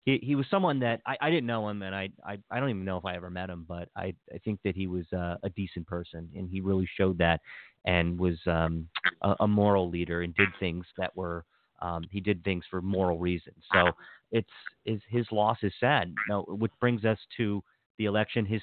he 0.05 0.19
he 0.23 0.35
was 0.35 0.47
someone 0.51 0.81
that 0.81 1.01
I, 1.07 1.17
I 1.21 1.31
didn't 1.31 1.47
know 1.47 1.69
him, 1.69 1.83
and 1.83 1.95
I, 1.95 2.11
I 2.27 2.39
I 2.51 2.61
don't 2.61 2.71
even 2.71 2.85
know 2.85 2.97
if 2.97 3.05
I 3.05 3.17
ever 3.17 3.31
met 3.31 3.51
him, 3.51 3.65
but 3.69 3.89
I 3.97 4.15
I 4.33 4.39
think 4.45 4.61
that 4.65 4.77
he 4.77 4.87
was 4.87 5.05
uh, 5.13 5.37
a 5.43 5.51
decent 5.51 5.87
person, 5.87 6.29
and 6.37 6.49
he 6.49 6.61
really 6.61 6.89
showed 6.97 7.19
that, 7.19 7.41
and 7.85 8.19
was 8.19 8.39
um, 8.47 8.89
a, 9.23 9.35
a 9.41 9.49
moral 9.49 9.89
leader, 9.89 10.23
and 10.23 10.35
did 10.35 10.49
things 10.61 10.85
that 10.99 11.17
were 11.17 11.45
um, 11.83 12.05
he 12.11 12.21
did 12.21 12.43
things 12.45 12.65
for 12.71 12.81
moral 12.81 13.19
reasons. 13.19 13.57
So 13.73 13.91
it's, 14.31 14.49
it's 14.87 15.03
his 15.09 15.27
loss 15.33 15.59
is 15.63 15.73
sad. 15.81 16.15
Now, 16.29 16.43
which 16.49 16.73
brings 16.81 17.05
us 17.05 17.19
to 17.37 17.63
the 17.99 18.07
election. 18.07 18.47
His 18.47 18.63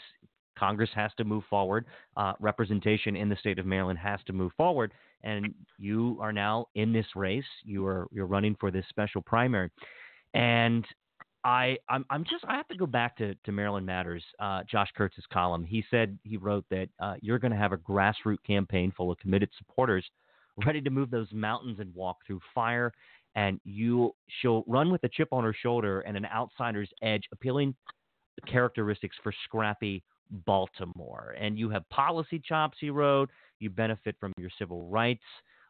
Congress 0.58 0.90
has 0.96 1.12
to 1.18 1.24
move 1.24 1.44
forward. 1.50 1.86
Uh, 2.18 2.34
representation 2.40 3.16
in 3.16 3.30
the 3.30 3.36
state 3.36 3.60
of 3.60 3.66
Maryland 3.66 4.00
has 4.00 4.20
to 4.28 4.34
move 4.34 4.52
forward, 4.58 4.94
and 5.24 5.54
you 5.78 6.18
are 6.22 6.34
now 6.34 6.68
in 6.76 6.92
this 6.92 7.06
race. 7.16 7.46
You 7.64 7.86
are 7.86 8.08
you're 8.12 8.26
running 8.26 8.56
for 8.60 8.72
this 8.72 8.86
special 8.90 9.22
primary, 9.22 9.70
and 10.34 10.86
I 11.44 11.78
I'm, 11.88 12.06
I'm 12.10 12.24
just 12.24 12.44
I 12.48 12.56
have 12.56 12.68
to 12.70 12.78
go 12.78 12.86
back 12.86 13.18
to, 13.18 13.36
to 13.36 13.52
Maryland 13.52 13.86
Matters. 13.86 14.24
Uh, 14.40 14.64
Josh 14.70 14.90
Kurtz's 14.96 15.26
column. 15.32 15.64
He 15.64 15.84
said 15.90 16.18
he 16.24 16.38
wrote 16.38 16.66
that 16.70 16.90
uh, 17.00 17.16
you're 17.22 17.40
going 17.40 17.52
to 17.52 17.58
have 17.58 17.72
a 17.72 17.78
grassroots 17.78 18.44
campaign 18.46 18.94
full 18.96 19.12
of 19.12 19.18
committed 19.20 19.50
supporters 19.58 20.06
ready 20.66 20.82
to 20.82 20.90
move 20.90 21.10
those 21.10 21.32
mountains 21.32 21.80
and 21.80 21.94
walk 21.96 22.18
through 22.26 22.42
fire. 22.54 22.92
And 23.36 23.60
you 23.64 24.14
she'll 24.42 24.64
run 24.68 24.92
with 24.92 25.04
a 25.04 25.10
chip 25.10 25.30
on 25.32 25.44
her 25.44 25.54
shoulder 25.54 26.02
and 26.02 26.18
an 26.18 26.26
outsider's 26.26 26.90
edge, 27.02 27.24
appealing 27.32 27.76
characteristics 28.48 29.16
for 29.24 29.34
scrappy 29.46 30.04
Baltimore. 30.46 31.36
And 31.40 31.58
you 31.58 31.70
have 31.70 31.88
policy 31.90 32.40
chops, 32.40 32.78
he 32.80 32.90
wrote. 32.90 33.30
You 33.60 33.70
benefit 33.70 34.16
from 34.20 34.34
your 34.38 34.50
civil 34.58 34.88
rights 34.88 35.24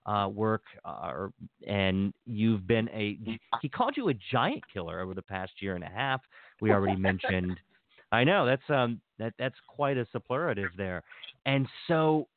uh, 0.05 0.27
work, 0.27 0.63
uh, 0.85 1.27
and 1.67 2.13
you've 2.25 2.67
been 2.67 2.89
a. 2.89 3.17
He 3.61 3.69
called 3.69 3.95
you 3.97 4.09
a 4.09 4.13
giant 4.31 4.63
killer 4.71 4.99
over 5.01 5.13
the 5.13 5.21
past 5.21 5.51
year 5.59 5.75
and 5.75 5.83
a 5.83 5.89
half. 5.89 6.21
We 6.61 6.71
already 6.71 6.99
mentioned. 6.99 7.59
I 8.11 8.23
know 8.23 8.45
that's 8.45 8.67
um 8.69 8.99
that 9.19 9.33
that's 9.37 9.55
quite 9.67 9.97
a 9.97 10.07
superlative 10.11 10.71
there, 10.77 11.03
and 11.45 11.67
so 11.87 12.27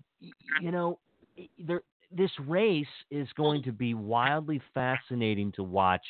you 0.61 0.71
know 0.71 0.99
there 1.59 1.83
this 2.15 2.31
race 2.47 2.87
is 3.11 3.29
going 3.37 3.63
to 3.63 3.73
be 3.73 3.95
wildly 3.95 4.61
fascinating 4.75 5.53
to 5.53 5.63
watch 5.63 6.03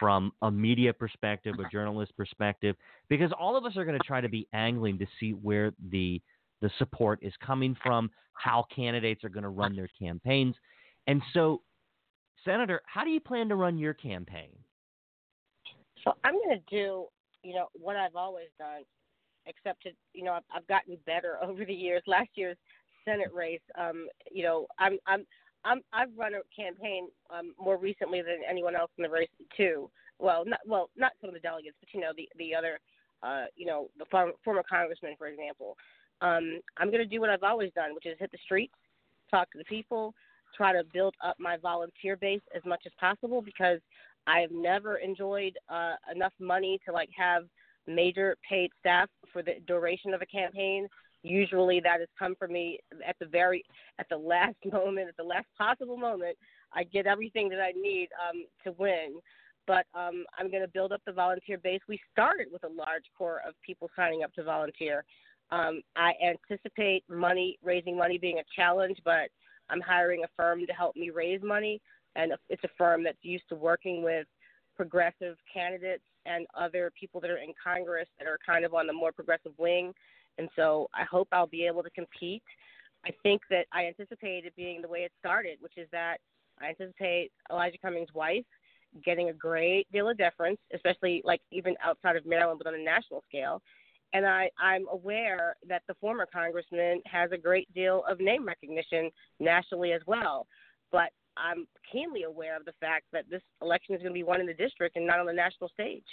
from 0.00 0.32
a 0.42 0.50
media 0.50 0.92
perspective, 0.92 1.54
a 1.58 1.68
journalist 1.68 2.16
perspective, 2.16 2.76
because 3.08 3.30
all 3.38 3.56
of 3.56 3.64
us 3.64 3.76
are 3.76 3.84
going 3.84 3.98
to 3.98 4.06
try 4.06 4.20
to 4.20 4.28
be 4.28 4.48
angling 4.52 4.98
to 4.98 5.06
see 5.20 5.32
where 5.32 5.72
the 5.90 6.20
the 6.60 6.70
support 6.78 7.18
is 7.22 7.32
coming 7.44 7.76
from, 7.82 8.08
how 8.34 8.64
candidates 8.74 9.24
are 9.24 9.28
going 9.28 9.42
to 9.42 9.48
run 9.48 9.74
their 9.74 9.88
campaigns. 9.98 10.54
And 11.06 11.22
so, 11.32 11.62
Senator, 12.44 12.80
how 12.86 13.04
do 13.04 13.10
you 13.10 13.20
plan 13.20 13.48
to 13.48 13.56
run 13.56 13.78
your 13.78 13.94
campaign? 13.94 14.50
So 16.04 16.14
I'm 16.24 16.34
going 16.34 16.58
to 16.58 16.64
do, 16.70 17.06
you 17.42 17.54
know, 17.54 17.68
what 17.74 17.96
I've 17.96 18.16
always 18.16 18.48
done, 18.58 18.82
except 19.46 19.82
to, 19.84 19.90
you 20.12 20.24
know, 20.24 20.32
I've, 20.32 20.42
I've 20.54 20.66
gotten 20.66 20.96
better 21.06 21.38
over 21.42 21.64
the 21.64 21.74
years. 21.74 22.02
Last 22.06 22.30
year's 22.34 22.56
Senate 23.04 23.32
race, 23.32 23.60
um, 23.78 24.08
you 24.30 24.42
know, 24.42 24.66
I'm 24.78 24.98
I'm 25.06 25.26
I'm 25.64 25.80
I've 25.92 26.16
run 26.16 26.34
a 26.34 26.40
campaign 26.54 27.08
um, 27.30 27.54
more 27.58 27.76
recently 27.76 28.22
than 28.22 28.38
anyone 28.48 28.76
else 28.76 28.90
in 28.98 29.02
the 29.02 29.10
race 29.10 29.28
too. 29.56 29.90
Well, 30.18 30.44
not 30.46 30.60
well, 30.66 30.90
not 30.96 31.12
some 31.20 31.28
of 31.28 31.34
the 31.34 31.40
delegates, 31.40 31.76
but 31.80 31.88
you 31.92 32.00
know 32.00 32.12
the 32.16 32.28
the 32.38 32.54
other, 32.54 32.78
uh, 33.22 33.46
you 33.56 33.66
know, 33.66 33.88
the 33.98 34.04
former, 34.06 34.32
former 34.44 34.62
congressman, 34.68 35.14
for 35.18 35.26
example. 35.26 35.76
Um, 36.20 36.60
I'm 36.76 36.88
going 36.88 37.02
to 37.02 37.06
do 37.06 37.20
what 37.20 37.30
I've 37.30 37.42
always 37.42 37.72
done, 37.74 37.94
which 37.94 38.06
is 38.06 38.16
hit 38.20 38.30
the 38.30 38.38
streets, 38.44 38.74
talk 39.30 39.50
to 39.52 39.58
the 39.58 39.64
people, 39.64 40.14
try 40.56 40.72
to 40.72 40.82
build 40.92 41.14
up 41.24 41.36
my 41.38 41.56
volunteer 41.56 42.16
base 42.16 42.42
as 42.54 42.62
much 42.64 42.82
as 42.86 42.92
possible 42.98 43.42
because 43.42 43.80
I've 44.26 44.50
never 44.52 44.96
enjoyed 44.96 45.54
uh, 45.68 45.94
enough 46.14 46.32
money 46.38 46.78
to 46.86 46.92
like 46.92 47.10
have 47.16 47.44
major 47.86 48.36
paid 48.48 48.70
staff 48.80 49.08
for 49.32 49.42
the 49.42 49.54
duration 49.66 50.14
of 50.14 50.22
a 50.22 50.26
campaign. 50.26 50.86
Usually 51.22 51.80
that 51.80 52.00
has 52.00 52.08
come 52.18 52.34
from 52.36 52.52
me 52.52 52.78
at 53.06 53.16
the 53.18 53.26
very 53.26 53.64
at 53.98 54.08
the 54.08 54.16
last 54.18 54.56
moment 54.70 55.08
at 55.08 55.16
the 55.16 55.24
last 55.24 55.46
possible 55.56 55.96
moment 55.96 56.36
i 56.74 56.84
get 56.84 57.06
everything 57.06 57.48
that 57.48 57.60
i 57.60 57.72
need 57.72 58.08
um 58.28 58.44
to 58.64 58.72
win. 58.78 59.18
But 59.66 59.86
um 59.94 60.24
i'm 60.38 60.50
going 60.50 60.62
to 60.62 60.68
build 60.68 60.92
up 60.92 61.00
the 61.06 61.12
volunteer 61.12 61.58
base. 61.58 61.80
We 61.88 62.00
started 62.12 62.48
with 62.52 62.64
a 62.64 62.68
large 62.68 63.04
core 63.16 63.40
of 63.46 63.54
people 63.64 63.90
signing 63.96 64.22
up 64.22 64.32
to 64.34 64.44
volunteer. 64.44 65.04
Um 65.50 65.82
i 65.96 66.12
anticipate 66.24 67.04
money 67.08 67.58
raising 67.62 67.96
money 67.96 68.18
being 68.18 68.38
a 68.38 68.44
challenge 68.54 68.98
but 69.04 69.28
i'm 69.70 69.80
hiring 69.80 70.24
a 70.24 70.28
firm 70.36 70.66
to 70.66 70.72
help 70.72 70.96
me 70.96 71.10
raise 71.10 71.42
money 71.42 71.80
and 72.16 72.32
it's 72.48 72.64
a 72.64 72.68
firm 72.76 73.02
that's 73.02 73.18
used 73.22 73.44
to 73.48 73.54
working 73.54 74.02
with 74.02 74.26
progressive 74.76 75.36
candidates 75.52 76.04
and 76.24 76.46
other 76.58 76.90
people 76.98 77.20
that 77.20 77.30
are 77.30 77.38
in 77.38 77.52
congress 77.62 78.08
that 78.18 78.26
are 78.26 78.38
kind 78.44 78.64
of 78.64 78.74
on 78.74 78.86
the 78.86 78.92
more 78.92 79.12
progressive 79.12 79.52
wing 79.58 79.92
and 80.38 80.48
so 80.56 80.88
I 80.94 81.04
hope 81.04 81.28
I'll 81.32 81.46
be 81.46 81.66
able 81.66 81.82
to 81.82 81.90
compete. 81.90 82.42
I 83.04 83.10
think 83.22 83.42
that 83.50 83.66
I 83.72 83.86
anticipate 83.86 84.44
it 84.44 84.54
being 84.56 84.80
the 84.80 84.88
way 84.88 85.00
it 85.00 85.12
started, 85.18 85.58
which 85.60 85.76
is 85.76 85.88
that 85.92 86.18
I 86.60 86.68
anticipate 86.68 87.32
Elijah 87.50 87.78
Cummings' 87.78 88.14
wife 88.14 88.44
getting 89.04 89.30
a 89.30 89.32
great 89.32 89.90
deal 89.90 90.08
of 90.08 90.18
deference, 90.18 90.58
especially 90.74 91.22
like 91.24 91.40
even 91.50 91.74
outside 91.82 92.16
of 92.16 92.26
Maryland, 92.26 92.60
but 92.62 92.72
on 92.72 92.78
a 92.78 92.82
national 92.82 93.22
scale. 93.28 93.62
And 94.12 94.26
I, 94.26 94.50
I'm 94.58 94.86
aware 94.90 95.56
that 95.68 95.82
the 95.88 95.94
former 95.94 96.26
congressman 96.30 97.00
has 97.06 97.30
a 97.32 97.38
great 97.38 97.72
deal 97.74 98.04
of 98.08 98.20
name 98.20 98.46
recognition 98.46 99.10
nationally 99.40 99.92
as 99.92 100.02
well. 100.06 100.46
But 100.90 101.10
I'm 101.36 101.66
keenly 101.90 102.24
aware 102.24 102.56
of 102.56 102.64
the 102.66 102.74
fact 102.78 103.06
that 103.12 103.24
this 103.30 103.42
election 103.62 103.94
is 103.94 104.02
going 104.02 104.12
to 104.12 104.18
be 104.18 104.22
won 104.22 104.40
in 104.40 104.46
the 104.46 104.54
district 104.54 104.96
and 104.96 105.06
not 105.06 105.18
on 105.18 105.26
the 105.26 105.32
national 105.32 105.70
stage 105.70 106.04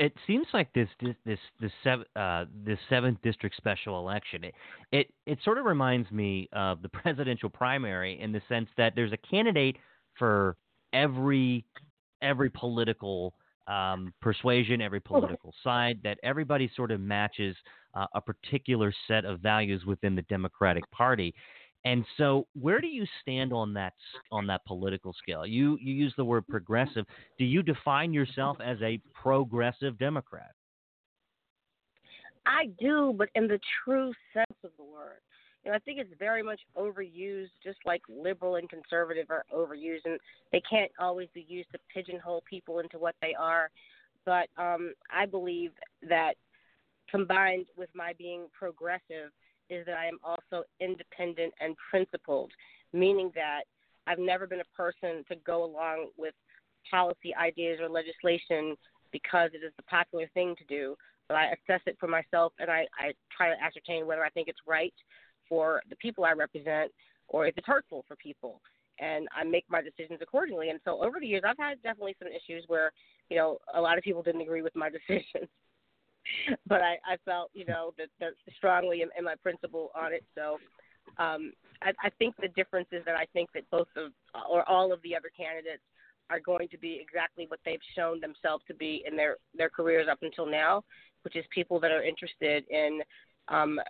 it 0.00 0.14
seems 0.26 0.46
like 0.54 0.72
this 0.72 0.88
this 1.02 1.14
this 1.26 1.38
this, 1.60 1.70
uh, 2.16 2.46
this 2.64 2.78
seventh 2.88 3.18
district 3.22 3.54
special 3.56 3.98
election. 3.98 4.44
It, 4.44 4.54
it 4.90 5.10
it 5.26 5.38
sort 5.44 5.58
of 5.58 5.66
reminds 5.66 6.10
me 6.10 6.48
of 6.54 6.80
the 6.80 6.88
presidential 7.02 7.50
primary 7.50 8.18
in 8.18 8.32
the 8.32 8.40
sense 8.48 8.68
that 8.78 8.94
there's 8.96 9.12
a 9.12 9.18
candidate 9.18 9.76
for 10.18 10.56
every 10.92 11.66
every 12.22 12.50
political 12.50 13.34
um, 13.66 14.12
persuasion, 14.20 14.80
every 14.80 15.00
political 15.00 15.54
side. 15.62 15.98
That 16.02 16.18
everybody 16.22 16.70
sort 16.74 16.90
of 16.90 17.00
matches 17.00 17.56
uh, 17.94 18.06
a 18.14 18.20
particular 18.20 18.92
set 19.08 19.24
of 19.24 19.40
values 19.40 19.84
within 19.84 20.14
the 20.14 20.22
Democratic 20.22 20.88
Party. 20.90 21.34
And 21.84 22.04
so, 22.18 22.46
where 22.54 22.80
do 22.80 22.88
you 22.88 23.06
stand 23.22 23.52
on 23.52 23.72
that 23.74 23.94
on 24.30 24.46
that 24.48 24.64
political 24.66 25.14
scale? 25.14 25.46
You 25.46 25.78
you 25.80 25.94
use 25.94 26.12
the 26.16 26.24
word 26.24 26.46
progressive. 26.46 27.06
Do 27.38 27.44
you 27.44 27.62
define 27.62 28.12
yourself 28.12 28.58
as 28.62 28.76
a 28.82 29.00
progressive 29.14 29.98
Democrat? 29.98 30.50
I 32.46 32.66
do, 32.78 33.14
but 33.16 33.28
in 33.34 33.46
the 33.46 33.60
true 33.84 34.12
sense 34.34 34.58
of 34.64 34.70
the 34.76 34.84
word. 34.84 35.20
You 35.64 35.70
know, 35.70 35.76
I 35.76 35.80
think 35.80 35.98
it's 35.98 36.10
very 36.18 36.42
much 36.42 36.60
overused, 36.76 37.50
just 37.62 37.78
like 37.84 38.00
liberal 38.08 38.56
and 38.56 38.68
conservative 38.68 39.26
are 39.30 39.44
overused, 39.54 40.06
and 40.06 40.18
they 40.52 40.62
can't 40.68 40.90
always 40.98 41.28
be 41.34 41.44
used 41.48 41.70
to 41.72 41.78
pigeonhole 41.92 42.42
people 42.48 42.78
into 42.78 42.98
what 42.98 43.14
they 43.20 43.34
are. 43.38 43.70
But 44.24 44.48
um, 44.56 44.94
I 45.14 45.26
believe 45.26 45.72
that 46.08 46.34
combined 47.10 47.66
with 47.76 47.90
my 47.94 48.12
being 48.18 48.46
progressive, 48.58 49.32
is 49.68 49.86
that 49.86 49.96
I 49.96 50.06
am 50.06 50.18
also 50.24 50.64
independent 50.80 51.54
and 51.60 51.76
principled, 51.90 52.50
meaning 52.92 53.30
that 53.34 53.62
I've 54.06 54.18
never 54.18 54.46
been 54.46 54.60
a 54.60 54.76
person 54.76 55.24
to 55.28 55.36
go 55.46 55.64
along 55.64 56.08
with 56.16 56.34
policy 56.90 57.34
ideas 57.34 57.78
or 57.80 57.88
legislation 57.88 58.76
because 59.12 59.50
it 59.54 59.64
is 59.64 59.72
the 59.76 59.82
popular 59.84 60.28
thing 60.34 60.56
to 60.56 60.64
do, 60.64 60.96
but 61.28 61.36
I 61.36 61.46
assess 61.52 61.80
it 61.86 61.96
for 62.00 62.08
myself 62.08 62.52
and 62.58 62.70
I, 62.70 62.86
I 62.98 63.12
try 63.36 63.50
to 63.50 63.62
ascertain 63.62 64.06
whether 64.06 64.24
I 64.24 64.30
think 64.30 64.48
it's 64.48 64.58
right 64.66 64.94
for 65.50 65.82
the 65.90 65.96
people 65.96 66.24
I 66.24 66.32
represent 66.32 66.90
or 67.28 67.46
if 67.46 67.58
it's 67.58 67.66
hurtful 67.66 68.06
for 68.08 68.16
people. 68.16 68.62
And 68.98 69.28
I 69.36 69.44
make 69.44 69.64
my 69.68 69.82
decisions 69.82 70.20
accordingly. 70.22 70.70
And 70.70 70.80
so 70.84 71.02
over 71.02 71.20
the 71.20 71.26
years, 71.26 71.42
I've 71.46 71.58
had 71.58 71.82
definitely 71.82 72.16
some 72.18 72.28
issues 72.28 72.64
where, 72.66 72.92
you 73.28 73.36
know, 73.36 73.58
a 73.74 73.80
lot 73.80 73.98
of 73.98 74.04
people 74.04 74.22
didn't 74.22 74.40
agree 74.40 74.62
with 74.62 74.76
my 74.76 74.90
decisions. 75.08 75.48
but 76.66 76.80
I, 76.80 76.98
I 77.06 77.16
felt, 77.24 77.50
you 77.52 77.64
know, 77.64 77.92
that, 77.98 78.08
that 78.20 78.32
strongly 78.56 79.02
in, 79.02 79.08
in 79.18 79.24
my 79.24 79.34
principle 79.42 79.90
on 79.94 80.12
it. 80.12 80.24
So 80.34 80.58
um, 81.18 81.52
I, 81.82 81.92
I 82.02 82.10
think 82.18 82.34
the 82.40 82.48
difference 82.48 82.88
is 82.92 83.04
that 83.06 83.16
I 83.16 83.26
think 83.32 83.50
that 83.54 83.68
both 83.70 83.88
of 83.96 84.12
or 84.48 84.68
all 84.68 84.92
of 84.92 85.00
the 85.02 85.16
other 85.16 85.30
candidates 85.36 85.82
are 86.28 86.40
going 86.40 86.68
to 86.68 86.78
be 86.78 87.00
exactly 87.00 87.46
what 87.48 87.60
they've 87.64 87.80
shown 87.96 88.20
themselves 88.20 88.64
to 88.68 88.74
be 88.74 89.02
in 89.06 89.16
their 89.16 89.36
their 89.54 89.68
careers 89.68 90.08
up 90.10 90.18
until 90.22 90.46
now, 90.46 90.84
which 91.22 91.36
is 91.36 91.44
people 91.52 91.80
that 91.80 91.90
are 91.90 92.02
interested 92.02 92.64
in 92.70 93.00
um, 93.48 93.80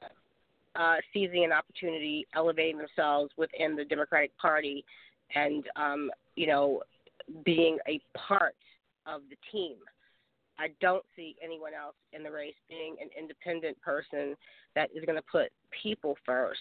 uh, 0.77 0.97
seizing 1.13 1.45
an 1.45 1.53
opportunity, 1.53 2.27
elevating 2.35 2.79
themselves 2.79 3.31
within 3.37 3.77
the 3.77 3.85
Democratic 3.85 4.37
Party, 4.39 4.85
and 5.35 5.65
um, 5.77 6.11
you 6.37 6.47
know 6.47 6.83
being 7.45 7.79
a 7.89 8.01
part 8.17 8.57
of 9.07 9.23
the 9.31 9.37
team. 9.53 9.77
I 10.59 10.69
don't 10.81 11.05
see 11.17 11.37
anyone 11.43 11.73
else 11.73 11.95
in 12.13 12.23
the 12.23 12.31
race 12.31 12.55
being 12.69 12.97
an 13.01 13.09
independent 13.19 13.81
person 13.81 14.37
that 14.75 14.91
is 14.95 15.05
going 15.07 15.17
to 15.17 15.25
put 15.31 15.51
people 15.83 16.17
first, 16.27 16.61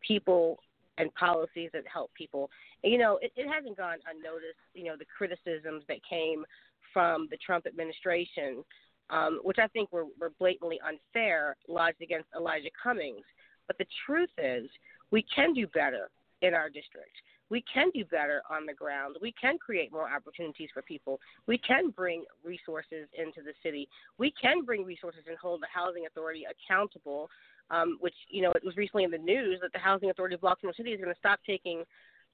people 0.00 0.58
and 0.98 1.14
policies 1.14 1.70
that 1.74 1.82
help 1.92 2.12
people. 2.14 2.50
And, 2.82 2.92
you 2.92 2.98
know, 2.98 3.18
it, 3.20 3.32
it 3.36 3.46
hasn't 3.46 3.76
gone 3.76 3.98
unnoticed. 4.08 4.56
You 4.74 4.84
know, 4.84 4.96
the 4.98 5.04
criticisms 5.04 5.84
that 5.88 5.98
came 6.08 6.44
from 6.92 7.28
the 7.30 7.36
Trump 7.36 7.66
administration, 7.66 8.64
um, 9.10 9.40
which 9.42 9.58
I 9.58 9.66
think 9.68 9.92
were, 9.92 10.06
were 10.18 10.32
blatantly 10.38 10.80
unfair, 10.86 11.56
lodged 11.68 12.00
against 12.00 12.28
Elijah 12.34 12.70
Cummings. 12.82 13.24
But 13.66 13.78
the 13.78 13.86
truth 14.06 14.30
is, 14.38 14.68
we 15.10 15.24
can 15.34 15.54
do 15.54 15.66
better 15.68 16.10
in 16.42 16.54
our 16.54 16.68
district. 16.68 17.16
We 17.48 17.62
can 17.72 17.90
do 17.94 18.04
better 18.04 18.42
on 18.50 18.66
the 18.66 18.74
ground. 18.74 19.16
We 19.22 19.32
can 19.40 19.56
create 19.58 19.92
more 19.92 20.10
opportunities 20.12 20.68
for 20.74 20.82
people. 20.82 21.20
We 21.46 21.58
can 21.58 21.90
bring 21.90 22.24
resources 22.44 23.06
into 23.16 23.40
the 23.42 23.52
city. 23.62 23.88
We 24.18 24.32
can 24.40 24.64
bring 24.64 24.84
resources 24.84 25.22
and 25.28 25.38
hold 25.38 25.62
the 25.62 25.68
housing 25.72 26.06
authority 26.06 26.44
accountable 26.44 27.30
um, 27.70 27.98
which 28.00 28.14
you 28.28 28.42
know 28.42 28.52
it 28.52 28.64
was 28.64 28.76
recently 28.76 29.04
in 29.04 29.10
the 29.10 29.18
news 29.18 29.58
that 29.62 29.72
the 29.72 29.78
Housing 29.78 30.10
Authority 30.10 30.34
of 30.34 30.40
Baltimore 30.40 30.74
City 30.76 30.92
is 30.92 31.00
going 31.00 31.12
to 31.12 31.18
stop 31.18 31.40
taking 31.46 31.82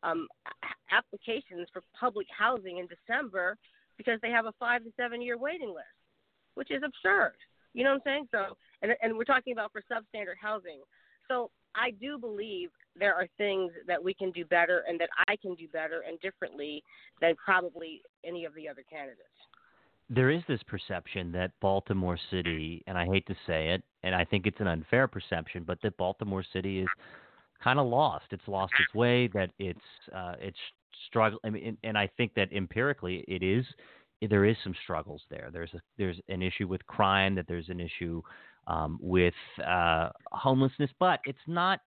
um, 0.02 0.28
applications 0.90 1.68
for 1.72 1.82
public 1.98 2.26
housing 2.36 2.78
in 2.78 2.86
December 2.86 3.56
because 3.96 4.18
they 4.20 4.30
have 4.30 4.46
a 4.46 4.52
five 4.58 4.84
to 4.84 4.90
seven 4.96 5.22
year 5.22 5.38
waiting 5.38 5.68
list, 5.68 5.96
which 6.54 6.70
is 6.70 6.82
absurd. 6.84 7.34
You 7.72 7.84
know 7.84 7.90
what 7.90 8.02
I'm 8.04 8.04
saying? 8.04 8.28
So, 8.30 8.56
and 8.82 8.92
and 9.00 9.16
we're 9.16 9.24
talking 9.24 9.52
about 9.52 9.72
for 9.72 9.82
substandard 9.90 10.40
housing. 10.40 10.80
So 11.28 11.50
I 11.74 11.90
do 11.92 12.18
believe 12.18 12.70
there 12.98 13.14
are 13.14 13.26
things 13.38 13.72
that 13.86 14.02
we 14.02 14.12
can 14.12 14.30
do 14.32 14.44
better 14.44 14.84
and 14.86 15.00
that 15.00 15.08
I 15.28 15.36
can 15.36 15.54
do 15.54 15.66
better 15.68 16.02
and 16.06 16.20
differently 16.20 16.82
than 17.20 17.34
probably 17.42 18.02
any 18.24 18.44
of 18.44 18.54
the 18.54 18.68
other 18.68 18.82
candidates 18.90 19.28
there 20.14 20.30
is 20.30 20.42
this 20.46 20.60
perception 20.64 21.32
that 21.32 21.52
Baltimore 21.60 22.18
City, 22.30 22.82
and 22.86 22.98
I 22.98 23.06
hate 23.06 23.26
to 23.28 23.34
say 23.46 23.70
it, 23.70 23.82
and 24.02 24.14
I 24.14 24.24
think 24.24 24.46
it's 24.46 24.60
an 24.60 24.66
unfair 24.66 25.08
perception, 25.08 25.64
but 25.66 25.78
that 25.82 25.96
Baltimore 25.96 26.44
City 26.52 26.80
is 26.80 26.88
kind 27.62 27.78
of 27.78 27.86
lost. 27.86 28.26
It's 28.30 28.46
lost 28.46 28.72
its 28.78 28.94
way. 28.94 29.28
That 29.28 29.50
it's 29.58 29.80
uh, 30.14 30.34
it's 30.38 30.58
struggle. 31.08 31.38
I 31.44 31.50
mean, 31.50 31.66
and, 31.66 31.76
and 31.82 31.98
I 31.98 32.10
think 32.16 32.34
that 32.34 32.52
empirically 32.52 33.24
it 33.28 33.42
is. 33.42 33.64
There 34.28 34.44
is 34.44 34.56
some 34.62 34.74
struggles 34.84 35.22
there. 35.30 35.48
There's 35.52 35.72
a 35.74 35.80
there's 35.96 36.20
an 36.28 36.42
issue 36.42 36.68
with 36.68 36.86
crime. 36.86 37.34
That 37.34 37.46
there's 37.48 37.68
an 37.68 37.80
issue 37.80 38.22
um, 38.66 38.98
with 39.00 39.34
uh, 39.66 40.10
homelessness, 40.32 40.90
but 40.98 41.20
it's 41.24 41.38
not. 41.46 41.80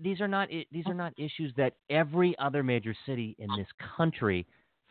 These 0.00 0.20
are 0.20 0.28
not 0.28 0.48
these 0.72 0.86
are 0.86 0.94
not 0.94 1.12
issues 1.16 1.52
that 1.56 1.74
every 1.88 2.36
other 2.38 2.62
major 2.62 2.94
city 3.06 3.36
in 3.38 3.48
this 3.56 3.68
country 3.96 4.46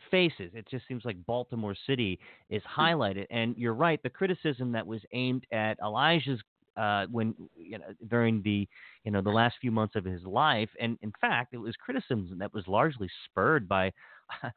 faces. 0.10 0.52
It 0.54 0.68
just 0.70 0.88
seems 0.88 1.06
like 1.06 1.24
Baltimore 1.26 1.76
City 1.88 2.20
is 2.50 2.62
hmm. 2.66 2.82
highlighted. 2.82 3.26
And 3.30 3.56
you're 3.58 3.74
right, 3.74 4.02
the 4.04 4.10
criticism 4.10 4.72
that 4.74 4.86
was 4.86 5.02
aimed 5.14 5.46
at 5.52 5.78
Elijah's 5.84 6.40
uh, 6.76 7.06
when 7.12 7.36
you 7.56 7.78
know 7.78 7.86
during 8.10 8.42
the 8.42 8.68
you 9.04 9.12
know 9.12 9.22
the 9.22 9.30
last 9.30 9.56
few 9.62 9.72
months 9.72 9.96
of 9.96 10.06
his 10.06 10.24
life, 10.24 10.70
and 10.80 10.98
in 11.02 11.14
fact, 11.22 11.54
it 11.54 11.58
was 11.58 11.76
criticism 11.76 12.38
that 12.40 12.54
was 12.54 12.68
largely 12.68 13.10
spurred 13.26 13.68
by. 13.68 13.92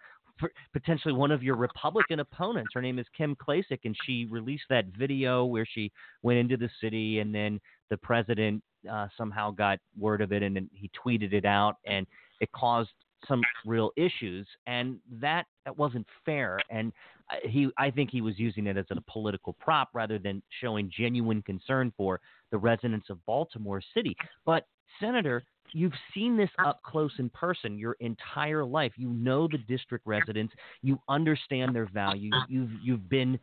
potentially 0.73 1.15
one 1.15 1.31
of 1.31 1.43
your 1.43 1.57
Republican 1.57 2.21
opponents. 2.21 2.71
Her 2.75 2.83
name 2.83 2.99
is 2.99 3.07
Kim 3.17 3.37
Klacik, 3.37 3.81
and 3.85 3.97
she 4.05 4.27
released 4.27 4.65
that 4.71 4.87
video 4.99 5.45
where 5.45 5.67
she 5.67 5.93
went 6.23 6.39
into 6.39 6.57
the 6.57 6.71
city, 6.81 7.21
and 7.21 7.35
then 7.35 7.61
the 7.91 7.97
president 7.97 8.63
uh, 8.91 9.09
somehow 9.17 9.51
got 9.51 9.79
word 9.99 10.21
of 10.21 10.33
it, 10.33 10.43
and 10.43 10.57
then 10.57 10.69
he 10.73 10.91
tweeted 11.05 11.33
it 11.33 11.45
out, 11.45 11.77
and 11.87 12.07
it 12.41 12.51
caused 12.53 12.91
some 13.27 13.43
real 13.65 13.91
issues, 13.97 14.47
and 14.67 14.99
that 15.11 15.47
that 15.65 15.77
wasn't 15.77 16.07
fair. 16.25 16.61
And 16.71 16.93
he, 17.43 17.69
I 17.79 17.91
think, 17.91 18.11
he 18.11 18.21
was 18.21 18.39
using 18.39 18.67
it 18.67 18.77
as 18.77 18.85
a 18.91 19.01
political 19.11 19.55
prop 19.55 19.89
rather 19.95 20.19
than 20.19 20.43
showing 20.61 20.91
genuine 20.97 21.43
concern 21.43 21.93
for 21.97 22.21
the 22.51 22.59
residents 22.59 23.11
of 23.11 23.25
Baltimore 23.27 23.83
City. 23.95 24.17
But 24.45 24.67
Senator, 25.01 25.43
you've 25.73 25.93
seen 26.15 26.37
this 26.37 26.51
uh 26.59 26.69
up 26.69 26.83
close 26.83 27.13
in 27.19 27.29
person 27.31 27.79
your 27.79 27.97
entire 28.01 28.65
life. 28.65 28.93
You 28.97 29.09
know 29.11 29.49
the 29.49 29.59
district 29.59 30.07
residents. 30.07 30.55
You 30.83 30.99
understand 31.09 31.75
their 31.75 31.89
values. 31.93 32.33
Uh-huh. 32.35 32.47
You've 32.49 32.71
you've 32.83 33.09
been 33.09 33.39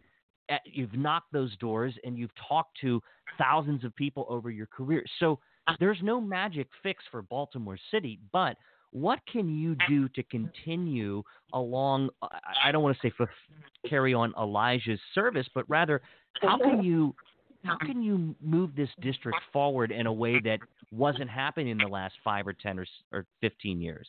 at, 0.50 0.62
you've 0.66 0.94
knocked 0.94 1.32
those 1.32 1.56
doors 1.58 1.94
and 2.04 2.18
you've 2.18 2.32
talked 2.48 2.78
to 2.82 3.02
thousands 3.38 3.84
of 3.84 3.96
people 3.96 4.26
over 4.30 4.50
your 4.50 4.68
career. 4.68 5.04
So 5.20 5.34
uh-huh. 5.68 5.78
there's 5.80 6.00
no 6.02 6.20
magic 6.20 6.68
fix 6.82 7.04
for 7.12 7.22
Baltimore 7.22 7.78
City, 7.92 8.20
but 8.32 8.58
what 8.92 9.20
can 9.32 9.50
you 9.58 9.72
uh-huh. 9.74 9.90
do 9.90 10.10
to 10.10 10.24
continue 10.24 11.24
along? 11.54 12.10
I 12.64 12.72
don't 12.72 12.84
want 12.84 12.96
to 13.00 13.08
say 13.08 13.12
for 13.16 13.30
carry 13.88 14.14
on 14.14 14.34
Elijah's 14.40 15.00
service, 15.16 15.48
but 15.54 15.68
rather, 15.70 16.02
how 16.42 16.58
can 16.58 16.84
you 16.84 17.16
how 17.64 17.78
can 17.78 18.04
you 18.04 18.36
move 18.42 18.76
this 18.76 18.90
district 19.02 19.40
forward 19.52 19.92
in 19.92 20.06
a 20.06 20.14
way 20.14 20.40
that 20.42 20.60
wasn't 20.94 21.30
happening 21.30 21.70
in 21.70 21.78
the 21.78 21.88
last 21.88 22.16
five 22.24 22.48
or 22.48 22.54
ten 22.54 22.80
or, 22.80 22.86
or 23.12 23.26
fifteen 23.42 23.82
years? 23.82 24.08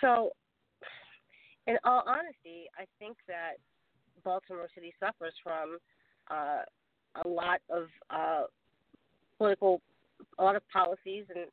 So, 0.00 0.30
in 1.66 1.76
all 1.84 2.04
honesty, 2.06 2.66
I 2.78 2.84
think 2.98 3.16
that 3.26 3.54
Baltimore 4.24 4.68
City 4.74 4.94
suffers 5.00 5.34
from 5.42 5.78
uh, 6.30 6.62
a 7.24 7.28
lot 7.28 7.60
of 7.70 7.88
uh, 8.10 8.44
political, 9.38 9.80
a 10.38 10.44
lot 10.44 10.56
of 10.56 10.62
policies 10.68 11.24
and 11.34 11.46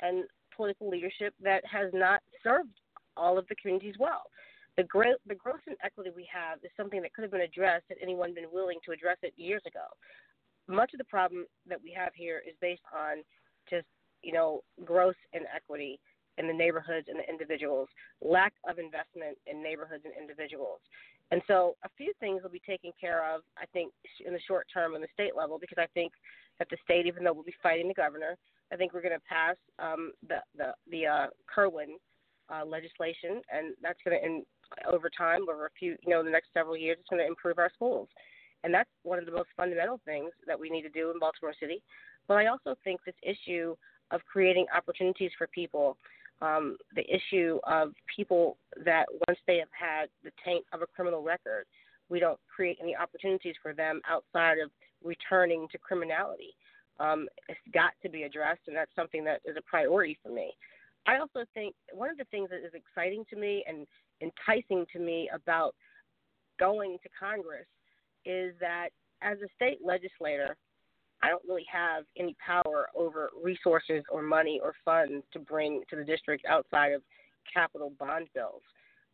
and 0.00 0.24
political 0.56 0.88
leadership 0.88 1.34
that 1.42 1.62
has 1.64 1.90
not 1.94 2.20
served 2.42 2.80
all 3.16 3.38
of 3.38 3.46
the 3.48 3.54
communities 3.56 3.94
well. 3.98 4.24
The, 4.76 4.84
gro- 4.84 5.20
the 5.26 5.34
gross 5.34 5.60
inequity 5.66 6.10
we 6.14 6.26
have 6.32 6.58
is 6.64 6.70
something 6.76 7.02
that 7.02 7.12
could 7.12 7.22
have 7.22 7.30
been 7.30 7.42
addressed 7.42 7.84
had 7.88 7.98
anyone 8.02 8.34
been 8.34 8.46
willing 8.52 8.78
to 8.86 8.92
address 8.92 9.18
it 9.22 9.34
years 9.36 9.62
ago. 9.66 9.84
Much 10.68 10.92
of 10.94 10.98
the 10.98 11.04
problem 11.04 11.44
that 11.68 11.82
we 11.82 11.92
have 11.92 12.12
here 12.14 12.42
is 12.46 12.54
based 12.60 12.82
on 12.94 13.22
just, 13.68 13.86
you 14.22 14.32
know, 14.32 14.60
gross 14.84 15.16
inequity 15.32 15.98
in 16.38 16.46
the 16.46 16.52
neighborhoods 16.52 17.08
and 17.08 17.18
the 17.18 17.28
individuals, 17.28 17.88
lack 18.22 18.54
of 18.68 18.78
investment 18.78 19.36
in 19.46 19.62
neighborhoods 19.62 20.04
and 20.04 20.14
individuals. 20.18 20.80
And 21.30 21.42
so 21.46 21.76
a 21.84 21.88
few 21.96 22.12
things 22.20 22.42
will 22.42 22.50
be 22.50 22.62
taken 22.66 22.92
care 23.00 23.34
of, 23.34 23.42
I 23.58 23.66
think, 23.72 23.92
in 24.24 24.32
the 24.32 24.40
short 24.46 24.66
term 24.72 24.94
on 24.94 25.00
the 25.00 25.08
state 25.12 25.36
level, 25.36 25.58
because 25.58 25.78
I 25.78 25.86
think 25.94 26.12
that 26.58 26.68
the 26.70 26.76
state, 26.84 27.06
even 27.06 27.24
though 27.24 27.32
we'll 27.32 27.42
be 27.42 27.54
fighting 27.62 27.88
the 27.88 27.94
governor, 27.94 28.36
I 28.72 28.76
think 28.76 28.92
we're 28.92 29.02
going 29.02 29.18
to 29.18 29.28
pass 29.28 29.56
um, 29.78 30.12
the 30.26 30.38
the 30.56 30.72
the 30.90 31.06
uh, 31.06 31.26
Kirwan 31.52 31.96
uh, 32.52 32.64
legislation, 32.64 33.42
and 33.52 33.74
that's 33.82 33.98
going 34.04 34.18
to, 34.20 34.90
over 34.90 35.10
time, 35.10 35.42
over 35.50 35.66
a 35.66 35.70
few, 35.78 35.96
you 36.02 36.10
know, 36.10 36.22
the 36.22 36.30
next 36.30 36.48
several 36.54 36.76
years, 36.76 36.96
it's 37.00 37.08
going 37.08 37.20
to 37.20 37.26
improve 37.26 37.58
our 37.58 37.70
schools, 37.74 38.08
and 38.64 38.72
that's 38.72 38.88
one 39.02 39.18
of 39.18 39.26
the 39.26 39.32
most 39.32 39.48
fundamental 39.56 40.00
things 40.04 40.30
that 40.46 40.58
we 40.58 40.70
need 40.70 40.82
to 40.82 40.88
do 40.88 41.10
in 41.10 41.18
Baltimore 41.18 41.54
City. 41.58 41.82
But 42.28 42.34
I 42.34 42.46
also 42.46 42.74
think 42.84 43.00
this 43.04 43.14
issue 43.22 43.74
of 44.10 44.20
creating 44.30 44.66
opportunities 44.76 45.30
for 45.36 45.46
people, 45.48 45.96
um, 46.40 46.76
the 46.94 47.04
issue 47.12 47.58
of 47.64 47.92
people 48.14 48.56
that 48.84 49.06
once 49.26 49.38
they 49.46 49.58
have 49.58 49.72
had 49.72 50.08
the 50.22 50.30
taint 50.44 50.64
of 50.72 50.82
a 50.82 50.86
criminal 50.86 51.22
record, 51.22 51.64
we 52.08 52.20
don't 52.20 52.38
create 52.54 52.78
any 52.80 52.94
opportunities 52.94 53.54
for 53.62 53.72
them 53.72 54.00
outside 54.08 54.58
of 54.58 54.70
returning 55.02 55.66
to 55.72 55.78
criminality 55.78 56.54
um, 57.00 57.28
it's 57.48 57.58
got 57.72 57.92
to 58.02 58.08
be 58.08 58.22
addressed, 58.22 58.62
and 58.66 58.76
that's 58.76 58.94
something 58.94 59.24
that 59.24 59.40
is 59.44 59.56
a 59.56 59.62
priority 59.62 60.18
for 60.22 60.30
me. 60.30 60.52
I 61.06 61.18
also 61.18 61.44
think 61.52 61.74
one 61.92 62.10
of 62.10 62.16
the 62.16 62.26
things 62.30 62.50
that 62.50 62.64
is 62.64 62.72
exciting 62.74 63.24
to 63.30 63.36
me 63.36 63.64
and 63.66 63.86
enticing 64.20 64.86
to 64.92 65.00
me 65.00 65.28
about 65.34 65.74
going 66.60 66.98
to 67.02 67.08
Congress 67.18 67.66
is 68.24 68.54
that 68.60 68.88
as 69.22 69.38
a 69.38 69.48
state 69.56 69.78
legislator, 69.84 70.56
I 71.22 71.28
don't 71.28 71.42
really 71.48 71.66
have 71.72 72.04
any 72.18 72.36
power 72.44 72.88
over 72.96 73.30
resources 73.42 74.02
or 74.10 74.22
money 74.22 74.60
or 74.62 74.74
funds 74.84 75.24
to 75.32 75.38
bring 75.38 75.82
to 75.90 75.96
the 75.96 76.04
district 76.04 76.44
outside 76.46 76.92
of 76.92 77.02
capital 77.52 77.92
bond 77.98 78.28
bills. 78.34 78.62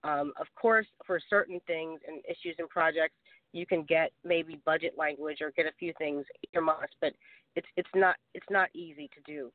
Um, 0.04 0.32
of 0.40 0.46
course, 0.61 0.86
for 1.06 1.20
certain 1.28 1.61
things 1.66 2.00
and 2.06 2.22
issues 2.24 2.56
and 2.59 2.68
projects, 2.68 3.14
you 3.52 3.66
can 3.66 3.82
get 3.82 4.12
maybe 4.24 4.61
budget 4.64 4.94
language 4.96 5.38
or 5.40 5.50
get 5.50 5.66
a 5.66 5.72
few 5.78 5.92
things 5.98 6.24
earmarked, 6.54 6.94
but 7.00 7.12
it's 7.56 7.66
it's 7.76 7.88
not 7.94 8.16
it's 8.34 8.46
not 8.50 8.68
easy 8.74 9.11
to 9.14 9.32
do. 9.32 9.50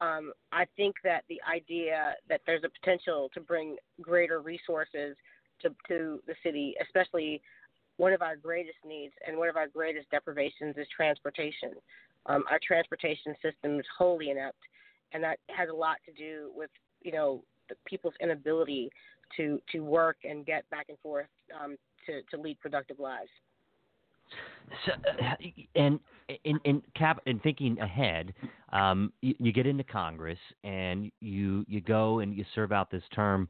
Um, 0.00 0.32
I 0.52 0.66
think 0.76 0.96
that 1.04 1.24
the 1.28 1.40
idea 1.50 2.14
that 2.28 2.40
there's 2.46 2.64
a 2.64 2.70
potential 2.80 3.30
to 3.32 3.40
bring 3.40 3.76
greater 4.02 4.40
resources 4.40 5.16
to, 5.62 5.70
to 5.88 6.20
the 6.26 6.34
city, 6.42 6.74
especially 6.82 7.40
one 7.96 8.12
of 8.12 8.22
our 8.22 8.36
greatest 8.36 8.78
needs 8.86 9.14
and 9.26 9.36
one 9.36 9.48
of 9.48 9.56
our 9.56 9.68
greatest 9.68 10.10
deprivations 10.10 10.76
is 10.76 10.86
transportation. 10.94 11.72
Um, 12.26 12.44
our 12.50 12.60
transportation 12.66 13.34
system 13.42 13.78
is 13.78 13.86
wholly 13.96 14.30
inept, 14.30 14.58
and 15.12 15.22
that 15.22 15.38
has 15.48 15.68
a 15.68 15.74
lot 15.74 15.96
to 16.06 16.12
do 16.12 16.50
with 16.54 16.70
you 17.02 17.12
know 17.12 17.42
people's 17.86 18.14
inability 18.20 18.90
to 19.36 19.60
to 19.72 19.80
work 19.80 20.18
and 20.24 20.44
get 20.44 20.68
back 20.70 20.86
and 20.88 20.98
forth 20.98 21.26
um, 21.60 21.76
to 22.06 22.22
to 22.30 22.40
lead 22.40 22.58
productive 22.60 22.98
lives. 22.98 23.30
So, 24.84 24.92
uh, 24.92 25.34
and 25.76 26.00
in 26.44 26.58
in 26.64 26.82
cap 26.96 27.20
in 27.26 27.38
thinking 27.40 27.78
ahead, 27.78 28.34
um, 28.72 29.12
you, 29.20 29.34
you, 29.38 29.52
get 29.52 29.66
into 29.66 29.84
Congress 29.84 30.38
and 30.64 31.12
you 31.20 31.64
you 31.68 31.80
go 31.80 32.18
and 32.18 32.34
you 32.34 32.44
serve 32.54 32.72
out 32.72 32.90
this 32.90 33.04
term. 33.14 33.48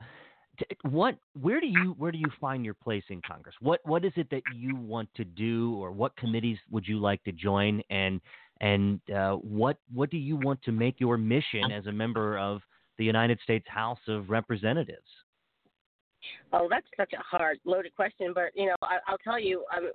What 0.82 1.16
where 1.40 1.60
do 1.60 1.66
you 1.66 1.94
where 1.98 2.12
do 2.12 2.18
you 2.18 2.30
find 2.40 2.64
your 2.64 2.74
place 2.74 3.04
in 3.08 3.20
Congress? 3.22 3.54
What 3.60 3.80
what 3.84 4.04
is 4.04 4.12
it 4.16 4.28
that 4.30 4.42
you 4.54 4.76
want 4.76 5.08
to 5.16 5.24
do, 5.24 5.74
or 5.76 5.92
what 5.92 6.16
committees 6.16 6.58
would 6.70 6.86
you 6.86 6.98
like 6.98 7.22
to 7.24 7.32
join, 7.32 7.82
and 7.90 8.20
and 8.60 9.00
uh, 9.10 9.32
what 9.34 9.78
what 9.92 10.10
do 10.10 10.16
you 10.16 10.36
want 10.36 10.62
to 10.62 10.72
make 10.72 11.00
your 11.00 11.16
mission 11.16 11.72
as 11.72 11.86
a 11.86 11.92
member 11.92 12.38
of 12.38 12.60
the 12.98 13.04
United 13.04 13.38
States 13.44 13.66
House 13.68 13.98
of 14.08 14.30
Representatives? 14.30 15.08
Oh, 16.52 16.66
that's 16.70 16.86
such 16.96 17.12
a 17.12 17.22
hard, 17.22 17.58
loaded 17.64 17.94
question. 17.94 18.32
But 18.34 18.50
you 18.54 18.66
know, 18.66 18.74
I, 18.82 18.98
I'll 19.06 19.18
tell 19.18 19.38
you, 19.38 19.64
um, 19.76 19.90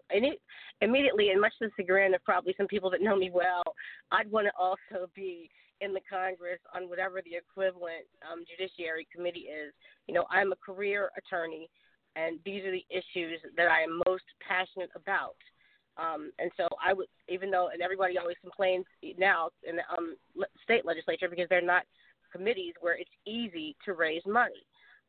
immediately, 0.82 1.30
and 1.30 1.41
much 1.41 1.53
to 1.59 1.68
the 1.68 1.72
chagrin 1.78 2.14
of 2.14 2.24
probably 2.24 2.53
some 2.57 2.68
people 2.68 2.89
that 2.91 3.01
know 3.01 3.16
me 3.16 3.32
well, 3.34 3.64
I'd 4.12 4.32
want 4.32 4.47
to 4.47 4.53
also 4.57 5.09
be 5.16 5.49
in 5.82 5.93
the 5.93 6.01
Congress 6.09 6.59
on 6.73 6.88
whatever 6.88 7.21
the 7.21 7.36
equivalent 7.36 8.05
um, 8.23 8.45
judiciary 8.47 9.07
committee 9.13 9.49
is. 9.51 9.73
You 10.07 10.13
know, 10.13 10.25
I'm 10.29 10.51
a 10.51 10.55
career 10.55 11.09
attorney, 11.17 11.69
and 12.15 12.39
these 12.45 12.63
are 12.63 12.71
the 12.71 12.86
issues 12.89 13.39
that 13.57 13.67
I 13.67 13.82
am 13.82 14.01
most 14.07 14.23
passionate 14.47 14.91
about. 14.95 15.36
Um, 15.97 16.32
and 16.39 16.49
so 16.55 16.67
I 16.84 16.93
would, 16.93 17.07
even 17.27 17.51
though, 17.51 17.69
and 17.73 17.82
everybody 17.82 18.17
always 18.17 18.38
complains 18.41 18.86
now 19.17 19.49
in 19.67 19.75
the 19.75 19.84
um, 19.91 20.15
state 20.63 20.86
legislature 20.86 21.27
because 21.29 21.47
they're 21.49 21.61
not 21.61 21.84
committees 22.32 22.73
where 22.79 22.95
it's 22.95 23.11
easy 23.25 23.75
to 23.86 23.93
raise 23.93 24.21
money. 24.25 24.65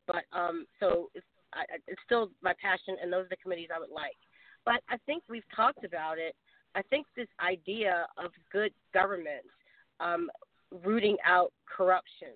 But 0.07 0.25
um, 0.33 0.65
so 0.79 1.09
it's, 1.15 1.25
I, 1.53 1.63
it's 1.87 2.01
still 2.05 2.31
my 2.41 2.53
passion, 2.61 2.97
and 3.01 3.11
those 3.13 3.25
are 3.25 3.29
the 3.29 3.37
committees 3.37 3.69
I 3.73 3.79
would 3.79 3.93
like. 3.93 4.17
But 4.65 4.81
I 4.89 4.97
think 5.05 5.23
we've 5.29 5.47
talked 5.55 5.85
about 5.85 6.17
it. 6.17 6.35
I 6.75 6.81
think 6.89 7.05
this 7.15 7.27
idea 7.39 8.07
of 8.17 8.31
good 8.51 8.73
government, 8.93 9.45
um, 9.99 10.29
rooting 10.83 11.17
out 11.25 11.51
corruption, 11.65 12.33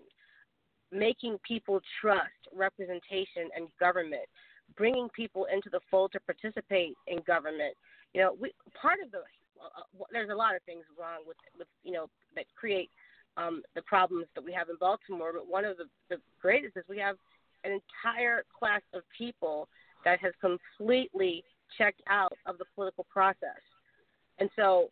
making 0.91 1.37
people 1.47 1.81
trust 2.01 2.29
representation 2.53 3.49
and 3.55 3.67
government, 3.79 4.27
bringing 4.75 5.09
people 5.09 5.47
into 5.53 5.69
the 5.69 5.79
fold 5.89 6.11
to 6.13 6.19
participate 6.21 6.93
in 7.07 7.19
government. 7.25 7.75
You 8.13 8.21
know, 8.21 8.35
we, 8.39 8.51
part 8.79 8.99
of 9.03 9.11
the 9.11 9.19
uh, 9.59 9.81
uh 10.01 10.03
there's 10.11 10.29
a 10.29 10.35
lot 10.35 10.55
of 10.55 10.61
things 10.63 10.83
wrong 10.99 11.21
with 11.27 11.37
with 11.57 11.67
you 11.83 11.91
know 11.91 12.07
that 12.35 12.45
create 12.55 12.89
um, 13.37 13.61
the 13.75 13.81
problems 13.83 14.25
that 14.35 14.43
we 14.43 14.51
have 14.51 14.69
in 14.69 14.75
Baltimore. 14.79 15.31
But 15.33 15.47
one 15.47 15.65
of 15.65 15.77
the, 15.77 15.85
the 16.09 16.17
greatest 16.41 16.75
is 16.75 16.83
we 16.89 16.99
have 16.99 17.15
an 17.63 17.71
entire 17.71 18.43
class 18.57 18.81
of 18.93 19.03
people 19.17 19.67
that 20.05 20.19
has 20.19 20.33
completely 20.41 21.43
checked 21.77 22.01
out 22.09 22.33
of 22.45 22.57
the 22.57 22.65
political 22.75 23.05
process. 23.11 23.61
And 24.39 24.49
so, 24.55 24.89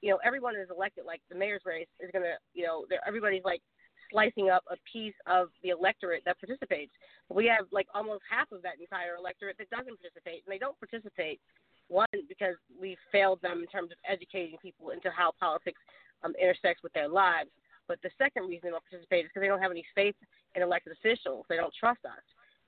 you 0.00 0.10
know, 0.10 0.18
everyone 0.24 0.56
is 0.56 0.68
elected. 0.74 1.04
Like 1.04 1.20
the 1.28 1.36
mayor's 1.36 1.62
race 1.64 1.88
is 2.00 2.10
going 2.12 2.24
to, 2.24 2.34
you 2.54 2.64
know, 2.64 2.84
everybody's 3.06 3.44
like 3.44 3.62
slicing 4.10 4.50
up 4.50 4.64
a 4.70 4.76
piece 4.90 5.14
of 5.26 5.48
the 5.62 5.70
electorate 5.70 6.22
that 6.24 6.40
participates. 6.40 6.92
We 7.28 7.46
have 7.46 7.66
like 7.72 7.86
almost 7.94 8.22
half 8.30 8.50
of 8.52 8.62
that 8.62 8.80
entire 8.80 9.16
electorate 9.16 9.58
that 9.58 9.70
doesn't 9.70 9.98
participate, 10.00 10.42
and 10.46 10.50
they 10.52 10.58
don't 10.58 10.78
participate. 10.78 11.40
One, 11.88 12.06
because 12.28 12.54
we 12.78 12.96
failed 13.10 13.40
them 13.40 13.60
in 13.60 13.66
terms 13.66 13.90
of 13.92 13.98
educating 14.04 14.58
people 14.60 14.90
into 14.90 15.08
how 15.10 15.32
politics 15.40 15.80
um, 16.22 16.34
intersects 16.40 16.82
with 16.82 16.92
their 16.92 17.08
lives. 17.08 17.48
But 17.88 17.96
the 18.02 18.10
second 18.18 18.44
reason 18.44 18.68
they 18.68 18.76
don't 18.76 18.84
participate 18.84 19.24
is 19.24 19.30
because 19.32 19.40
they 19.40 19.48
don't 19.48 19.62
have 19.62 19.70
any 19.70 19.84
faith 19.94 20.14
in 20.54 20.60
elected 20.60 20.92
officials. 20.92 21.46
They 21.48 21.56
don't 21.56 21.72
trust 21.72 22.04
us. 22.04 22.20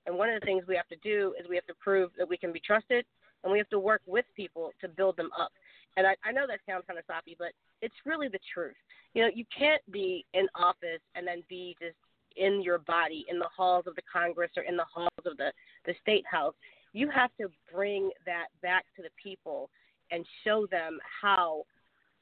And 0.07 0.17
one 0.17 0.31
of 0.31 0.41
the 0.41 0.47
things 0.47 0.65
we 0.67 0.77
have 0.77 0.89
to 0.89 0.97
do 1.05 1.35
is 1.39 1.47
we 1.49 1.57
have 1.57 1.67
to 1.67 1.77
prove 1.77 2.11
that 2.17 2.29
we 2.29 2.39
can 2.39 2.53
be 2.53 2.61
trusted, 2.61 3.05
and 3.43 3.53
we 3.53 3.59
have 3.59 3.69
to 3.71 3.79
work 3.79 4.03
with 4.07 4.25
people 4.37 4.71
to 4.81 4.89
build 4.89 5.17
them 5.17 5.31
up. 5.39 5.53
And 5.97 6.07
I, 6.07 6.15
I 6.25 6.33
know 6.33 6.47
that 6.47 6.61
sounds 6.69 6.85
kind 6.87 6.99
of 6.99 7.05
soppy, 7.07 7.37
but 7.39 7.53
it's 7.83 7.95
really 8.05 8.29
the 8.29 8.39
truth. 8.53 8.77
You 9.15 9.23
know, 9.23 9.31
you 9.35 9.45
can't 9.57 9.83
be 9.91 10.25
in 10.35 10.47
office 10.55 11.03
and 11.15 11.27
then 11.27 11.43
be 11.49 11.77
just 11.81 11.97
in 12.37 12.63
your 12.63 12.79
body 12.79 13.27
in 13.29 13.39
the 13.39 13.49
halls 13.55 13.87
of 13.87 13.97
the 13.97 14.03
Congress 14.11 14.51
or 14.57 14.63
in 14.63 14.77
the 14.77 14.85
halls 14.93 15.11
of 15.27 15.37
the, 15.37 15.53
the 15.87 15.95
state 16.01 16.25
house. 16.31 16.55
You 16.93 17.11
have 17.11 17.31
to 17.41 17.49
bring 17.73 18.11
that 18.27 18.47
back 18.63 18.85
to 18.97 19.03
the 19.03 19.11
people 19.21 19.69
and 20.11 20.25
show 20.45 20.67
them 20.71 20.99
how 21.23 21.65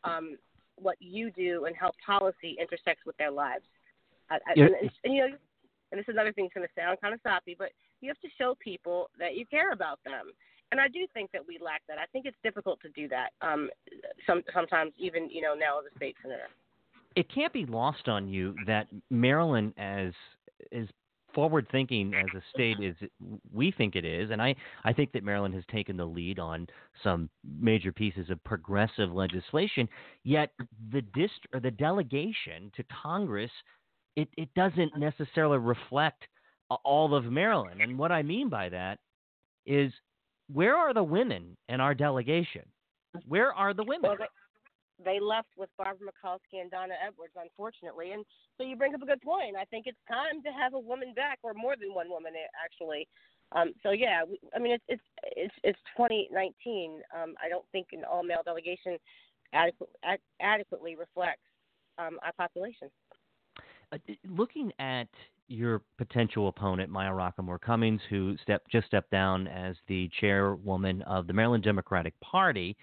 um, 0.05 0.37
what 0.77 0.97
you 1.01 1.31
do 1.31 1.65
and 1.67 1.77
how 1.77 1.91
policy 2.05 2.57
intersects 2.61 3.05
with 3.05 3.17
their 3.17 3.31
lives. 3.31 3.65
I, 4.31 4.37
I, 4.37 4.53
and, 4.57 4.71
and, 5.05 5.15
you 5.15 5.21
know, 5.21 5.37
and 5.91 5.99
this 5.99 6.05
is 6.09 6.15
another 6.15 6.33
thing 6.33 6.45
that's 6.45 6.55
going 6.55 6.67
to 6.67 6.81
sound 6.81 6.99
kind 7.01 7.15
of 7.15 7.21
soppy, 7.23 7.57
but 7.59 7.71
you 8.01 8.09
have 8.09 8.21
to 8.21 8.29
show 8.39 8.57
people 8.63 9.11
that 9.19 9.37
you 9.37 9.47
care 9.47 9.73
about 9.73 9.99
them. 10.05 10.33
And 10.71 10.81
I 10.81 10.89
do 10.89 11.07
think 11.15 11.33
that 11.33 11.47
we 11.47 11.59
lack 11.63 11.83
that. 11.89 11.99
I 11.99 12.07
think 12.13 12.27
it's 12.27 12.37
difficult 12.43 12.81
to 12.83 12.89
do 12.91 13.09
that. 13.09 13.31
Um, 13.41 13.71
some, 14.27 14.43
sometimes, 14.53 14.93
even 14.99 15.31
you 15.31 15.41
know, 15.41 15.55
now 15.55 15.79
as 15.79 15.87
a 15.93 15.97
state 15.97 16.17
senator. 16.23 16.49
It 17.17 17.33
can't 17.33 17.53
be 17.53 17.65
lost 17.67 18.09
on 18.09 18.29
you 18.29 18.55
that 18.67 18.87
Maryland, 19.11 19.73
as 19.79 20.13
is 20.71 20.89
forward 21.35 21.67
thinking 21.71 22.15
as 22.15 22.27
a 22.35 22.43
state 22.55 22.79
is 22.81 22.97
we 23.53 23.71
think 23.71 23.97
it 23.97 24.05
is 24.05 24.31
and 24.31 24.41
I, 24.41 24.55
I 24.85 24.93
think 24.93 25.13
that 25.13 25.23
Maryland 25.23 25.55
has 25.55 25.65
taken 25.71 25.97
the 25.97 26.05
lead 26.05 26.39
on 26.39 26.67
some 27.05 27.29
major 27.61 27.93
pieces 27.93 28.31
of 28.31 28.43
progressive 28.45 29.13
legislation 29.13 29.89
yet 30.25 30.51
the 30.91 31.03
dist- 31.15 31.47
or 31.53 31.61
the 31.61 31.71
delegation 31.71 32.73
to 32.77 32.85
Congress 33.03 33.51
it, 34.17 34.29
it 34.37 34.49
doesn't 34.55 34.99
necessarily 34.99 35.59
reflect 35.59 36.27
all 36.85 37.15
of 37.15 37.25
Maryland 37.27 37.81
and 37.83 37.99
what 37.99 38.11
I 38.11 38.23
mean 38.23 38.49
by 38.49 38.69
that 38.71 38.99
is 39.67 39.93
where 40.53 40.77
are 40.77 40.95
the 40.95 41.03
women 41.03 41.57
in 41.69 41.81
our 41.81 41.95
delegation 41.95 42.63
where 43.27 43.53
are 43.53 43.75
the 43.75 43.85
women 43.85 44.03
well, 44.03 44.29
they 45.05 45.21
left 45.21 45.49
with 45.57 45.71
Barbara 45.79 46.09
Mikulski 46.09 46.61
and 46.61 46.71
Donna 46.71 46.95
Edwards, 47.07 47.35
unfortunately. 47.41 48.13
And 48.13 48.25
so 48.57 48.65
you 48.65 48.77
bring 48.77 48.95
up 48.95 49.03
a 49.03 49.07
good 49.07 49.23
point. 49.23 49.57
I 49.57 49.65
think 49.65 49.87
it's 49.87 49.99
time 50.09 50.43
to 50.43 50.51
have 50.51 50.75
a 50.75 50.79
woman 50.79 51.15
back, 51.15 51.39
or 51.43 51.55
more 51.55 51.77
than 51.77 51.95
one 51.95 52.11
woman 52.11 52.33
actually. 52.63 53.07
Um, 53.53 53.73
so 53.83 53.91
yeah, 53.93 54.25
we, 54.29 54.39
I 54.55 54.59
mean 54.59 54.73
it's 54.73 54.85
it's 54.89 55.03
it's 55.37 55.55
it's 55.63 55.79
2019. 55.97 57.01
Um, 57.15 57.35
I 57.43 57.49
don't 57.49 57.65
think 57.73 57.89
an 57.93 58.03
all 58.11 58.23
male 58.23 58.43
delegation 58.45 58.99
adequate, 59.53 59.91
ad, 60.05 60.19
adequately 60.41 60.97
reflects 60.97 61.47
um, 61.99 62.19
our 62.23 62.33
population. 62.33 62.91
Uh, 63.93 63.99
looking 64.29 64.73
at 64.79 65.09
your 65.49 65.83
potential 65.97 66.49
opponent, 66.49 66.91
Maya 66.91 67.11
Rockeymoore 67.11 67.61
Cummings, 67.61 68.01
who 68.09 68.37
just 68.71 68.87
stepped 68.87 69.11
down 69.11 69.47
as 69.49 69.77
the 69.89 70.11
chairwoman 70.21 71.03
of 71.03 71.27
the 71.27 71.33
Maryland 71.33 71.65
Democratic 71.65 72.19
Party, 72.21 72.77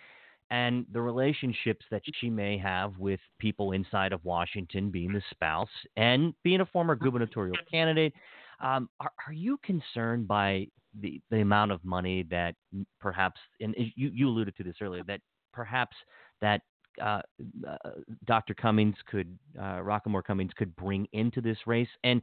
and 0.52 0.86
the 0.92 1.02
relationships 1.02 1.86
that 1.90 2.02
she 2.20 2.30
may 2.30 2.58
have 2.58 2.98
with 2.98 3.20
people 3.40 3.72
inside 3.72 4.14
of 4.14 4.24
Washington, 4.24 4.92
being 4.92 5.12
the 5.12 5.22
spouse 5.32 5.70
and 5.98 6.34
being 6.44 6.62
a 6.62 6.66
former 6.66 6.96
gubernatorial 6.96 7.56
candidate. 7.70 8.14
Um, 8.60 8.90
are, 9.00 9.12
are, 9.28 9.34
you 9.34 9.58
concerned 9.64 10.28
by 10.28 10.68
the, 11.02 11.20
the 11.30 11.42
amount 11.42 11.72
of 11.72 11.84
money 11.84 12.24
that 12.30 12.56
perhaps, 13.02 13.40
and 13.60 13.76
you, 13.96 14.12
you 14.14 14.30
alluded 14.30 14.56
to 14.58 14.64
this 14.64 14.76
earlier, 14.82 15.04
that 15.08 15.20
perhaps 15.52 15.96
that 16.42 16.62
uh, 17.02 17.22
uh, 17.68 17.78
Dr. 18.26 18.54
Cummings 18.54 18.96
could, 19.10 19.38
uh, 19.60 19.80
Rockeymoore 19.80 20.24
Cummings 20.24 20.52
could 20.56 20.76
bring 20.76 21.08
into 21.14 21.42
this 21.42 21.58
race, 21.66 21.90
and 22.04 22.22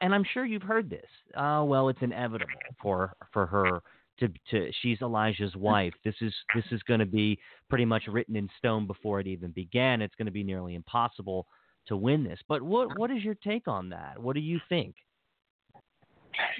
and 0.00 0.14
I'm 0.14 0.24
sure 0.32 0.44
you've 0.44 0.62
heard 0.62 0.90
this. 0.90 1.06
Uh, 1.34 1.62
well, 1.66 1.88
it's 1.88 2.02
inevitable 2.02 2.52
for 2.80 3.12
for 3.32 3.46
her 3.46 3.82
to, 4.20 4.28
to 4.50 4.70
she's 4.82 5.00
Elijah's 5.00 5.54
wife. 5.56 5.94
This 6.04 6.14
is 6.20 6.34
this 6.54 6.64
is 6.70 6.82
going 6.84 7.00
to 7.00 7.06
be 7.06 7.38
pretty 7.68 7.84
much 7.84 8.04
written 8.08 8.36
in 8.36 8.48
stone 8.58 8.86
before 8.86 9.20
it 9.20 9.26
even 9.26 9.50
began. 9.50 10.02
It's 10.02 10.14
going 10.16 10.26
to 10.26 10.32
be 10.32 10.44
nearly 10.44 10.74
impossible 10.74 11.46
to 11.86 11.96
win 11.96 12.24
this. 12.24 12.38
But 12.48 12.62
what 12.62 12.98
what 12.98 13.10
is 13.10 13.22
your 13.22 13.36
take 13.36 13.68
on 13.68 13.88
that? 13.90 14.20
What 14.20 14.34
do 14.34 14.40
you 14.40 14.60
think? 14.68 14.94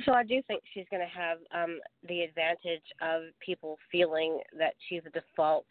So 0.05 0.13
I 0.13 0.25
do 0.25 0.43
think 0.47 0.63
she's 0.75 0.87
going 0.91 1.03
to 1.03 1.19
have 1.19 1.39
um, 1.55 1.79
the 2.09 2.23
advantage 2.23 2.83
of 3.01 3.23
people 3.45 3.79
feeling 3.93 4.41
that 4.59 4.75
she's 4.89 5.03
a 5.07 5.11
default 5.11 5.67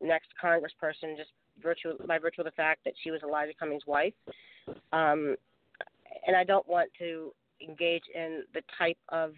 next 0.00 0.28
congressperson 0.42 1.16
just 1.16 1.30
virtue 1.62 1.92
by 2.06 2.18
virtue 2.18 2.40
of 2.40 2.46
the 2.46 2.50
fact 2.52 2.80
that 2.84 2.94
she 3.02 3.10
was 3.10 3.20
Elijah 3.22 3.52
Cummings' 3.58 3.86
wife. 3.86 4.14
Um, 4.92 5.36
and 6.26 6.36
I 6.36 6.44
don't 6.44 6.66
want 6.68 6.90
to 6.98 7.32
engage 7.60 8.02
in 8.14 8.42
the 8.54 8.62
type 8.78 8.98
of 9.10 9.32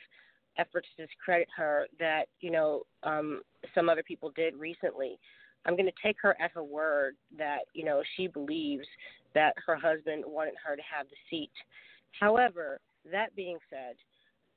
efforts 0.58 0.88
to 0.96 1.06
discredit 1.06 1.48
her 1.56 1.86
that 1.98 2.24
you 2.40 2.50
know 2.50 2.82
um, 3.02 3.42
some 3.74 3.88
other 3.88 4.02
people 4.02 4.32
did 4.34 4.54
recently. 4.56 5.18
I'm 5.64 5.74
going 5.74 5.86
to 5.86 5.92
take 6.02 6.16
her 6.22 6.36
at 6.40 6.52
her 6.52 6.62
word 6.62 7.16
that 7.36 7.60
you 7.74 7.84
know 7.84 8.02
she 8.16 8.26
believes 8.28 8.86
that 9.34 9.54
her 9.66 9.76
husband 9.76 10.24
wanted 10.26 10.54
her 10.66 10.76
to 10.76 10.82
have 10.82 11.06
the 11.08 11.16
seat. 11.30 11.52
However, 12.18 12.80
that 13.10 13.34
being 13.36 13.58
said, 13.68 13.96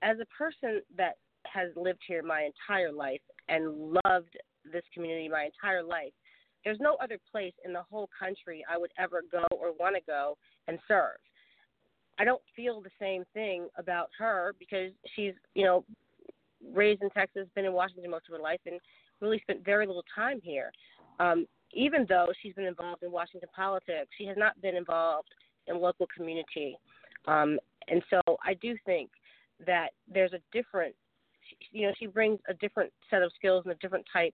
as 0.01 0.17
a 0.19 0.25
person 0.25 0.81
that 0.97 1.17
has 1.45 1.69
lived 1.75 1.99
here 2.07 2.23
my 2.23 2.43
entire 2.43 2.91
life 2.91 3.21
and 3.47 3.93
loved 4.05 4.37
this 4.71 4.83
community 4.93 5.29
my 5.29 5.45
entire 5.45 5.83
life, 5.83 6.13
there's 6.63 6.79
no 6.79 6.97
other 7.01 7.17
place 7.31 7.53
in 7.65 7.73
the 7.73 7.83
whole 7.89 8.09
country 8.17 8.65
I 8.69 8.77
would 8.77 8.91
ever 8.97 9.21
go 9.31 9.45
or 9.51 9.71
want 9.79 9.95
to 9.95 10.01
go 10.05 10.37
and 10.67 10.77
serve. 10.87 11.17
I 12.19 12.25
don't 12.25 12.41
feel 12.55 12.81
the 12.81 12.89
same 12.99 13.23
thing 13.33 13.69
about 13.77 14.09
her 14.17 14.53
because 14.59 14.91
she's, 15.15 15.33
you 15.55 15.63
know, 15.63 15.85
raised 16.73 17.01
in 17.01 17.09
Texas, 17.11 17.47
been 17.55 17.65
in 17.65 17.73
Washington 17.73 18.11
most 18.11 18.25
of 18.29 18.35
her 18.35 18.43
life, 18.43 18.59
and 18.65 18.79
really 19.21 19.39
spent 19.39 19.63
very 19.63 19.87
little 19.87 20.03
time 20.13 20.41
here. 20.43 20.71
Um, 21.19 21.45
even 21.73 22.05
though 22.09 22.27
she's 22.41 22.53
been 22.53 22.65
involved 22.65 23.03
in 23.03 23.11
Washington 23.11 23.49
politics, 23.55 24.09
she 24.17 24.25
has 24.25 24.35
not 24.37 24.59
been 24.61 24.75
involved 24.75 25.29
in 25.67 25.79
local 25.79 26.07
community. 26.15 26.77
Um, 27.25 27.59
and 27.87 28.01
so 28.09 28.21
I 28.43 28.55
do 28.55 28.75
think 28.85 29.09
that 29.65 29.89
there's 30.11 30.33
a 30.33 30.39
different, 30.51 30.95
you 31.71 31.87
know, 31.87 31.93
she 31.97 32.07
brings 32.07 32.39
a 32.49 32.53
different 32.55 32.91
set 33.09 33.21
of 33.21 33.31
skills 33.35 33.63
and 33.65 33.71
a 33.71 33.77
different 33.77 34.05
type 34.11 34.33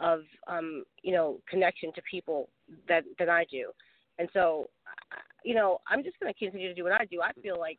of, 0.00 0.20
um, 0.46 0.84
you 1.02 1.12
know, 1.12 1.40
connection 1.48 1.92
to 1.94 2.02
people 2.10 2.48
that 2.88 3.04
than 3.18 3.30
I 3.30 3.44
do. 3.50 3.70
And 4.18 4.28
so 4.32 4.66
you 5.46 5.54
know, 5.54 5.78
I'm 5.88 6.02
just 6.02 6.18
going 6.18 6.32
to 6.32 6.38
continue 6.38 6.68
to 6.68 6.74
do 6.74 6.82
what 6.82 6.92
I 6.92 7.04
do. 7.04 7.22
I 7.22 7.32
feel 7.40 7.58
like 7.58 7.78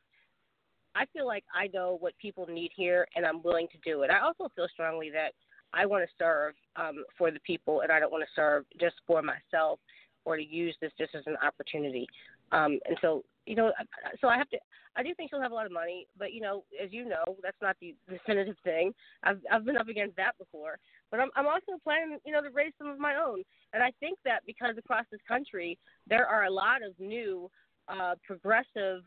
I 0.95 1.05
feel 1.13 1.27
like 1.27 1.43
I 1.53 1.69
know 1.73 1.97
what 1.99 2.13
people 2.19 2.47
need 2.47 2.71
here, 2.75 3.05
and 3.15 3.25
I'm 3.25 3.43
willing 3.43 3.67
to 3.71 3.77
do 3.89 4.01
it. 4.01 4.09
I 4.09 4.19
also 4.19 4.49
feel 4.55 4.67
strongly 4.71 5.11
that 5.11 5.33
I 5.73 5.85
want 5.85 6.03
to 6.03 6.09
serve 6.17 6.55
um, 6.75 7.03
for 7.17 7.29
the 7.29 7.41
people, 7.41 7.81
and 7.81 7.91
I 7.91 7.99
don't 7.99 8.11
want 8.11 8.23
to 8.23 8.29
serve 8.35 8.63
just 8.79 8.95
for 9.05 9.21
myself 9.21 9.79
or 10.25 10.37
to 10.37 10.43
use 10.43 10.75
this 10.81 10.91
just 10.97 11.13
as 11.13 11.23
an 11.27 11.35
opportunity. 11.45 12.07
Um, 12.51 12.79
and 12.87 12.97
so, 13.01 13.23
you 13.47 13.55
know, 13.55 13.71
so 14.19 14.27
I 14.27 14.37
have 14.37 14.49
to. 14.49 14.57
I 14.95 15.03
do 15.03 15.13
think 15.15 15.29
she'll 15.29 15.41
have 15.41 15.51
a 15.51 15.55
lot 15.55 15.65
of 15.65 15.71
money, 15.71 16.05
but 16.17 16.33
you 16.33 16.41
know, 16.41 16.63
as 16.83 16.91
you 16.91 17.05
know, 17.05 17.23
that's 17.41 17.57
not 17.61 17.77
the 17.79 17.95
definitive 18.09 18.57
thing. 18.63 18.93
I've 19.23 19.39
I've 19.51 19.65
been 19.65 19.77
up 19.77 19.87
against 19.87 20.17
that 20.17 20.37
before, 20.37 20.77
but 21.09 21.19
I'm 21.19 21.29
I'm 21.35 21.47
also 21.47 21.79
planning, 21.83 22.19
you 22.25 22.33
know, 22.33 22.41
to 22.41 22.49
raise 22.49 22.73
some 22.77 22.87
of 22.89 22.99
my 22.99 23.15
own. 23.15 23.43
And 23.73 23.81
I 23.81 23.91
think 23.99 24.19
that 24.25 24.41
because 24.45 24.75
across 24.77 25.05
this 25.11 25.21
country 25.27 25.77
there 26.07 26.27
are 26.27 26.45
a 26.45 26.51
lot 26.51 26.83
of 26.83 26.99
new 26.99 27.49
uh, 27.87 28.15
progressive 28.25 29.01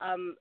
um, 0.00 0.34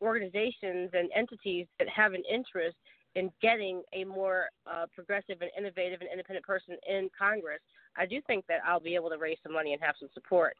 organizations 0.00 0.90
and 0.92 1.10
entities 1.14 1.66
that 1.78 1.88
have 1.88 2.12
an 2.12 2.22
interest 2.30 2.76
in 3.14 3.30
getting 3.42 3.82
a 3.92 4.04
more 4.04 4.46
uh, 4.66 4.86
progressive 4.94 5.36
and 5.40 5.50
innovative 5.56 6.00
and 6.00 6.10
independent 6.10 6.46
person 6.46 6.76
in 6.88 7.10
Congress, 7.16 7.60
I 7.96 8.06
do 8.06 8.20
think 8.26 8.46
that 8.48 8.60
I'll 8.66 8.80
be 8.80 8.94
able 8.94 9.10
to 9.10 9.18
raise 9.18 9.36
some 9.42 9.52
money 9.52 9.72
and 9.72 9.82
have 9.82 9.94
some 10.00 10.08
support. 10.14 10.56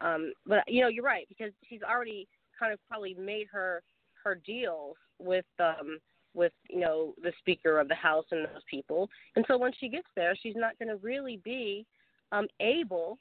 Um, 0.00 0.32
but 0.46 0.60
you 0.66 0.80
know, 0.82 0.88
you're 0.88 1.04
right 1.04 1.26
because 1.28 1.52
she's 1.68 1.82
already 1.82 2.26
kind 2.58 2.72
of 2.72 2.78
probably 2.88 3.14
made 3.14 3.46
her 3.52 3.82
her 4.22 4.34
deals 4.34 4.96
with 5.18 5.44
um, 5.58 5.98
with 6.34 6.52
you 6.68 6.80
know 6.80 7.14
the 7.22 7.32
Speaker 7.38 7.78
of 7.78 7.88
the 7.88 7.94
House 7.94 8.26
and 8.30 8.44
those 8.44 8.62
people, 8.70 9.08
and 9.36 9.44
so 9.48 9.58
when 9.58 9.72
she 9.78 9.88
gets 9.88 10.08
there, 10.16 10.34
she's 10.40 10.56
not 10.56 10.78
going 10.78 10.88
to 10.88 10.96
really 10.96 11.40
be 11.44 11.86
um, 12.32 12.46
able 12.60 13.18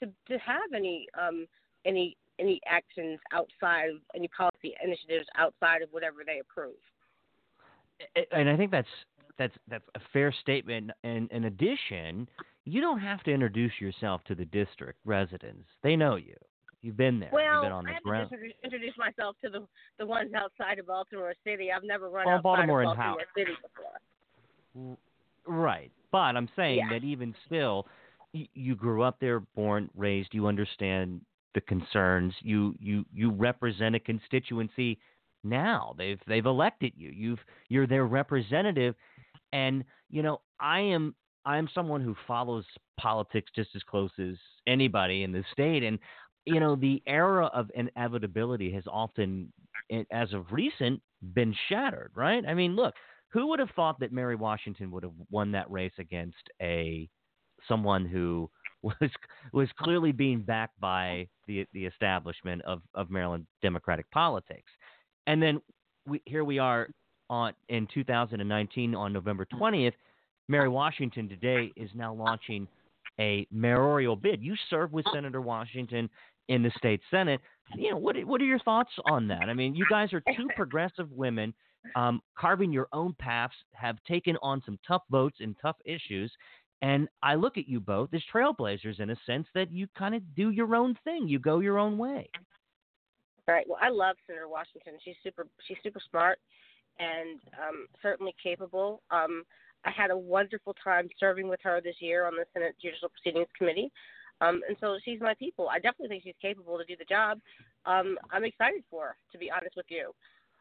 to 0.00 0.06
to 0.28 0.38
have 0.38 0.72
any 0.74 1.06
um, 1.20 1.46
any 1.84 2.16
any 2.38 2.60
actions 2.66 3.18
outside 3.32 3.90
of 3.90 3.96
any 4.14 4.28
policy 4.28 4.74
initiatives 4.82 5.26
outside 5.36 5.82
of 5.82 5.88
whatever 5.90 6.18
they 6.26 6.40
approve. 6.40 6.74
And 8.32 8.48
I 8.48 8.56
think 8.56 8.70
that's 8.70 8.88
that's 9.38 9.54
that's 9.68 9.84
a 9.94 10.00
fair 10.12 10.32
statement. 10.40 10.90
And 11.04 11.30
in 11.30 11.44
addition, 11.44 12.28
you 12.64 12.80
don't 12.80 13.00
have 13.00 13.22
to 13.24 13.30
introduce 13.32 13.72
yourself 13.80 14.22
to 14.24 14.34
the 14.34 14.44
district 14.46 14.98
residents; 15.04 15.66
they 15.82 15.96
know 15.96 16.16
you. 16.16 16.36
You've 16.82 16.96
been 16.96 17.20
there. 17.20 17.30
Well, 17.32 17.44
You've 17.44 17.62
been 17.62 17.72
on 17.72 17.84
the 17.84 17.90
I 17.90 17.94
have 17.94 18.02
ground. 18.02 18.30
to 18.30 18.36
introduce 18.64 18.96
myself 18.98 19.36
to 19.44 19.50
the 19.50 19.66
the 19.98 20.06
ones 20.06 20.32
outside 20.34 20.78
of 20.78 20.86
Baltimore 20.86 21.32
City. 21.44 21.70
I've 21.70 21.84
never 21.84 22.08
run 22.10 22.26
well, 22.26 22.34
outside 22.36 22.42
Baltimore 22.42 22.82
of 22.82 22.96
Baltimore? 22.96 23.22
City 23.36 23.52
before. 24.74 24.96
Right, 25.46 25.90
but 26.10 26.36
I'm 26.36 26.48
saying 26.56 26.78
Yeah. 26.78 26.88
that 26.90 27.04
even 27.04 27.34
still, 27.46 27.86
you, 28.32 28.46
you 28.54 28.74
grew 28.74 29.02
up 29.02 29.18
there, 29.20 29.40
born, 29.40 29.90
raised. 29.96 30.34
You 30.34 30.46
understand 30.46 31.20
the 31.54 31.60
concerns. 31.62 32.34
You 32.40 32.74
you 32.80 33.04
you 33.12 33.30
represent 33.30 33.94
a 33.94 34.00
constituency 34.00 34.98
now. 35.44 35.94
They've 35.98 36.20
they've 36.26 36.46
elected 36.46 36.92
you. 36.96 37.10
You've 37.10 37.40
you're 37.68 37.86
their 37.86 38.06
representative, 38.06 38.94
and 39.52 39.84
you 40.10 40.22
know 40.22 40.40
I 40.58 40.80
am 40.80 41.14
I 41.44 41.58
am 41.58 41.68
someone 41.74 42.00
who 42.00 42.14
follows 42.26 42.64
politics 42.98 43.50
just 43.54 43.70
as 43.74 43.82
close 43.82 44.10
as 44.18 44.36
anybody 44.66 45.22
in 45.22 45.32
the 45.32 45.44
state, 45.52 45.82
and 45.82 45.98
you 46.44 46.60
know 46.60 46.76
the 46.76 47.02
era 47.06 47.46
of 47.46 47.70
inevitability 47.74 48.72
has 48.72 48.84
often, 48.86 49.52
eh, 49.90 50.04
as 50.10 50.32
of 50.32 50.52
recent, 50.52 51.00
been 51.34 51.54
shattered. 51.68 52.12
Right? 52.14 52.44
I 52.46 52.54
mean, 52.54 52.76
look, 52.76 52.94
who 53.28 53.46
would 53.48 53.58
have 53.58 53.70
thought 53.74 54.00
that 54.00 54.12
Mary 54.12 54.36
Washington 54.36 54.90
would 54.90 55.02
have 55.02 55.12
won 55.30 55.52
that 55.52 55.70
race 55.70 55.92
against 55.98 56.50
a 56.60 57.08
someone 57.68 58.06
who 58.06 58.50
was 58.82 59.10
was 59.52 59.68
clearly 59.78 60.12
being 60.12 60.40
backed 60.40 60.78
by 60.80 61.28
the 61.46 61.66
the 61.72 61.86
establishment 61.86 62.62
of, 62.62 62.82
of 62.94 63.10
Maryland 63.10 63.46
Democratic 63.62 64.10
politics. 64.10 64.70
And 65.26 65.42
then 65.42 65.60
we, 66.06 66.20
here 66.24 66.44
we 66.44 66.58
are 66.58 66.88
on 67.30 67.54
in 67.68 67.86
2019 67.92 68.94
on 68.94 69.12
November 69.12 69.46
20th. 69.52 69.92
Mary 70.48 70.68
Washington 70.68 71.28
today 71.28 71.72
is 71.76 71.90
now 71.94 72.12
launching 72.14 72.66
a 73.20 73.46
mayoral 73.50 74.16
bid. 74.16 74.42
You 74.42 74.54
serve 74.70 74.92
with 74.92 75.04
Senator 75.12 75.40
Washington 75.40 76.08
in 76.48 76.62
the 76.62 76.70
state 76.76 77.00
senate. 77.10 77.40
You 77.76 77.92
know 77.92 77.96
what? 77.98 78.16
What 78.24 78.40
are 78.40 78.46
your 78.46 78.58
thoughts 78.60 78.90
on 79.06 79.28
that? 79.28 79.48
I 79.48 79.54
mean, 79.54 79.74
you 79.74 79.86
guys 79.88 80.12
are 80.12 80.22
two 80.36 80.48
progressive 80.56 81.10
women 81.12 81.54
um, 81.96 82.20
carving 82.38 82.72
your 82.72 82.88
own 82.92 83.14
paths, 83.18 83.54
have 83.72 83.96
taken 84.06 84.36
on 84.42 84.62
some 84.64 84.78
tough 84.86 85.02
votes 85.10 85.38
and 85.40 85.56
tough 85.60 85.76
issues, 85.84 86.32
and 86.82 87.08
I 87.22 87.36
look 87.36 87.58
at 87.58 87.68
you 87.68 87.80
both 87.80 88.12
as 88.12 88.22
trailblazers 88.32 89.00
in 89.00 89.10
a 89.10 89.16
sense 89.24 89.46
that 89.54 89.70
you 89.70 89.86
kind 89.96 90.14
of 90.14 90.22
do 90.34 90.50
your 90.50 90.74
own 90.74 90.96
thing. 91.04 91.28
You 91.28 91.38
go 91.38 91.60
your 91.60 91.78
own 91.78 91.96
way. 91.96 92.28
Right. 93.46 93.64
Well, 93.68 93.78
I 93.80 93.88
love 93.88 94.16
Senator 94.26 94.48
Washington. 94.48 94.94
She's 95.04 95.16
super. 95.22 95.46
She's 95.66 95.76
super 95.82 96.00
smart 96.10 96.38
and 96.98 97.40
um, 97.56 97.86
certainly 98.02 98.34
capable. 98.42 99.02
Um, 99.10 99.44
I 99.84 99.90
had 99.90 100.10
a 100.10 100.16
wonderful 100.16 100.74
time 100.82 101.08
serving 101.18 101.48
with 101.48 101.60
her 101.64 101.80
this 101.82 101.96
year 102.00 102.26
on 102.26 102.34
the 102.36 102.44
Senate 102.52 102.74
Judicial 102.80 103.08
Proceedings 103.08 103.48
Committee. 103.56 103.90
Um, 104.40 104.60
and 104.68 104.76
so 104.80 104.98
she's 105.04 105.20
my 105.20 105.34
people. 105.34 105.68
I 105.68 105.76
definitely 105.76 106.08
think 106.08 106.24
she's 106.24 106.34
capable 106.42 106.78
to 106.78 106.84
do 106.84 106.96
the 106.98 107.04
job. 107.04 107.38
Um, 107.86 108.18
I'm 108.30 108.44
excited 108.44 108.82
for 108.90 109.06
her, 109.08 109.16
to 109.32 109.38
be 109.38 109.50
honest 109.50 109.76
with 109.76 109.86
you. 109.88 110.12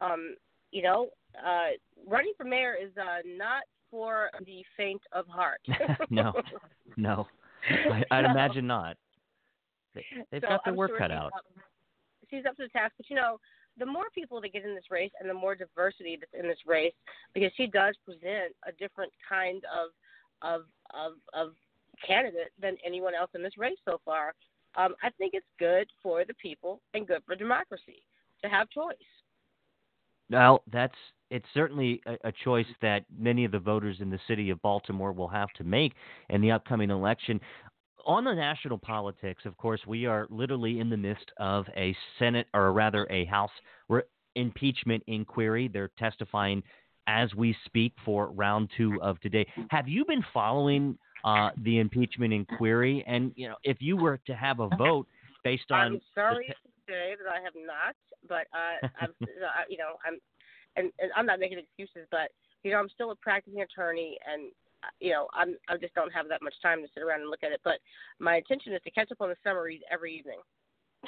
Um, 0.01 0.35
you 0.71 0.81
know, 0.83 1.09
uh, 1.37 1.71
running 2.07 2.33
for 2.37 2.43
mayor 2.43 2.75
is 2.81 2.91
uh, 2.97 3.19
not 3.25 3.63
for 3.89 4.29
the 4.45 4.63
faint 4.77 5.01
of 5.11 5.27
heart. 5.27 5.61
no, 6.09 6.33
no, 6.97 7.27
I, 7.69 8.03
I'd 8.11 8.25
So- 8.25 8.31
imagine 8.31 8.67
not. 8.67 8.97
They, 9.93 10.05
they've 10.31 10.41
So 10.41 10.47
got 10.47 10.61
their 10.63 10.71
I'm 10.73 10.77
work 10.77 10.91
sure 10.91 10.97
cut 10.99 11.11
out. 11.11 11.33
Up, 11.35 11.43
she's 12.29 12.45
up 12.47 12.55
to 12.57 12.63
the 12.63 12.69
task, 12.69 12.93
but 12.97 13.09
you 13.09 13.15
know, 13.17 13.39
the 13.81 13.85
more 13.85 14.05
people 14.13 14.39
that 14.39 14.53
get 14.53 14.63
in 14.63 14.75
this 14.75 14.91
race 14.91 15.11
and 15.19 15.27
the 15.27 15.33
more 15.33 15.55
diversity 15.55 16.17
that's 16.17 16.31
in 16.39 16.47
this 16.47 16.59
race, 16.67 16.93
because 17.33 17.51
she 17.57 17.65
does 17.65 17.95
present 18.05 18.53
a 18.67 18.71
different 18.79 19.11
kind 19.27 19.63
of 19.65 19.89
of 20.43 20.61
of 20.93 21.13
of 21.33 21.53
candidate 22.07 22.51
than 22.61 22.77
anyone 22.85 23.13
else 23.15 23.31
in 23.33 23.43
this 23.43 23.57
race 23.57 23.77
so 23.83 23.99
far. 24.05 24.33
Um, 24.75 24.95
I 25.03 25.09
think 25.17 25.33
it's 25.33 25.45
good 25.59 25.87
for 26.01 26.23
the 26.23 26.35
people 26.35 26.79
and 26.93 27.07
good 27.07 27.23
for 27.25 27.35
democracy 27.35 28.03
to 28.43 28.49
have 28.49 28.69
choice. 28.69 28.95
Well, 30.29 30.63
that's 30.71 30.95
it's 31.31 31.45
certainly 31.53 32.01
a, 32.05 32.29
a 32.29 32.31
choice 32.43 32.67
that 32.81 33.03
many 33.17 33.45
of 33.45 33.51
the 33.51 33.59
voters 33.59 33.97
in 33.99 34.11
the 34.11 34.19
city 34.27 34.51
of 34.51 34.61
Baltimore 34.61 35.11
will 35.11 35.27
have 35.27 35.49
to 35.53 35.63
make 35.63 35.93
in 36.29 36.41
the 36.41 36.51
upcoming 36.51 36.91
election. 36.91 37.41
On 38.05 38.23
the 38.23 38.33
national 38.33 38.77
politics, 38.77 39.43
of 39.45 39.57
course, 39.57 39.81
we 39.85 40.05
are 40.05 40.27
literally 40.29 40.79
in 40.79 40.89
the 40.89 40.97
midst 40.97 41.31
of 41.37 41.65
a 41.75 41.95
Senate, 42.19 42.47
or 42.53 42.71
rather 42.73 43.07
a 43.09 43.25
House 43.25 43.51
re- 43.89 44.01
impeachment 44.35 45.03
inquiry. 45.07 45.67
They're 45.67 45.91
testifying 45.99 46.63
as 47.07 47.33
we 47.35 47.55
speak 47.65 47.93
for 48.05 48.31
round 48.31 48.69
two 48.77 49.01
of 49.01 49.19
today. 49.19 49.45
Have 49.69 49.87
you 49.87 50.05
been 50.05 50.23
following 50.33 50.97
uh, 51.25 51.49
the 51.63 51.79
impeachment 51.79 52.33
inquiry? 52.33 53.03
And 53.07 53.31
you 53.35 53.49
know, 53.49 53.55
if 53.63 53.77
you 53.79 53.97
were 53.97 54.19
to 54.27 54.35
have 54.35 54.59
a 54.59 54.69
vote 54.77 55.07
based 55.43 55.65
on 55.71 55.93
I'm 55.93 56.01
sorry 56.15 56.45
te- 56.47 56.53
to 56.53 56.69
say 56.87 57.15
that 57.21 57.29
I 57.29 57.41
have 57.41 57.53
not, 57.55 57.95
but 58.27 58.47
uh, 58.53 58.87
I'm, 59.01 59.13
you 59.69 59.77
know, 59.77 59.95
I'm, 60.05 60.19
and, 60.75 60.91
and 60.99 61.11
I'm 61.15 61.25
not 61.25 61.39
making 61.39 61.59
excuses, 61.59 62.07
but 62.11 62.29
you 62.63 62.71
know, 62.71 62.77
I'm 62.77 62.89
still 62.89 63.11
a 63.11 63.15
practicing 63.15 63.61
attorney, 63.61 64.17
and 64.31 64.51
you 64.99 65.11
know, 65.11 65.27
I'm 65.33 65.55
I 65.69 65.77
just 65.77 65.93
don't 65.93 66.13
have 66.13 66.27
that 66.29 66.41
much 66.41 66.55
time 66.61 66.81
to 66.81 66.87
sit 66.93 67.03
around 67.03 67.21
and 67.21 67.29
look 67.29 67.43
at 67.43 67.51
it. 67.51 67.61
But 67.63 67.79
my 68.19 68.37
intention 68.37 68.73
is 68.73 68.81
to 68.83 68.91
catch 68.91 69.11
up 69.11 69.21
on 69.21 69.29
the 69.29 69.35
summaries 69.43 69.81
every 69.91 70.15
evening 70.15 70.39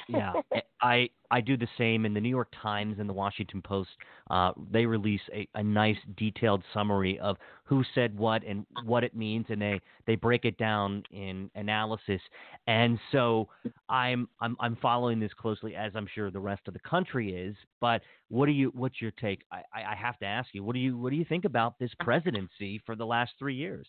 yeah, 0.08 0.34
I 0.82 1.08
I 1.30 1.40
do 1.40 1.56
the 1.56 1.68
same. 1.78 2.04
In 2.04 2.14
the 2.14 2.20
New 2.20 2.28
York 2.28 2.52
Times 2.62 2.98
and 2.98 3.08
the 3.08 3.12
Washington 3.12 3.62
Post, 3.62 3.90
uh, 4.30 4.52
they 4.70 4.86
release 4.86 5.20
a, 5.32 5.48
a 5.54 5.62
nice 5.62 5.96
detailed 6.16 6.62
summary 6.72 7.18
of 7.20 7.36
who 7.64 7.82
said 7.94 8.16
what 8.16 8.44
and 8.44 8.66
what 8.84 9.04
it 9.04 9.16
means, 9.16 9.46
and 9.48 9.60
they 9.60 9.80
they 10.06 10.14
break 10.16 10.44
it 10.44 10.58
down 10.58 11.02
in 11.10 11.50
analysis. 11.54 12.20
And 12.66 12.98
so 13.12 13.48
I'm 13.88 14.28
I'm 14.40 14.56
I'm 14.60 14.76
following 14.76 15.20
this 15.20 15.32
closely, 15.34 15.74
as 15.74 15.92
I'm 15.94 16.08
sure 16.14 16.30
the 16.30 16.40
rest 16.40 16.62
of 16.68 16.74
the 16.74 16.80
country 16.80 17.34
is. 17.34 17.56
But 17.80 18.02
what 18.28 18.46
do 18.46 18.52
you 18.52 18.70
what's 18.74 19.00
your 19.00 19.12
take? 19.12 19.42
I 19.52 19.62
I 19.74 19.94
have 19.94 20.18
to 20.18 20.26
ask 20.26 20.48
you, 20.52 20.62
what 20.64 20.74
do 20.74 20.80
you 20.80 20.98
what 20.98 21.10
do 21.10 21.16
you 21.16 21.24
think 21.24 21.44
about 21.44 21.78
this 21.78 21.90
presidency 22.00 22.80
for 22.84 22.96
the 22.96 23.06
last 23.06 23.32
three 23.38 23.54
years? 23.54 23.86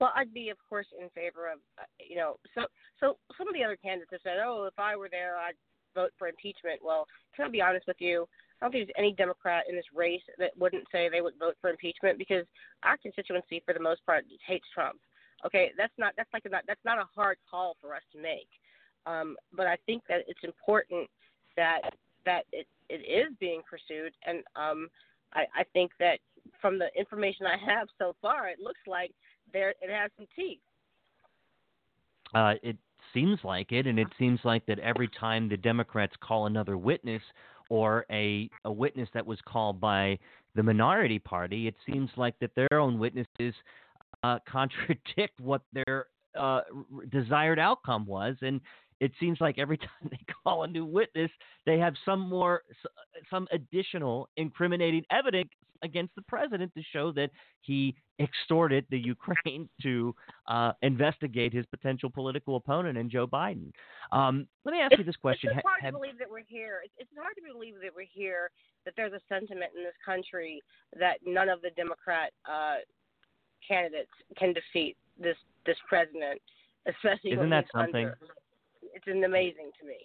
Well, 0.00 0.12
I'd 0.16 0.34
be, 0.34 0.48
of 0.50 0.58
course, 0.68 0.86
in 1.00 1.08
favor 1.10 1.50
of, 1.50 1.58
uh, 1.78 1.84
you 1.98 2.16
know, 2.16 2.36
so 2.54 2.66
so 3.00 3.16
some 3.38 3.48
of 3.48 3.54
the 3.54 3.62
other 3.62 3.76
candidates 3.76 4.10
have 4.12 4.20
said, 4.22 4.38
oh, 4.44 4.64
if 4.66 4.78
I 4.78 4.96
were 4.96 5.08
there, 5.08 5.36
I'd 5.36 5.54
vote 5.94 6.10
for 6.18 6.28
impeachment. 6.28 6.80
Well, 6.84 7.06
can 7.34 7.46
I 7.46 7.48
be 7.48 7.62
honest 7.62 7.86
with 7.86 8.00
you? 8.00 8.26
I 8.60 8.66
don't 8.66 8.72
think 8.72 8.86
there's 8.86 8.98
any 8.98 9.12
Democrat 9.12 9.64
in 9.68 9.76
this 9.76 9.84
race 9.94 10.22
that 10.38 10.56
wouldn't 10.58 10.84
say 10.90 11.08
they 11.08 11.20
would 11.20 11.38
vote 11.38 11.56
for 11.60 11.70
impeachment 11.70 12.18
because 12.18 12.44
our 12.82 12.96
constituency, 12.96 13.62
for 13.64 13.74
the 13.74 13.80
most 13.80 14.04
part, 14.06 14.24
hates 14.46 14.66
Trump. 14.74 14.98
Okay, 15.46 15.70
that's 15.76 15.92
not 15.98 16.14
that's 16.16 16.30
like 16.32 16.42
not 16.50 16.64
that's 16.66 16.84
not 16.84 16.98
a 16.98 17.04
hard 17.14 17.36
call 17.50 17.76
for 17.80 17.94
us 17.94 18.02
to 18.12 18.20
make. 18.20 18.48
Um, 19.06 19.36
but 19.52 19.66
I 19.66 19.76
think 19.86 20.02
that 20.08 20.22
it's 20.26 20.42
important 20.42 21.08
that 21.56 21.80
that 22.24 22.44
it, 22.52 22.66
it 22.88 23.04
is 23.04 23.34
being 23.38 23.60
pursued, 23.68 24.12
and 24.26 24.42
um, 24.56 24.88
I, 25.34 25.44
I 25.54 25.64
think 25.72 25.90
that 26.00 26.18
from 26.60 26.78
the 26.78 26.88
information 26.96 27.46
I 27.46 27.58
have 27.70 27.88
so 27.98 28.14
far, 28.22 28.48
it 28.48 28.60
looks 28.60 28.80
like 28.86 29.12
there 29.54 29.70
it 29.70 29.90
has 29.90 30.10
some 30.18 30.26
teeth. 30.36 30.58
Uh, 32.34 32.54
it 32.62 32.76
seems 33.14 33.38
like 33.44 33.72
it, 33.72 33.86
and 33.86 33.98
it 33.98 34.08
seems 34.18 34.40
like 34.44 34.66
that 34.66 34.78
every 34.80 35.08
time 35.18 35.48
the 35.48 35.56
Democrats 35.56 36.12
call 36.20 36.46
another 36.46 36.76
witness 36.76 37.22
or 37.70 38.04
a 38.10 38.50
a 38.66 38.72
witness 38.72 39.08
that 39.14 39.24
was 39.24 39.38
called 39.46 39.80
by 39.80 40.18
the 40.54 40.62
minority 40.62 41.18
party, 41.18 41.66
it 41.66 41.74
seems 41.90 42.10
like 42.16 42.38
that 42.40 42.50
their 42.54 42.78
own 42.78 42.98
witnesses 42.98 43.54
uh, 44.22 44.38
contradict 44.48 45.40
what 45.40 45.62
their 45.72 46.06
uh, 46.38 46.60
desired 47.10 47.58
outcome 47.58 48.04
was, 48.04 48.36
and 48.42 48.60
it 49.04 49.12
seems 49.20 49.40
like 49.40 49.58
every 49.58 49.76
time 49.86 50.10
they 50.10 50.20
call 50.42 50.64
a 50.64 50.66
new 50.66 50.84
witness, 50.84 51.30
they 51.66 51.78
have 51.78 51.94
some 52.04 52.20
more, 52.20 52.62
some 53.30 53.46
additional 53.52 54.28
incriminating 54.36 55.04
evidence 55.10 55.50
against 55.82 56.14
the 56.14 56.22
president 56.22 56.72
to 56.74 56.82
show 56.92 57.12
that 57.12 57.30
he 57.60 57.94
extorted 58.18 58.86
the 58.90 58.98
Ukraine 58.98 59.68
to 59.82 60.14
uh, 60.48 60.72
investigate 60.82 61.52
his 61.52 61.66
potential 61.66 62.08
political 62.08 62.56
opponent 62.56 62.96
and 62.96 63.10
Joe 63.10 63.26
Biden. 63.26 63.70
Um, 64.10 64.46
let 64.64 64.72
me 64.72 64.80
ask 64.80 64.92
it's, 64.92 65.00
you 65.00 65.04
this 65.04 65.16
question: 65.16 65.50
It's 65.52 65.62
hard 65.66 65.92
to 65.92 65.98
believe 65.98 66.18
that 66.18 66.30
we're 66.30 66.48
here. 66.48 66.80
It's, 66.84 66.94
it's 66.98 67.10
hard 67.18 67.34
to 67.36 67.52
believe 67.52 67.74
that 67.82 67.90
we're 67.94 68.06
here. 68.10 68.50
That 68.86 68.94
there's 68.96 69.12
a 69.12 69.20
sentiment 69.28 69.72
in 69.76 69.84
this 69.84 69.94
country 70.04 70.62
that 70.98 71.18
none 71.26 71.48
of 71.48 71.60
the 71.62 71.70
Democrat 71.70 72.32
uh, 72.48 72.76
candidates 73.66 74.10
can 74.38 74.54
defeat 74.54 74.96
this 75.18 75.36
this 75.66 75.76
president, 75.88 76.40
especially 76.86 77.32
isn't 77.32 77.50
that 77.50 77.66
something? 77.74 78.06
Under. 78.06 78.18
It's 78.94 79.06
an 79.06 79.24
amazing 79.24 79.70
to 79.80 79.86
me. 79.86 79.96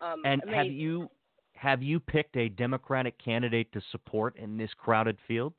Um, 0.00 0.22
and 0.24 0.42
amazing. 0.42 0.58
have 0.58 0.66
you 0.66 1.10
have 1.54 1.82
you 1.82 2.00
picked 2.00 2.36
a 2.36 2.48
Democratic 2.48 3.22
candidate 3.22 3.70
to 3.72 3.82
support 3.92 4.36
in 4.36 4.56
this 4.56 4.70
crowded 4.76 5.18
field? 5.28 5.52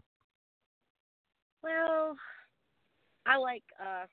Well, 1.61 2.15
I 3.27 3.37
like 3.37 3.63
uh, 3.79 4.05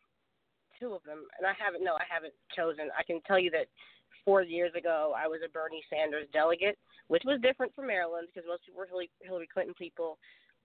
two 0.78 0.92
of 0.92 1.02
them, 1.04 1.24
and 1.38 1.46
I 1.46 1.52
haven't. 1.58 1.82
No, 1.82 1.94
I 1.94 2.04
haven't 2.08 2.34
chosen. 2.54 2.90
I 2.98 3.02
can 3.02 3.20
tell 3.26 3.38
you 3.38 3.50
that 3.52 3.66
four 4.24 4.42
years 4.42 4.72
ago, 4.76 5.14
I 5.16 5.26
was 5.26 5.40
a 5.44 5.48
Bernie 5.48 5.82
Sanders 5.88 6.26
delegate, 6.32 6.76
which 7.08 7.22
was 7.24 7.40
different 7.40 7.74
from 7.74 7.86
Maryland 7.86 8.28
because 8.28 8.46
most 8.46 8.66
people 8.66 8.80
were 8.80 8.86
Hillary, 8.86 9.10
Hillary 9.22 9.48
Clinton 9.52 9.74
people. 9.78 10.18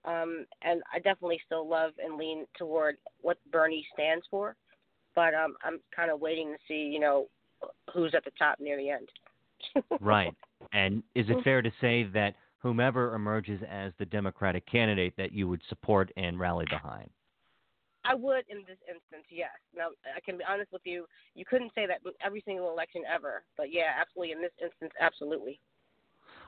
Um, 0.06 0.45
and 0.62 0.84
I 0.93 0.97
definitely 0.97 1.39
still 1.45 1.66
love 1.66 1.93
and 2.04 2.18
lean 2.18 2.45
toward 2.58 2.97
what 3.22 3.38
Bernie 3.49 3.88
stands 3.93 4.26
for, 4.30 4.58
but 5.16 5.34
um, 5.34 5.56
I'm 5.64 5.80
kind 5.95 6.12
of 6.12 6.20
waiting 6.20 6.51
to 6.51 6.58
see, 6.68 6.91
you 6.91 6.99
know, 6.99 7.28
who's 7.93 8.14
at 8.16 8.24
the 8.24 8.32
top 8.38 8.59
near 8.59 8.78
the 8.78 8.89
end. 8.89 9.09
right. 10.01 10.34
And 10.74 11.03
is 11.16 11.26
it 11.30 11.43
fair 11.43 11.61
to 11.61 11.72
say 11.80 12.03
that 12.14 12.36
whomever 12.59 13.14
emerges 13.16 13.61
as 13.70 13.91
the 13.99 14.05
Democratic 14.05 14.66
candidate 14.66 15.14
that 15.18 15.32
you 15.32 15.47
would 15.47 15.61
support 15.70 16.11
and 16.18 16.39
rally 16.39 16.66
behind? 16.70 17.09
I 18.05 18.16
would 18.16 18.43
in 18.49 18.59
this 18.68 18.78
instance, 18.88 19.24
yes. 19.30 19.55
Now, 19.76 19.89
I 20.16 20.20
can 20.20 20.38
be 20.38 20.43
honest 20.43 20.72
with 20.74 20.82
you. 20.84 21.05
You 21.36 21.45
couldn't 21.45 21.72
say 21.74 21.86
that 21.86 22.03
with 22.03 22.16
every 22.24 22.41
single 22.45 22.70
election 22.72 23.03
ever, 23.07 23.43
but 23.55 23.72
yeah, 23.72 23.95
absolutely. 23.99 24.34
In 24.34 24.41
this 24.41 24.51
instance, 24.61 24.91
absolutely. 24.99 25.59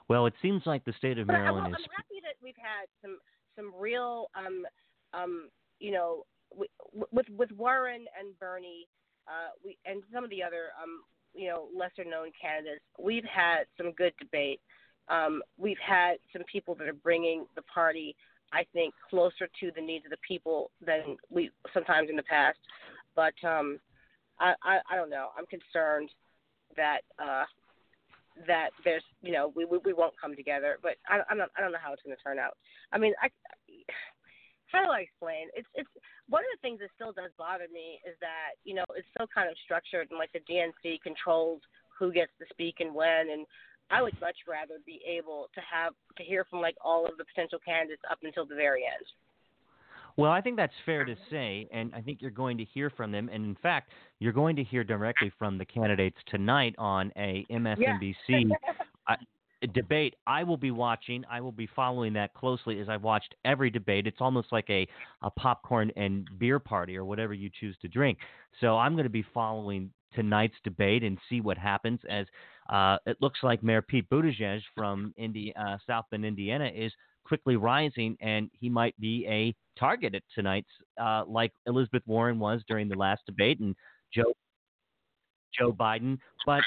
Well, 0.07 0.25
it 0.25 0.33
seems 0.41 0.63
like 0.65 0.83
the 0.85 0.93
state 0.97 1.17
of 1.17 1.27
Maryland 1.27 1.67
but, 1.71 1.79
is. 1.79 1.85
I'm 1.85 1.95
happy 1.95 2.21
that 2.23 2.35
we've 2.43 2.57
had 2.57 2.87
some 3.01 3.17
some 3.55 3.71
real, 3.79 4.27
um, 4.35 4.65
um, 5.13 5.49
you 5.79 5.91
know, 5.91 6.25
with 6.53 7.29
with 7.29 7.51
Warren 7.51 8.05
and 8.19 8.37
Bernie, 8.39 8.87
uh, 9.27 9.49
we 9.63 9.77
and 9.85 10.03
some 10.13 10.23
of 10.23 10.29
the 10.29 10.43
other 10.43 10.69
um, 10.81 11.01
you 11.33 11.49
know 11.49 11.67
lesser 11.75 12.07
known 12.07 12.31
candidates, 12.39 12.83
we've 12.99 13.25
had 13.25 13.65
some 13.77 13.91
good 13.93 14.13
debate. 14.19 14.61
Um, 15.07 15.43
we've 15.57 15.79
had 15.85 16.17
some 16.33 16.43
people 16.51 16.73
that 16.75 16.87
are 16.87 16.93
bringing 16.93 17.45
the 17.55 17.61
party, 17.63 18.15
I 18.51 18.65
think, 18.73 18.93
closer 19.09 19.47
to 19.59 19.71
the 19.75 19.81
needs 19.81 20.05
of 20.05 20.11
the 20.11 20.17
people 20.27 20.71
than 20.85 21.17
we 21.29 21.51
sometimes 21.73 22.09
in 22.09 22.15
the 22.15 22.23
past. 22.23 22.57
But 23.15 23.35
um, 23.47 23.79
I, 24.39 24.53
I, 24.63 24.79
I 24.89 24.95
don't 24.95 25.09
know. 25.09 25.29
I'm 25.37 25.45
concerned 25.45 26.09
that 26.75 27.01
uh, 27.19 27.45
that 28.47 28.69
there's 28.83 29.03
you 29.21 29.31
know 29.31 29.51
we, 29.55 29.65
we 29.65 29.77
we 29.85 29.93
won't 29.93 30.13
come 30.19 30.35
together. 30.35 30.79
But 30.81 30.93
I, 31.07 31.19
I'm 31.29 31.37
not, 31.37 31.49
I 31.57 31.61
don't 31.61 31.71
know 31.71 31.77
how 31.83 31.93
it's 31.93 32.01
going 32.03 32.15
to 32.15 32.23
turn 32.23 32.39
out. 32.39 32.57
I 32.91 32.97
mean, 32.97 33.13
I 33.21 33.29
how 34.71 34.83
do 34.83 34.91
I 34.91 35.01
explain? 35.01 35.47
It's 35.55 35.67
it's 35.75 35.89
one 36.29 36.41
of 36.41 36.51
the 36.57 36.61
things 36.61 36.79
that 36.79 36.89
still 36.95 37.13
does 37.13 37.31
bother 37.37 37.67
me 37.71 38.01
is 38.07 38.15
that 38.21 38.57
you 38.63 38.73
know 38.73 38.85
it's 38.95 39.07
so 39.17 39.25
kind 39.33 39.49
of 39.49 39.55
structured 39.63 40.07
and 40.09 40.19
like 40.19 40.31
the 40.33 40.43
DNC 40.45 41.01
controls 41.01 41.61
who 41.97 42.11
gets 42.11 42.31
to 42.39 42.45
speak 42.51 42.79
and 42.79 42.93
when 42.93 43.29
and 43.31 43.45
I 43.91 44.01
would 44.01 44.19
much 44.19 44.37
rather 44.47 44.75
be 44.85 44.99
able 45.05 45.49
to 45.53 45.61
have 45.61 45.93
to 46.17 46.23
hear 46.23 46.45
from 46.49 46.61
like 46.61 46.75
all 46.83 47.05
of 47.05 47.17
the 47.17 47.25
potential 47.25 47.59
candidates 47.63 48.01
up 48.09 48.19
until 48.23 48.45
the 48.45 48.55
very 48.55 48.83
end. 48.83 49.05
Well, 50.17 50.31
I 50.31 50.41
think 50.41 50.55
that's 50.55 50.73
fair 50.85 51.03
to 51.03 51.11
uh-huh. 51.11 51.29
say, 51.29 51.67
and 51.73 51.93
I 51.93 52.01
think 52.01 52.21
you're 52.21 52.31
going 52.31 52.57
to 52.57 52.65
hear 52.65 52.89
from 52.89 53.11
them. 53.11 53.29
And 53.31 53.43
in 53.43 53.55
fact, 53.61 53.91
you're 54.19 54.33
going 54.33 54.55
to 54.55 54.63
hear 54.63 54.83
directly 54.83 55.31
from 55.37 55.57
the 55.57 55.65
candidates 55.65 56.15
tonight 56.27 56.73
on 56.77 57.11
a 57.17 57.45
MSNBC 57.51 58.15
yeah. 58.27 58.45
debate. 59.73 60.15
I 60.27 60.43
will 60.43 60.57
be 60.57 60.71
watching. 60.71 61.23
I 61.29 61.41
will 61.41 61.51
be 61.51 61.67
following 61.75 62.13
that 62.13 62.33
closely 62.33 62.79
as 62.79 62.89
I've 62.89 63.03
watched 63.03 63.35
every 63.45 63.69
debate. 63.69 64.07
It's 64.07 64.21
almost 64.21 64.51
like 64.51 64.69
a, 64.69 64.87
a 65.21 65.29
popcorn 65.29 65.91
and 65.95 66.27
beer 66.39 66.59
party 66.59 66.97
or 66.97 67.05
whatever 67.05 67.33
you 67.33 67.49
choose 67.59 67.75
to 67.81 67.87
drink. 67.87 68.17
So 68.61 68.77
I'm 68.77 68.93
going 68.93 69.05
to 69.05 69.09
be 69.09 69.25
following 69.33 69.91
tonight's 70.13 70.55
debate 70.63 71.03
and 71.03 71.17
see 71.29 71.41
what 71.41 71.57
happens 71.57 71.99
as 72.09 72.25
uh, 72.69 72.97
it 73.05 73.17
looks 73.21 73.39
like 73.43 73.61
Mayor 73.63 73.81
Pete 73.81 74.09
Buttigieg 74.09 74.61
from 74.73 75.13
Indi- 75.17 75.53
uh, 75.55 75.77
South 75.85 76.05
Bend, 76.09 76.25
Indiana, 76.25 76.71
is 76.73 76.91
quickly 77.23 77.55
rising, 77.55 78.17
and 78.21 78.49
he 78.53 78.69
might 78.69 78.99
be 78.99 79.25
a 79.27 79.53
target 79.79 80.15
at 80.15 80.23
tonight's, 80.33 80.69
uh, 80.99 81.23
like 81.27 81.51
Elizabeth 81.67 82.03
Warren 82.05 82.39
was 82.39 82.61
during 82.67 82.87
the 82.87 82.95
last 82.95 83.23
debate, 83.25 83.59
and 83.59 83.75
Joe 84.13 84.33
Joe 85.57 85.71
Biden. 85.71 86.17
But 86.45 86.61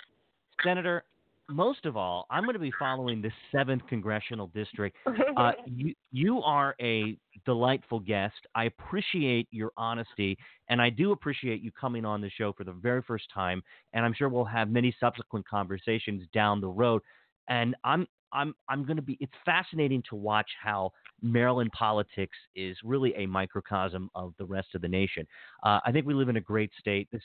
Senator, 0.62 1.04
most 1.48 1.86
of 1.86 1.96
all, 1.96 2.26
I'm 2.30 2.44
going 2.44 2.54
to 2.54 2.60
be 2.60 2.72
following 2.78 3.22
the 3.22 3.30
seventh 3.50 3.82
congressional 3.88 4.48
district. 4.48 4.96
Uh, 5.36 5.52
you 5.66 5.94
you 6.12 6.40
are 6.42 6.74
a 6.80 7.16
delightful 7.46 8.00
guest. 8.00 8.34
I 8.54 8.64
appreciate 8.64 9.48
your 9.50 9.72
honesty, 9.76 10.36
and 10.68 10.80
I 10.80 10.90
do 10.90 11.12
appreciate 11.12 11.62
you 11.62 11.72
coming 11.72 12.04
on 12.04 12.20
the 12.20 12.30
show 12.30 12.52
for 12.52 12.64
the 12.64 12.72
very 12.72 13.02
first 13.02 13.24
time. 13.32 13.62
And 13.94 14.04
I'm 14.04 14.12
sure 14.12 14.28
we'll 14.28 14.44
have 14.44 14.70
many 14.70 14.94
subsequent 15.00 15.48
conversations 15.48 16.24
down 16.34 16.60
the 16.60 16.68
road. 16.68 17.02
And 17.48 17.74
I'm 17.82 18.06
I'm 18.32 18.54
I'm 18.68 18.84
going 18.84 18.96
to 18.96 19.02
be. 19.02 19.16
It's 19.20 19.32
fascinating 19.44 20.02
to 20.10 20.16
watch 20.16 20.50
how 20.62 20.92
Maryland 21.22 21.70
politics 21.72 22.36
is 22.54 22.76
really 22.84 23.14
a 23.16 23.26
microcosm 23.26 24.10
of 24.14 24.34
the 24.38 24.44
rest 24.44 24.68
of 24.74 24.82
the 24.82 24.88
nation. 24.88 25.26
Uh, 25.62 25.80
I 25.84 25.92
think 25.92 26.06
we 26.06 26.14
live 26.14 26.28
in 26.28 26.36
a 26.36 26.40
great 26.42 26.70
state. 26.78 27.08
This 27.10 27.22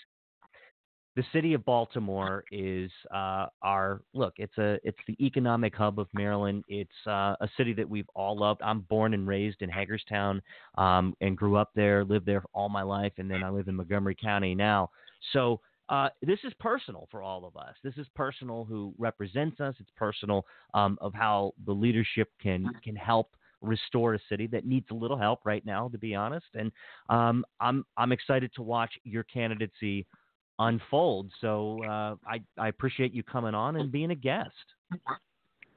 the 1.16 1.24
city 1.32 1.54
of 1.54 1.64
Baltimore 1.64 2.44
is 2.52 2.92
uh, 3.14 3.48
our 3.62 4.02
look. 4.14 4.34
It's 4.38 4.58
a 4.58 4.80
it's 4.84 4.98
the 5.08 5.16
economic 5.24 5.76
hub 5.76 6.00
of 6.00 6.08
Maryland. 6.14 6.64
It's 6.68 6.90
uh, 7.06 7.36
a 7.40 7.50
city 7.56 7.74
that 7.74 7.88
we've 7.88 8.10
all 8.16 8.38
loved. 8.38 8.62
I'm 8.64 8.82
born 8.82 9.14
and 9.14 9.28
raised 9.28 9.62
in 9.62 9.70
Hagerstown 9.70 10.42
um, 10.78 11.16
and 11.22 11.38
grew 11.38 11.56
up 11.56 11.70
there, 11.76 12.04
lived 12.04 12.26
there 12.26 12.44
all 12.54 12.70
my 12.70 12.82
life, 12.82 13.14
and 13.18 13.30
then 13.30 13.44
I 13.44 13.50
live 13.50 13.68
in 13.68 13.76
Montgomery 13.76 14.16
County 14.16 14.56
now. 14.56 14.90
So 15.34 15.60
uh, 15.90 16.10
this 16.22 16.40
is 16.44 16.54
personal 16.60 17.08
for 17.12 17.22
all 17.22 17.46
of 17.46 17.56
us. 17.58 17.76
This 17.84 17.96
is 17.98 18.08
personal 18.16 18.66
who 18.66 18.94
represents 18.98 19.60
us. 19.60 19.76
It's 19.80 19.92
personal 19.96 20.46
um, 20.74 20.98
of 21.00 21.14
how 21.14 21.54
the 21.66 21.74
leadership 21.74 22.30
can 22.42 22.68
can 22.84 22.96
help 22.96 23.36
restore 23.62 24.16
a 24.16 24.20
city 24.30 24.48
that 24.48 24.66
needs 24.66 24.88
a 24.92 24.94
little 24.94 25.18
help 25.18 25.40
right 25.46 25.66
now, 25.66 25.88
to 25.90 25.98
be 25.98 26.16
honest. 26.16 26.48
And 26.56 26.72
um, 27.10 27.46
I'm 27.60 27.86
I'm 27.98 28.12
excited 28.12 28.52
to 28.56 28.64
watch 28.64 28.94
your 29.04 29.24
candidacy 29.24 30.08
unfold. 30.60 31.32
So 31.42 31.84
uh, 31.84 32.16
I 32.28 32.42
I 32.58 32.68
appreciate 32.68 33.14
you 33.14 33.24
coming 33.24 33.56
on 33.56 33.76
and 33.76 33.92
being 33.92 34.12
a 34.12 34.16
guest. 34.16 34.52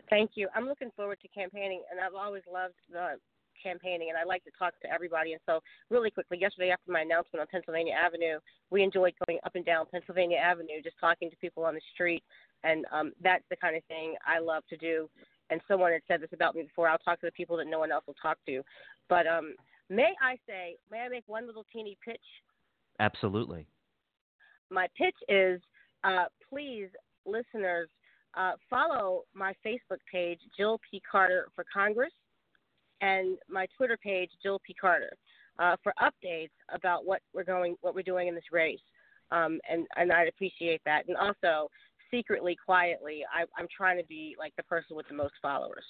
Thank 0.08 0.32
you. 0.34 0.48
I'm 0.54 0.66
looking 0.66 0.90
forward 0.94 1.18
to 1.22 1.28
campaigning, 1.28 1.82
and 1.90 2.00
I've 2.00 2.14
always 2.14 2.42
loved 2.52 2.74
the 2.90 3.16
campaigning, 3.62 4.08
and 4.10 4.18
I 4.18 4.24
like 4.24 4.44
to 4.44 4.50
talk 4.58 4.78
to 4.82 4.92
everybody. 4.92 5.32
And 5.32 5.40
so, 5.46 5.60
really 5.90 6.10
quickly, 6.10 6.38
yesterday 6.40 6.70
after 6.70 6.92
my 6.92 7.00
announcement 7.00 7.40
on 7.40 7.46
Pennsylvania 7.50 7.94
Avenue, 7.94 8.38
we 8.70 8.82
enjoyed 8.82 9.14
going 9.26 9.38
up 9.44 9.54
and 9.54 9.64
down 9.64 9.86
Pennsylvania 9.90 10.38
Avenue, 10.38 10.82
just 10.82 10.96
talking 11.00 11.30
to 11.30 11.36
people 11.36 11.64
on 11.64 11.74
the 11.74 11.80
street, 11.94 12.22
and 12.64 12.84
um, 12.92 13.12
that's 13.22 13.44
the 13.50 13.56
kind 13.56 13.76
of 13.76 13.84
thing 13.84 14.14
I 14.26 14.38
love 14.38 14.62
to 14.70 14.76
do. 14.76 15.08
And 15.50 15.60
someone 15.68 15.92
had 15.92 16.02
said 16.08 16.20
this 16.20 16.30
about 16.32 16.56
me 16.56 16.62
before. 16.62 16.88
I'll 16.88 16.98
talk 16.98 17.20
to 17.20 17.26
the 17.26 17.32
people 17.32 17.56
that 17.58 17.68
no 17.68 17.78
one 17.78 17.92
else 17.92 18.04
will 18.06 18.16
talk 18.20 18.38
to. 18.46 18.62
But 19.08 19.26
um, 19.28 19.54
may 19.88 20.12
I 20.20 20.36
say, 20.46 20.76
may 20.90 21.00
I 21.00 21.08
make 21.08 21.22
one 21.28 21.46
little 21.46 21.64
teeny 21.72 21.96
pitch? 22.04 22.20
Absolutely. 22.98 23.68
My 24.70 24.86
pitch 24.96 25.16
is, 25.28 25.60
uh, 26.04 26.24
please, 26.48 26.88
listeners, 27.24 27.88
uh, 28.36 28.52
follow 28.68 29.22
my 29.34 29.54
Facebook 29.64 29.98
page, 30.10 30.40
Jill 30.56 30.78
P. 30.90 31.00
Carter 31.10 31.48
for 31.54 31.64
Congress 31.72 32.12
and 33.00 33.38
my 33.48 33.66
Twitter 33.76 33.96
page, 34.02 34.30
Jill 34.42 34.60
P. 34.66 34.74
Carter, 34.74 35.12
uh, 35.58 35.76
for 35.82 35.92
updates 36.00 36.50
about 36.72 37.04
what 37.04 37.20
we're 37.34 37.44
going, 37.44 37.76
what 37.80 37.94
we're 37.94 38.02
doing 38.02 38.28
in 38.28 38.34
this 38.34 38.44
race. 38.52 38.80
Um, 39.30 39.58
and 39.68 39.86
and 39.96 40.12
I'd 40.12 40.28
appreciate 40.28 40.80
that. 40.84 41.08
And 41.08 41.16
also, 41.16 41.68
secretly, 42.10 42.56
quietly, 42.64 43.22
I, 43.34 43.44
I'm 43.58 43.66
trying 43.74 43.98
to 43.98 44.06
be 44.06 44.36
like 44.38 44.54
the 44.56 44.62
person 44.64 44.96
with 44.96 45.08
the 45.08 45.14
most 45.14 45.34
followers. 45.42 45.84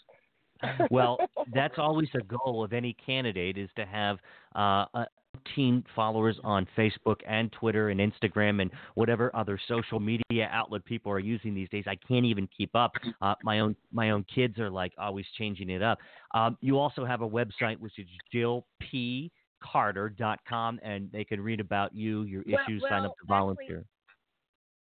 well, 0.90 1.18
that's 1.54 1.74
always 1.78 2.08
a 2.14 2.22
goal 2.22 2.64
of 2.64 2.72
any 2.72 2.94
candidate 2.94 3.58
is 3.58 3.68
to 3.76 3.84
have 3.84 4.18
uh, 4.54 4.86
a, 4.94 5.06
Teen 5.54 5.84
followers 5.94 6.38
on 6.44 6.66
Facebook 6.76 7.16
and 7.26 7.50
Twitter 7.52 7.88
and 7.90 8.00
Instagram 8.00 8.62
and 8.62 8.70
whatever 8.94 9.30
other 9.34 9.58
social 9.68 10.00
media 10.00 10.48
outlet 10.50 10.82
people 10.84 11.12
are 11.12 11.18
using 11.18 11.54
these 11.54 11.68
days. 11.68 11.84
I 11.86 11.96
can't 11.96 12.24
even 12.24 12.48
keep 12.56 12.74
up. 12.74 12.92
Uh, 13.22 13.34
my 13.42 13.60
own 13.60 13.76
my 13.92 14.10
own 14.10 14.24
kids 14.32 14.58
are 14.58 14.70
like 14.70 14.92
always 14.98 15.26
changing 15.38 15.70
it 15.70 15.82
up. 15.82 15.98
Um, 16.34 16.58
you 16.60 16.78
also 16.78 17.04
have 17.04 17.22
a 17.22 17.28
website 17.28 17.78
which 17.78 17.98
is 17.98 18.06
jillpcarter.com, 18.34 20.80
and 20.82 21.10
they 21.12 21.24
can 21.24 21.40
read 21.40 21.60
about 21.60 21.94
you, 21.94 22.22
your 22.22 22.42
issues, 22.42 22.82
well, 22.82 22.90
sign 22.90 23.04
up 23.04 23.16
to 23.18 23.26
volunteer. 23.26 23.84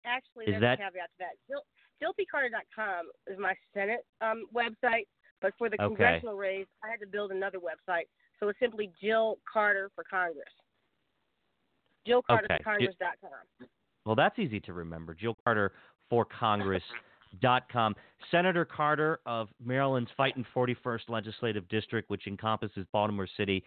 Actually, 0.04 0.44
is 0.44 0.52
there's 0.52 0.62
that, 0.62 0.78
caveat 0.78 1.08
to 1.08 1.14
that. 1.18 1.34
Jill, 1.48 1.62
jillpcarter.com 2.02 3.06
is 3.26 3.38
my 3.38 3.54
Senate 3.74 4.04
um, 4.20 4.46
website, 4.54 5.06
but 5.40 5.52
for 5.58 5.68
the 5.68 5.76
congressional 5.76 6.34
okay. 6.34 6.58
race, 6.58 6.66
I 6.84 6.90
had 6.90 7.00
to 7.00 7.06
build 7.06 7.30
another 7.30 7.58
website 7.58 8.06
so 8.38 8.48
it's 8.48 8.58
simply 8.58 8.90
Jill 9.00 9.38
Carter 9.50 9.90
for 9.94 10.04
Congress. 10.08 10.44
Jill 12.06 12.22
Carter 12.22 12.46
okay. 12.50 12.58
for 12.58 12.70
Congress.com. 12.70 13.68
Well, 14.04 14.14
that's 14.14 14.38
easy 14.38 14.60
to 14.60 14.72
remember. 14.72 15.14
Jill 15.14 15.36
Carter 15.44 15.72
for 16.08 16.24
Congress. 16.24 16.82
Dot 17.42 17.64
com. 17.70 17.94
Senator 18.30 18.64
Carter 18.64 19.18
of 19.26 19.48
Maryland's 19.62 20.10
Fighting 20.16 20.46
41st 20.54 21.08
Legislative 21.08 21.68
District, 21.68 22.08
which 22.08 22.26
encompasses 22.26 22.86
Baltimore 22.92 23.26
City. 23.36 23.62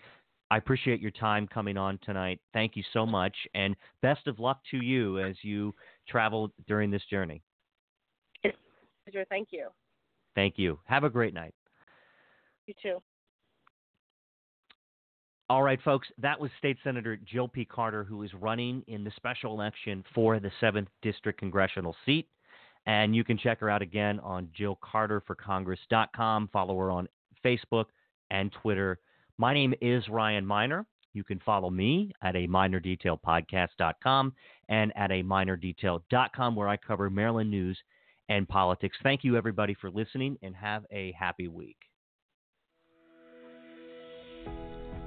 I 0.50 0.58
appreciate 0.58 1.00
your 1.00 1.12
time 1.12 1.48
coming 1.48 1.78
on 1.78 2.00
tonight. 2.04 2.40
Thank 2.54 2.76
you 2.76 2.84
so 2.94 3.06
much, 3.06 3.36
and 3.54 3.76
best 4.02 4.26
of 4.26 4.40
luck 4.40 4.62
to 4.72 4.78
you 4.78 5.20
as 5.20 5.36
you 5.44 5.76
travel 6.08 6.52
during 6.68 6.90
this 6.90 7.04
journey. 7.12 7.44
Thank 9.30 9.50
you. 9.52 9.68
Thank 10.34 10.58
you. 10.58 10.80
Have 10.86 11.04
a 11.04 11.10
great 11.10 11.34
night. 11.34 11.54
You 12.66 12.74
too. 12.82 13.02
All 15.50 15.64
right, 15.64 15.82
folks, 15.82 16.08
that 16.20 16.40
was 16.40 16.52
State 16.60 16.78
Senator 16.84 17.18
Jill 17.18 17.48
P. 17.48 17.66
Carter, 17.66 18.04
who 18.04 18.22
is 18.22 18.32
running 18.36 18.84
in 18.88 19.04
the 19.04 19.10
special 19.16 19.52
election 19.52 20.04
for 20.14 20.40
the 20.40 20.52
7th 20.62 20.86
District 21.02 21.40
congressional 21.40 21.96
seat. 22.06 22.28
And 22.86 23.16
you 23.16 23.24
can 23.24 23.36
check 23.36 23.60
her 23.62 23.70
out 23.70 23.82
again 23.82 24.20
on 24.20 24.50
JillCarterForCongress.com. 24.60 26.50
Follow 26.54 26.78
her 26.78 26.92
on 26.92 27.08
Facebook 27.44 27.86
and 28.30 28.52
Twitter. 28.62 29.00
My 29.40 29.56
name 29.56 29.74
is 29.82 30.08
Ryan 30.08 30.46
Miner. 30.46 30.86
You 31.14 31.24
can 31.24 31.40
follow 31.40 31.72
me 31.72 32.12
at 32.22 32.36
a 32.36 32.48
minerdetailpodcast.com 32.48 34.34
and 34.70 34.94
at 34.96 35.12
a 35.12 35.24
minerdetail.com 35.24 36.56
where 36.56 36.68
I 36.68 36.78
cover 36.78 37.10
Maryland 37.10 37.50
news 37.50 37.78
and 38.30 38.48
politics. 38.48 38.98
Thank 39.02 39.24
you, 39.24 39.36
everybody, 39.36 39.74
for 39.74 39.90
listening 39.90 40.38
and 40.44 40.56
have 40.56 40.86
a 40.92 41.12
happy 41.14 41.48
week. 41.48 41.89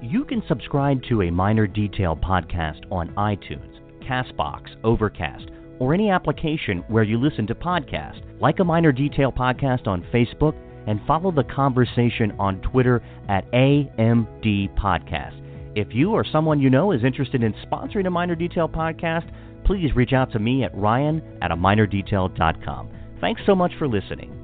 You 0.03 0.25
can 0.25 0.43
subscribe 0.49 1.01
to 1.05 1.23
a 1.23 1.31
Miner 1.31 1.69
Detail 1.69 2.17
podcast 2.17 2.91
on 2.91 3.11
iTunes, 3.11 3.79
Castbox, 4.03 4.71
Overcast, 4.83 5.47
or 5.79 5.95
any 5.95 6.11
application 6.11 6.79
where 6.89 7.05
you 7.05 7.19
listen 7.19 7.47
to 7.47 7.55
podcasts. 7.55 8.21
Like 8.41 8.59
a 8.59 8.65
Miner 8.65 8.91
Detail 8.91 9.31
podcast 9.31 9.87
on 9.87 10.03
Facebook 10.13 10.57
and 10.89 11.01
follow 11.07 11.31
the 11.31 11.45
conversation 11.45 12.33
on 12.41 12.61
Twitter 12.63 13.01
at 13.29 13.49
AMD 13.53 14.77
Podcast. 14.77 15.41
If 15.77 15.95
you 15.95 16.11
or 16.11 16.25
someone 16.25 16.59
you 16.59 16.69
know 16.69 16.91
is 16.91 17.05
interested 17.05 17.45
in 17.45 17.55
sponsoring 17.65 18.09
a 18.09 18.11
Miner 18.11 18.35
Detail 18.35 18.69
podcast, 18.69 19.33
please 19.65 19.95
reach 19.95 20.13
out 20.13 20.33
to 20.33 20.41
me 20.41 20.65
at 20.65 20.77
ryan 20.77 21.23
at 21.41 21.53
a 21.53 21.57
minerdetail.com. 21.57 22.91
Thanks 23.21 23.43
so 23.47 23.55
much 23.55 23.71
for 23.79 23.87
listening. 23.87 24.42